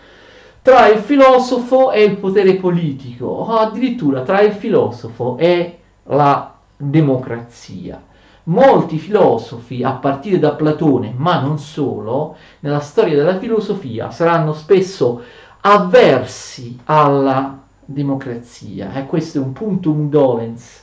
tra 0.69 0.87
il 0.87 0.99
filosofo 0.99 1.89
e 1.89 2.03
il 2.03 2.17
potere 2.17 2.57
politico, 2.57 3.25
o 3.25 3.55
addirittura 3.55 4.21
tra 4.21 4.41
il 4.41 4.51
filosofo 4.51 5.35
e 5.39 5.79
la 6.03 6.53
democrazia. 6.77 7.99
Molti 8.43 8.99
filosofi, 8.99 9.83
a 9.83 9.93
partire 9.93 10.37
da 10.37 10.51
Platone, 10.51 11.11
ma 11.17 11.39
non 11.39 11.57
solo, 11.57 12.35
nella 12.59 12.81
storia 12.81 13.15
della 13.15 13.39
filosofia 13.39 14.11
saranno 14.11 14.53
spesso 14.53 15.23
avversi 15.61 16.77
alla 16.83 17.63
democrazia 17.83 18.93
e 18.93 19.07
questo 19.07 19.39
è 19.39 19.41
un 19.41 19.53
punto 19.53 19.89
dolens 19.89 20.78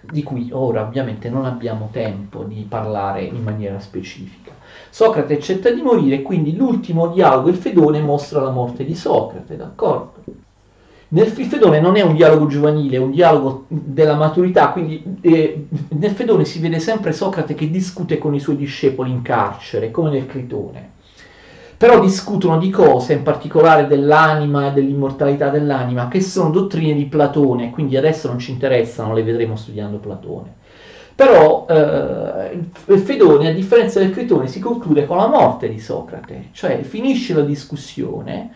di 0.00 0.22
cui 0.22 0.50
ora 0.52 0.82
ovviamente 0.82 1.28
non 1.28 1.44
abbiamo 1.44 1.88
tempo 1.92 2.44
di 2.44 2.66
parlare 2.68 3.22
in 3.22 3.42
maniera 3.42 3.80
specifica. 3.80 4.52
Socrate 4.90 5.34
accetta 5.34 5.70
di 5.70 5.82
morire, 5.82 6.22
quindi 6.22 6.56
l'ultimo 6.56 7.08
dialogo, 7.08 7.48
il 7.48 7.56
Fedone, 7.56 8.00
mostra 8.00 8.40
la 8.40 8.50
morte 8.50 8.84
di 8.84 8.94
Socrate, 8.94 9.56
d'accordo? 9.56 10.24
Nel 11.08 11.28
Fedone 11.28 11.80
non 11.80 11.96
è 11.96 12.02
un 12.02 12.14
dialogo 12.14 12.46
giovanile, 12.46 12.96
è 12.96 13.00
un 13.00 13.12
dialogo 13.12 13.64
della 13.68 14.16
maturità, 14.16 14.70
quindi 14.70 15.18
eh, 15.20 15.66
nel 15.88 16.10
Fedone 16.10 16.44
si 16.44 16.58
vede 16.60 16.80
sempre 16.80 17.12
Socrate 17.12 17.54
che 17.54 17.70
discute 17.70 18.18
con 18.18 18.34
i 18.34 18.40
suoi 18.40 18.56
discepoli 18.56 19.10
in 19.10 19.22
carcere, 19.22 19.90
come 19.90 20.10
nel 20.10 20.26
Critone 20.26 20.94
però 21.76 22.00
discutono 22.00 22.58
di 22.58 22.70
cose, 22.70 23.12
in 23.12 23.22
particolare 23.22 23.86
dell'anima 23.86 24.68
e 24.68 24.72
dell'immortalità 24.72 25.50
dell'anima, 25.50 26.08
che 26.08 26.20
sono 26.20 26.50
dottrine 26.50 26.94
di 26.94 27.04
Platone, 27.06 27.70
quindi 27.70 27.96
adesso 27.96 28.28
non 28.28 28.38
ci 28.38 28.52
interessano, 28.52 29.12
le 29.12 29.22
vedremo 29.22 29.56
studiando 29.56 29.98
Platone. 29.98 30.54
Però 31.14 31.66
eh, 31.68 32.98
Fedone, 32.98 33.48
a 33.48 33.52
differenza 33.52 34.00
del 34.00 34.10
Critone, 34.10 34.48
si 34.48 34.60
conclude 34.60 35.06
con 35.06 35.16
la 35.16 35.28
morte 35.28 35.68
di 35.68 35.80
Socrate, 35.80 36.48
cioè 36.52 36.82
finisce 36.82 37.34
la 37.34 37.42
discussione 37.42 38.52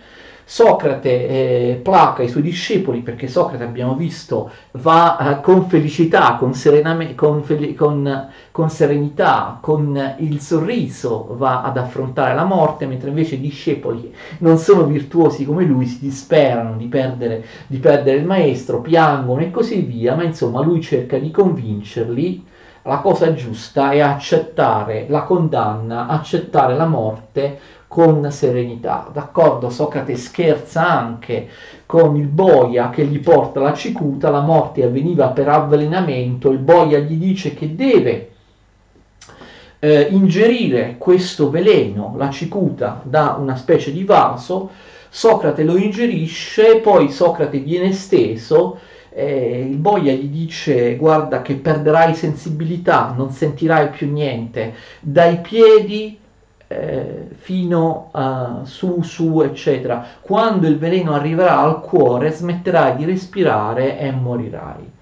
Socrate 0.53 1.29
eh, 1.29 1.81
placa 1.81 2.25
i 2.25 2.29
suoi 2.29 2.43
discepoli 2.43 3.03
perché 3.03 3.29
Socrate, 3.29 3.63
abbiamo 3.63 3.95
visto, 3.95 4.51
va 4.73 5.37
eh, 5.39 5.41
con 5.43 5.69
felicità, 5.69 6.35
con, 6.35 6.55
serename, 6.55 7.15
con, 7.15 7.45
con, 7.77 8.29
con, 8.51 8.69
serenità, 8.69 9.59
con 9.61 10.17
il 10.19 10.41
sorriso, 10.41 11.37
va 11.39 11.63
ad 11.63 11.77
affrontare 11.77 12.35
la 12.35 12.43
morte, 12.43 12.87
mentre 12.87 13.11
invece 13.11 13.37
i 13.37 13.41
discepoli 13.41 14.13
non 14.39 14.59
sono 14.59 14.87
virtuosi 14.87 15.45
come 15.45 15.65
lui, 15.65 15.87
si 15.87 16.01
disperano 16.01 16.77
di 16.77 16.87
perdere, 16.87 17.45
di 17.69 17.79
perdere 17.79 18.19
il 18.19 18.27
maestro, 18.27 18.81
piangono 18.81 19.43
e 19.43 19.53
così 19.53 19.83
via, 19.83 20.17
ma 20.17 20.25
insomma 20.25 20.63
lui 20.63 20.81
cerca 20.81 21.17
di 21.17 21.31
convincerli 21.31 22.45
la 22.85 22.99
cosa 22.99 23.35
giusta 23.35 23.91
è 23.91 24.01
accettare 24.01 25.05
la 25.09 25.23
condanna, 25.23 26.07
accettare 26.07 26.75
la 26.75 26.87
morte 26.87 27.59
con 27.91 28.31
serenità. 28.31 29.11
D'accordo, 29.13 29.69
Socrate 29.69 30.15
scherza 30.15 30.89
anche 30.89 31.49
con 31.87 32.15
il 32.15 32.29
boia 32.29 32.89
che 32.89 33.05
gli 33.05 33.19
porta 33.19 33.59
la 33.59 33.75
cicuta, 33.75 34.31
la 34.31 34.43
morte 34.43 34.85
avveniva 34.85 35.31
per 35.31 35.49
avvelenamento, 35.49 36.51
il 36.51 36.61
boia 36.61 37.01
gli 37.01 37.17
dice 37.17 37.53
che 37.53 37.75
deve 37.75 38.31
eh, 39.81 40.07
ingerire 40.09 40.95
questo 40.99 41.51
veleno, 41.51 42.15
la 42.17 42.31
cicuta, 42.31 43.01
da 43.03 43.37
una 43.41 43.57
specie 43.57 43.91
di 43.91 44.05
vaso, 44.05 44.71
Socrate 45.09 45.65
lo 45.65 45.77
ingerisce, 45.77 46.77
poi 46.77 47.11
Socrate 47.11 47.59
viene 47.59 47.91
steso, 47.91 48.79
eh, 49.09 49.67
il 49.69 49.79
boia 49.79 50.13
gli 50.13 50.29
dice 50.29 50.95
guarda 50.95 51.43
che 51.43 51.55
perderai 51.55 52.15
sensibilità, 52.15 53.13
non 53.17 53.33
sentirai 53.33 53.89
più 53.89 54.09
niente, 54.09 54.75
dai 55.01 55.39
piedi 55.41 56.19
fino 57.37 58.11
a 58.13 58.61
su, 58.65 59.03
su, 59.03 59.41
eccetera. 59.41 60.07
Quando 60.21 60.69
il 60.69 60.79
veleno 60.79 61.15
arriverà 61.15 61.59
al 61.59 61.81
cuore, 61.81 62.31
smetterai 62.31 62.97
di 62.97 63.05
respirare 63.05 63.99
e 63.99 64.13
morirai. 64.13 64.99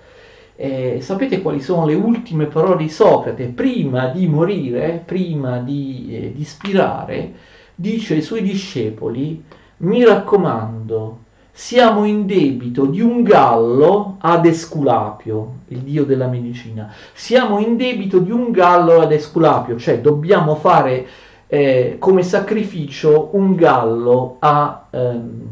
Eh, 0.57 0.99
sapete 1.03 1.41
quali 1.41 1.61
sono 1.61 1.87
le 1.87 1.95
ultime 1.95 2.47
parole 2.47 2.79
di 2.79 2.89
Socrate? 2.89 3.45
Prima 3.47 4.09
di 4.09 4.27
morire, 4.27 5.03
prima 5.05 5.59
di, 5.59 6.09
eh, 6.11 6.33
di 6.35 6.45
spirare, 6.45 7.33
dice 7.75 8.15
ai 8.15 8.23
suoi 8.23 8.43
discepoli, 8.43 9.45
mi 9.79 10.05
raccomando, 10.05 11.19
siamo 11.53 12.05
in 12.05 12.27
debito 12.27 12.87
di 12.87 13.01
un 13.01 13.23
gallo 13.23 14.17
ad 14.21 14.47
Esculapio, 14.47 15.59
il 15.69 15.79
dio 15.79 16.05
della 16.05 16.27
medicina. 16.27 16.93
Siamo 17.13 17.61
in 17.61 17.77
debito 17.77 18.19
di 18.19 18.33
un 18.33 18.51
gallo 18.51 19.01
ad 19.01 19.13
Esculapio, 19.13 19.79
cioè 19.79 20.01
dobbiamo 20.01 20.57
fare 20.57 21.07
eh, 21.49 21.97
come 21.99 22.23
sacrificio 22.23 23.31
un 23.33 23.55
gallo 23.55 24.37
a 24.39 24.87
ehm, 24.91 25.49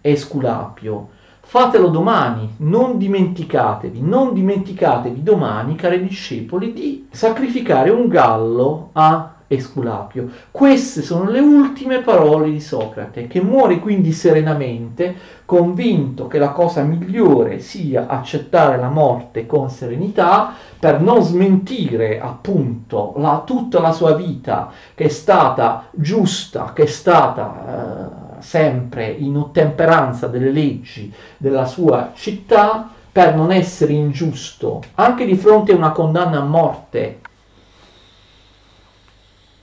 Esculapio. 0.00 1.08
Fatelo 1.40 1.88
domani, 1.88 2.54
non 2.58 2.96
dimenticatevi, 2.96 4.00
non 4.00 4.32
dimenticatevi 4.32 5.22
domani, 5.22 5.74
cari 5.74 6.02
discepoli, 6.02 6.72
di 6.72 7.08
sacrificare 7.10 7.90
un 7.90 8.08
gallo 8.08 8.90
a 8.92 9.31
Esculapio. 9.54 10.28
Queste 10.50 11.02
sono 11.02 11.28
le 11.28 11.40
ultime 11.40 12.00
parole 12.00 12.50
di 12.50 12.60
Socrate, 12.60 13.26
che 13.26 13.42
muore 13.42 13.78
quindi 13.78 14.12
serenamente, 14.12 15.14
convinto 15.44 16.26
che 16.26 16.38
la 16.38 16.50
cosa 16.50 16.82
migliore 16.82 17.58
sia 17.58 18.06
accettare 18.06 18.78
la 18.78 18.88
morte 18.88 19.46
con 19.46 19.68
serenità, 19.68 20.54
per 20.78 21.00
non 21.00 21.22
smentire 21.22 22.20
appunto 22.20 23.14
la, 23.16 23.42
tutta 23.44 23.80
la 23.80 23.92
sua 23.92 24.14
vita 24.14 24.70
che 24.94 25.04
è 25.04 25.08
stata 25.08 25.86
giusta, 25.90 26.72
che 26.74 26.84
è 26.84 26.86
stata 26.86 28.38
eh, 28.38 28.42
sempre 28.42 29.06
in 29.06 29.36
ottemperanza 29.36 30.26
delle 30.26 30.50
leggi 30.50 31.12
della 31.36 31.66
sua 31.66 32.12
città, 32.14 32.88
per 33.12 33.36
non 33.36 33.52
essere 33.52 33.92
ingiusto, 33.92 34.80
anche 34.94 35.26
di 35.26 35.36
fronte 35.36 35.72
a 35.72 35.76
una 35.76 35.92
condanna 35.92 36.38
a 36.38 36.44
morte 36.44 37.20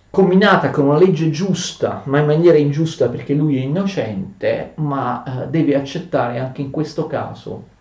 combinata 0.10 0.72
con 0.72 0.88
una 0.88 0.98
legge 0.98 1.30
giusta, 1.30 2.02
ma 2.06 2.20
in 2.20 2.26
maniera 2.26 2.58
ingiusta 2.58 3.10
perché 3.10 3.34
lui 3.34 3.58
è 3.58 3.62
innocente, 3.62 4.72
ma 4.76 5.24
eh, 5.24 5.48
deve 5.48 5.76
accettare 5.76 6.40
anche 6.40 6.62
in 6.62 6.72
questo 6.72 7.08
caso 7.08 7.78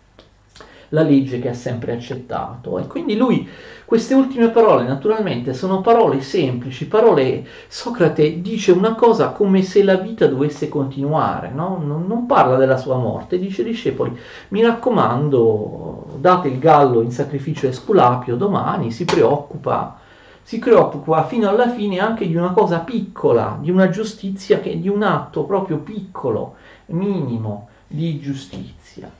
la 0.89 1.01
legge 1.01 1.39
che 1.39 1.49
ha 1.49 1.53
sempre 1.53 1.93
accettato. 1.93 2.79
E 2.79 2.87
quindi 2.87 3.15
lui, 3.15 3.47
queste 3.85 4.13
ultime 4.13 4.49
parole, 4.49 4.87
naturalmente, 4.87 5.53
sono 5.53 5.81
parole 5.81 6.21
semplici, 6.21 6.87
parole, 6.87 7.45
Socrate 7.67 8.41
dice 8.41 8.71
una 8.71 8.95
cosa 8.95 9.29
come 9.29 9.61
se 9.63 9.83
la 9.83 9.95
vita 9.95 10.27
dovesse 10.27 10.67
continuare, 10.67 11.51
no? 11.53 11.81
non, 11.83 12.05
non 12.07 12.25
parla 12.25 12.57
della 12.57 12.77
sua 12.77 12.97
morte, 12.97 13.39
dice 13.39 13.61
ai 13.61 13.69
discepoli, 13.69 14.17
mi 14.49 14.61
raccomando, 14.61 16.17
date 16.19 16.47
il 16.47 16.59
gallo 16.59 17.01
in 17.01 17.11
sacrificio 17.11 17.65
a 17.67 17.69
Esculapio 17.69 18.35
domani, 18.35 18.91
si 18.91 19.05
preoccupa 19.05 19.97
si 20.43 20.59
preoccupa 20.59 21.25
fino 21.25 21.47
alla 21.47 21.69
fine 21.69 21.99
anche 21.99 22.27
di 22.27 22.35
una 22.35 22.51
cosa 22.51 22.79
piccola, 22.79 23.57
di 23.61 23.69
una 23.69 23.89
giustizia, 23.89 24.59
che, 24.59 24.79
di 24.79 24.89
un 24.89 25.03
atto 25.03 25.43
proprio 25.43 25.77
piccolo, 25.77 26.55
minimo 26.87 27.69
di 27.87 28.19
giustizia. 28.19 29.11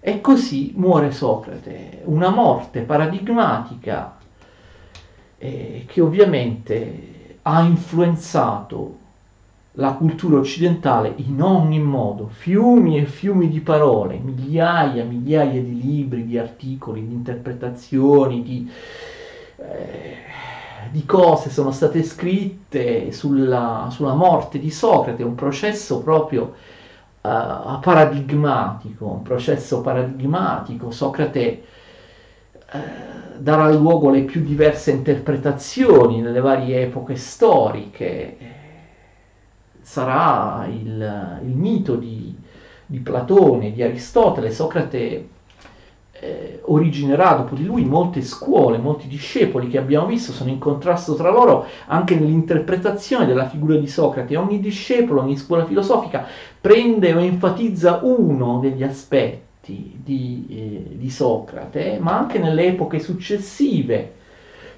E 0.00 0.20
così 0.20 0.72
muore 0.76 1.10
Socrate, 1.10 2.02
una 2.04 2.30
morte 2.30 2.80
paradigmatica 2.82 4.16
eh, 5.38 5.84
che 5.86 6.00
ovviamente 6.00 7.38
ha 7.42 7.62
influenzato 7.62 9.06
la 9.72 9.92
cultura 9.92 10.38
occidentale 10.38 11.12
in 11.16 11.40
ogni 11.40 11.78
modo, 11.78 12.28
fiumi 12.28 12.98
e 12.98 13.06
fiumi 13.06 13.48
di 13.48 13.60
parole, 13.60 14.18
migliaia 14.18 15.02
e 15.02 15.06
migliaia 15.06 15.62
di 15.62 15.80
libri, 15.80 16.26
di 16.26 16.36
articoli, 16.36 17.06
di 17.06 17.14
interpretazioni, 17.14 18.42
di... 18.42 18.70
Eh, 19.56 20.16
di 20.90 21.04
cose 21.04 21.50
sono 21.50 21.70
state 21.70 22.02
scritte 22.02 23.12
sulla, 23.12 23.88
sulla 23.90 24.14
morte 24.14 24.58
di 24.58 24.70
Socrate, 24.70 25.22
un 25.22 25.34
processo 25.34 26.00
proprio 26.00 26.54
uh, 27.20 27.80
paradigmatico, 27.80 29.06
un 29.06 29.22
processo 29.22 29.80
paradigmatico. 29.80 30.90
Socrate 30.90 31.64
uh, 32.72 32.78
darà 33.38 33.70
luogo 33.70 34.08
alle 34.08 34.22
più 34.22 34.42
diverse 34.42 34.90
interpretazioni 34.90 36.20
nelle 36.20 36.40
varie 36.40 36.82
epoche 36.82 37.16
storiche. 37.16 38.36
Sarà 39.80 40.66
il, 40.68 41.40
il 41.44 41.54
mito 41.54 41.96
di, 41.96 42.36
di 42.84 42.98
Platone, 42.98 43.72
di 43.72 43.82
Aristotele, 43.82 44.50
Socrate 44.50 45.28
eh, 46.20 46.60
originerà 46.64 47.34
dopo 47.34 47.54
di 47.54 47.64
lui 47.64 47.84
molte 47.84 48.22
scuole, 48.22 48.78
molti 48.78 49.06
discepoli 49.06 49.68
che 49.68 49.78
abbiamo 49.78 50.06
visto 50.06 50.32
sono 50.32 50.50
in 50.50 50.58
contrasto 50.58 51.14
tra 51.14 51.30
loro 51.30 51.66
anche 51.86 52.16
nell'interpretazione 52.16 53.26
della 53.26 53.48
figura 53.48 53.76
di 53.76 53.86
Socrate. 53.86 54.36
Ogni 54.36 54.60
discepolo, 54.60 55.20
ogni 55.20 55.36
scuola 55.36 55.64
filosofica 55.64 56.26
prende 56.60 57.14
o 57.14 57.20
enfatizza 57.20 58.00
uno 58.02 58.58
degli 58.58 58.82
aspetti 58.82 60.00
di, 60.02 60.46
eh, 60.48 60.96
di 60.96 61.10
Socrate, 61.10 61.98
ma 62.00 62.18
anche 62.18 62.38
nelle 62.38 62.66
epoche 62.66 62.98
successive. 62.98 64.14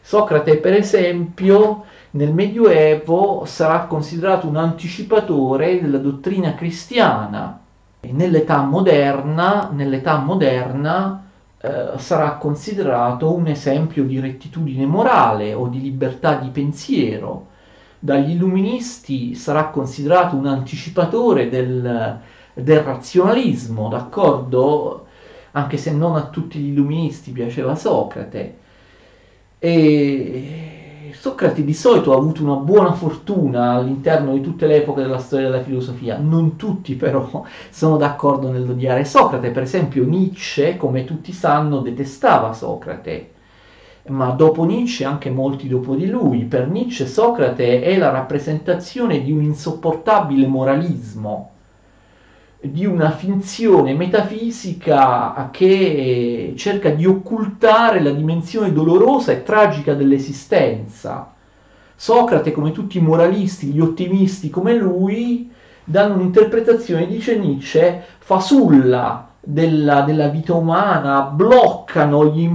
Socrate, 0.03 0.57
per 0.59 0.75
esempio, 0.75 1.85
nel 2.13 2.33
Medioevo 2.35 3.45
sarà 3.47 3.85
considerato 3.85 4.47
un 4.47 4.57
anticipatore 4.57 5.81
della 5.81 5.99
dottrina 5.99 6.55
cristiana. 6.55 7.61
E 8.01 8.13
nell'età 8.13 8.63
moderna, 8.63 9.71
nell'età 9.73 10.19
moderna 10.19 11.30
eh, 11.63 11.99
sarà 11.99 12.37
considerato 12.37 13.35
un 13.35 13.47
esempio 13.47 14.05
di 14.05 14.19
rettitudine 14.19 14.87
morale 14.87 15.53
o 15.53 15.67
di 15.69 15.81
libertà 15.81 16.37
di 16.37 16.49
pensiero. 16.49 17.49
Dagli 17.99 18.31
illuministi 18.31 19.35
sarà 19.35 19.69
considerato 19.69 20.37
un 20.37 20.47
anticipatore 20.47 21.51
del, 21.51 22.19
del 22.55 22.81
razionalismo, 22.81 23.89
d'accordo? 23.89 25.07
Anche 25.53 25.77
se 25.77 25.93
non 25.93 26.17
a 26.17 26.29
tutti 26.29 26.59
gli 26.59 26.69
illuministi 26.69 27.33
piaceva 27.33 27.75
Socrate. 27.75 28.59
E 29.59 30.80
Socrate 31.15 31.65
di 31.65 31.75
solito 31.75 32.13
ha 32.13 32.17
avuto 32.17 32.43
una 32.43 32.57
buona 32.57 32.93
fortuna 32.93 33.73
all'interno 33.73 34.33
di 34.33 34.41
tutte 34.41 34.67
le 34.67 34.77
epoche 34.77 35.03
della 35.03 35.19
storia 35.19 35.51
della 35.51 35.63
filosofia, 35.63 36.19
non 36.19 36.57
tutti 36.57 36.95
però 36.95 37.45
sono 37.71 37.97
d'accordo 37.97 38.51
nell'odiare 38.51 39.05
Socrate, 39.05 39.51
per 39.51 39.63
esempio 39.63 40.05
Nietzsche, 40.05 40.77
come 40.77 41.05
tutti 41.05 41.33
sanno, 41.33 41.81
detestava 41.81 42.53
Socrate, 42.53 43.31
ma 44.09 44.31
dopo 44.31 44.65
Nietzsche 44.65 45.05
anche 45.05 45.31
molti 45.31 45.69
dopo 45.69 45.95
di 45.95 46.07
lui, 46.07 46.45
per 46.45 46.69
Nietzsche 46.69 47.07
Socrate 47.07 47.83
è 47.83 47.97
la 47.97 48.11
rappresentazione 48.11 49.23
di 49.23 49.33
un 49.33 49.43
insopportabile 49.43 50.47
moralismo, 50.47 51.51
di 52.63 52.85
una 52.85 53.11
finzione 53.11 53.95
metafisica 53.95 55.49
che 55.51 56.53
cerca 56.57 56.91
di 56.91 57.07
occultare 57.07 58.03
la 58.03 58.11
dimensione 58.11 58.73
dolorosa 58.73 59.33
e 59.33 59.43
tragica 59.43 59.95
dell'esistenza. 59.95 61.35
Socrate, 61.97 62.53
come 62.53 62.73
tutti 62.73 62.99
i 62.99 63.03
moralisti, 63.03 63.69
gli 63.69 63.81
ottimisti 63.81 64.51
come 64.51 64.75
lui, 64.75 65.51
danno 65.85 66.15
un'interpretazione, 66.15 67.07
dice 67.07 67.39
Nietzsche, 67.39 68.05
fasulla 68.19 69.30
della, 69.43 70.03
della 70.03 70.29
vita 70.29 70.55
umana, 70.55 71.23
bloccano, 71.23 72.27
gli, 72.27 72.49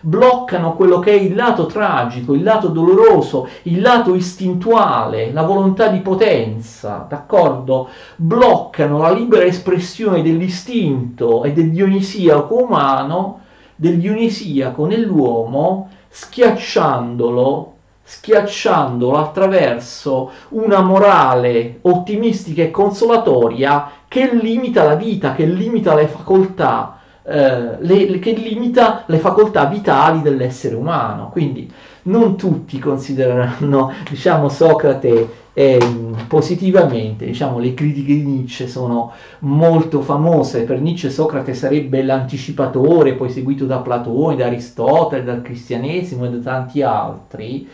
bloccano 0.00 0.74
quello 0.74 1.00
che 1.00 1.10
è 1.10 1.14
il 1.14 1.34
lato 1.34 1.66
tragico, 1.66 2.32
il 2.34 2.44
lato 2.44 2.68
doloroso, 2.68 3.48
il 3.62 3.80
lato 3.80 4.14
istintuale, 4.14 5.32
la 5.32 5.42
volontà 5.42 5.88
di 5.88 5.98
potenza, 5.98 7.04
d'accordo? 7.08 7.88
Bloccano 8.16 8.98
la 8.98 9.10
libera 9.10 9.44
espressione 9.44 10.22
dell'istinto 10.22 11.42
e 11.42 11.52
del 11.52 11.70
dionisiaco 11.70 12.62
umano, 12.62 13.40
del 13.74 13.98
dionisiaco 13.98 14.86
nell'uomo, 14.86 15.90
schiacciandolo 16.08 17.72
schiacciandolo 18.08 19.18
attraverso 19.18 20.30
una 20.50 20.80
morale 20.80 21.80
ottimistica 21.82 22.62
e 22.62 22.70
consolatoria 22.70 23.90
che 24.18 24.34
limita 24.34 24.82
la 24.82 24.96
vita, 24.96 25.32
che 25.32 25.46
limita 25.46 25.94
le 25.94 26.08
facoltà, 26.08 26.98
eh, 27.22 27.76
le, 27.78 28.18
che 28.18 28.32
limita 28.32 29.04
le 29.06 29.18
facoltà 29.18 29.66
vitali 29.66 30.22
dell'essere 30.22 30.74
umano. 30.74 31.28
Quindi 31.30 31.70
non 32.04 32.36
tutti 32.36 32.78
considereranno, 32.80 33.92
diciamo, 34.10 34.48
Socrate 34.48 35.46
eh, 35.52 35.78
positivamente, 36.26 37.26
diciamo, 37.26 37.60
le 37.60 37.74
critiche 37.74 38.14
di 38.14 38.24
Nietzsche 38.24 38.66
sono 38.66 39.12
molto 39.40 40.00
famose, 40.00 40.64
per 40.64 40.80
Nietzsche 40.80 41.10
Socrate 41.10 41.54
sarebbe 41.54 42.02
l'anticipatore, 42.02 43.14
poi 43.14 43.30
seguito 43.30 43.66
da 43.66 43.78
Platone, 43.78 44.36
da 44.36 44.46
Aristotele, 44.46 45.22
dal 45.22 45.42
cristianesimo 45.42 46.24
e 46.24 46.30
da 46.30 46.38
tanti 46.38 46.82
altri 46.82 47.68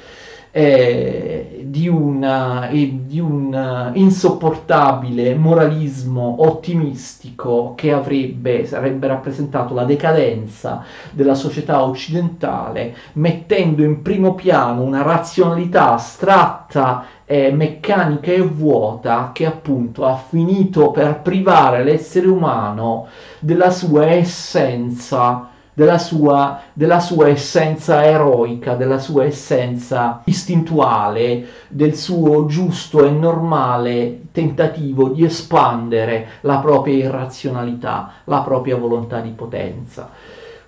eh, 0.56 1.64
di, 1.64 1.88
una, 1.88 2.68
eh, 2.68 3.00
di, 3.06 3.18
un 3.18 3.90
insopportabile 3.94 5.34
moralismo 5.34 6.36
ottimistico 6.46 7.72
che 7.74 7.92
avrebbe, 7.92 8.64
sarebbe 8.64 9.08
rappresentato 9.08 9.74
la 9.74 9.82
decadenza 9.82 10.84
della 11.10 11.34
società 11.34 11.82
occidentale, 11.82 12.94
mettendo 13.14 13.82
in 13.82 14.00
primo 14.02 14.36
piano 14.36 14.82
una 14.82 15.02
razionalità 15.02 15.94
astratta 15.94 17.04
eh, 17.24 17.50
meccanica 17.50 18.30
e 18.30 18.42
vuota 18.42 19.30
che 19.34 19.46
appunto 19.46 20.06
ha 20.06 20.14
finito 20.14 20.92
per 20.92 21.18
privare 21.20 21.82
l'essere 21.82 22.28
umano 22.28 23.08
della 23.40 23.72
sua 23.72 24.06
essenza 24.06 25.48
della 25.74 25.98
sua, 25.98 26.60
della 26.72 27.00
sua 27.00 27.28
essenza 27.28 28.04
eroica, 28.04 28.74
della 28.74 28.98
sua 28.98 29.24
essenza 29.24 30.22
istintuale, 30.24 31.46
del 31.68 31.96
suo 31.96 32.46
giusto 32.46 33.04
e 33.04 33.10
normale 33.10 34.26
tentativo 34.32 35.08
di 35.08 35.24
espandere 35.24 36.28
la 36.42 36.58
propria 36.58 36.94
irrazionalità, 36.94 38.12
la 38.24 38.40
propria 38.40 38.76
volontà 38.76 39.20
di 39.20 39.30
potenza 39.30 40.10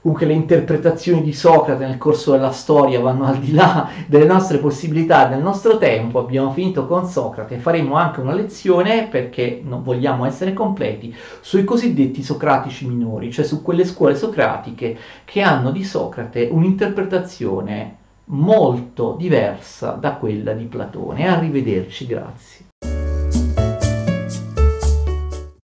comunque 0.06 0.26
le 0.26 0.34
interpretazioni 0.34 1.20
di 1.20 1.32
Socrate 1.32 1.84
nel 1.84 1.98
corso 1.98 2.30
della 2.30 2.52
storia 2.52 3.00
vanno 3.00 3.24
al 3.24 3.40
di 3.40 3.52
là 3.52 3.90
delle 4.06 4.24
nostre 4.24 4.58
possibilità, 4.58 5.26
del 5.26 5.40
nostro 5.40 5.78
tempo. 5.78 6.20
Abbiamo 6.20 6.52
finito 6.52 6.86
con 6.86 7.08
Socrate, 7.08 7.58
faremo 7.58 7.96
anche 7.96 8.20
una 8.20 8.32
lezione, 8.32 9.08
perché 9.08 9.60
non 9.64 9.82
vogliamo 9.82 10.24
essere 10.24 10.52
completi, 10.52 11.12
sui 11.40 11.64
cosiddetti 11.64 12.22
socratici 12.22 12.86
minori, 12.86 13.32
cioè 13.32 13.44
su 13.44 13.62
quelle 13.62 13.84
scuole 13.84 14.14
socratiche 14.14 14.96
che 15.24 15.40
hanno 15.40 15.72
di 15.72 15.82
Socrate 15.82 16.48
un'interpretazione 16.52 17.96
molto 18.26 19.16
diversa 19.18 19.90
da 19.90 20.14
quella 20.14 20.52
di 20.52 20.66
Platone. 20.66 21.26
Arrivederci, 21.26 22.06
grazie. 22.06 22.65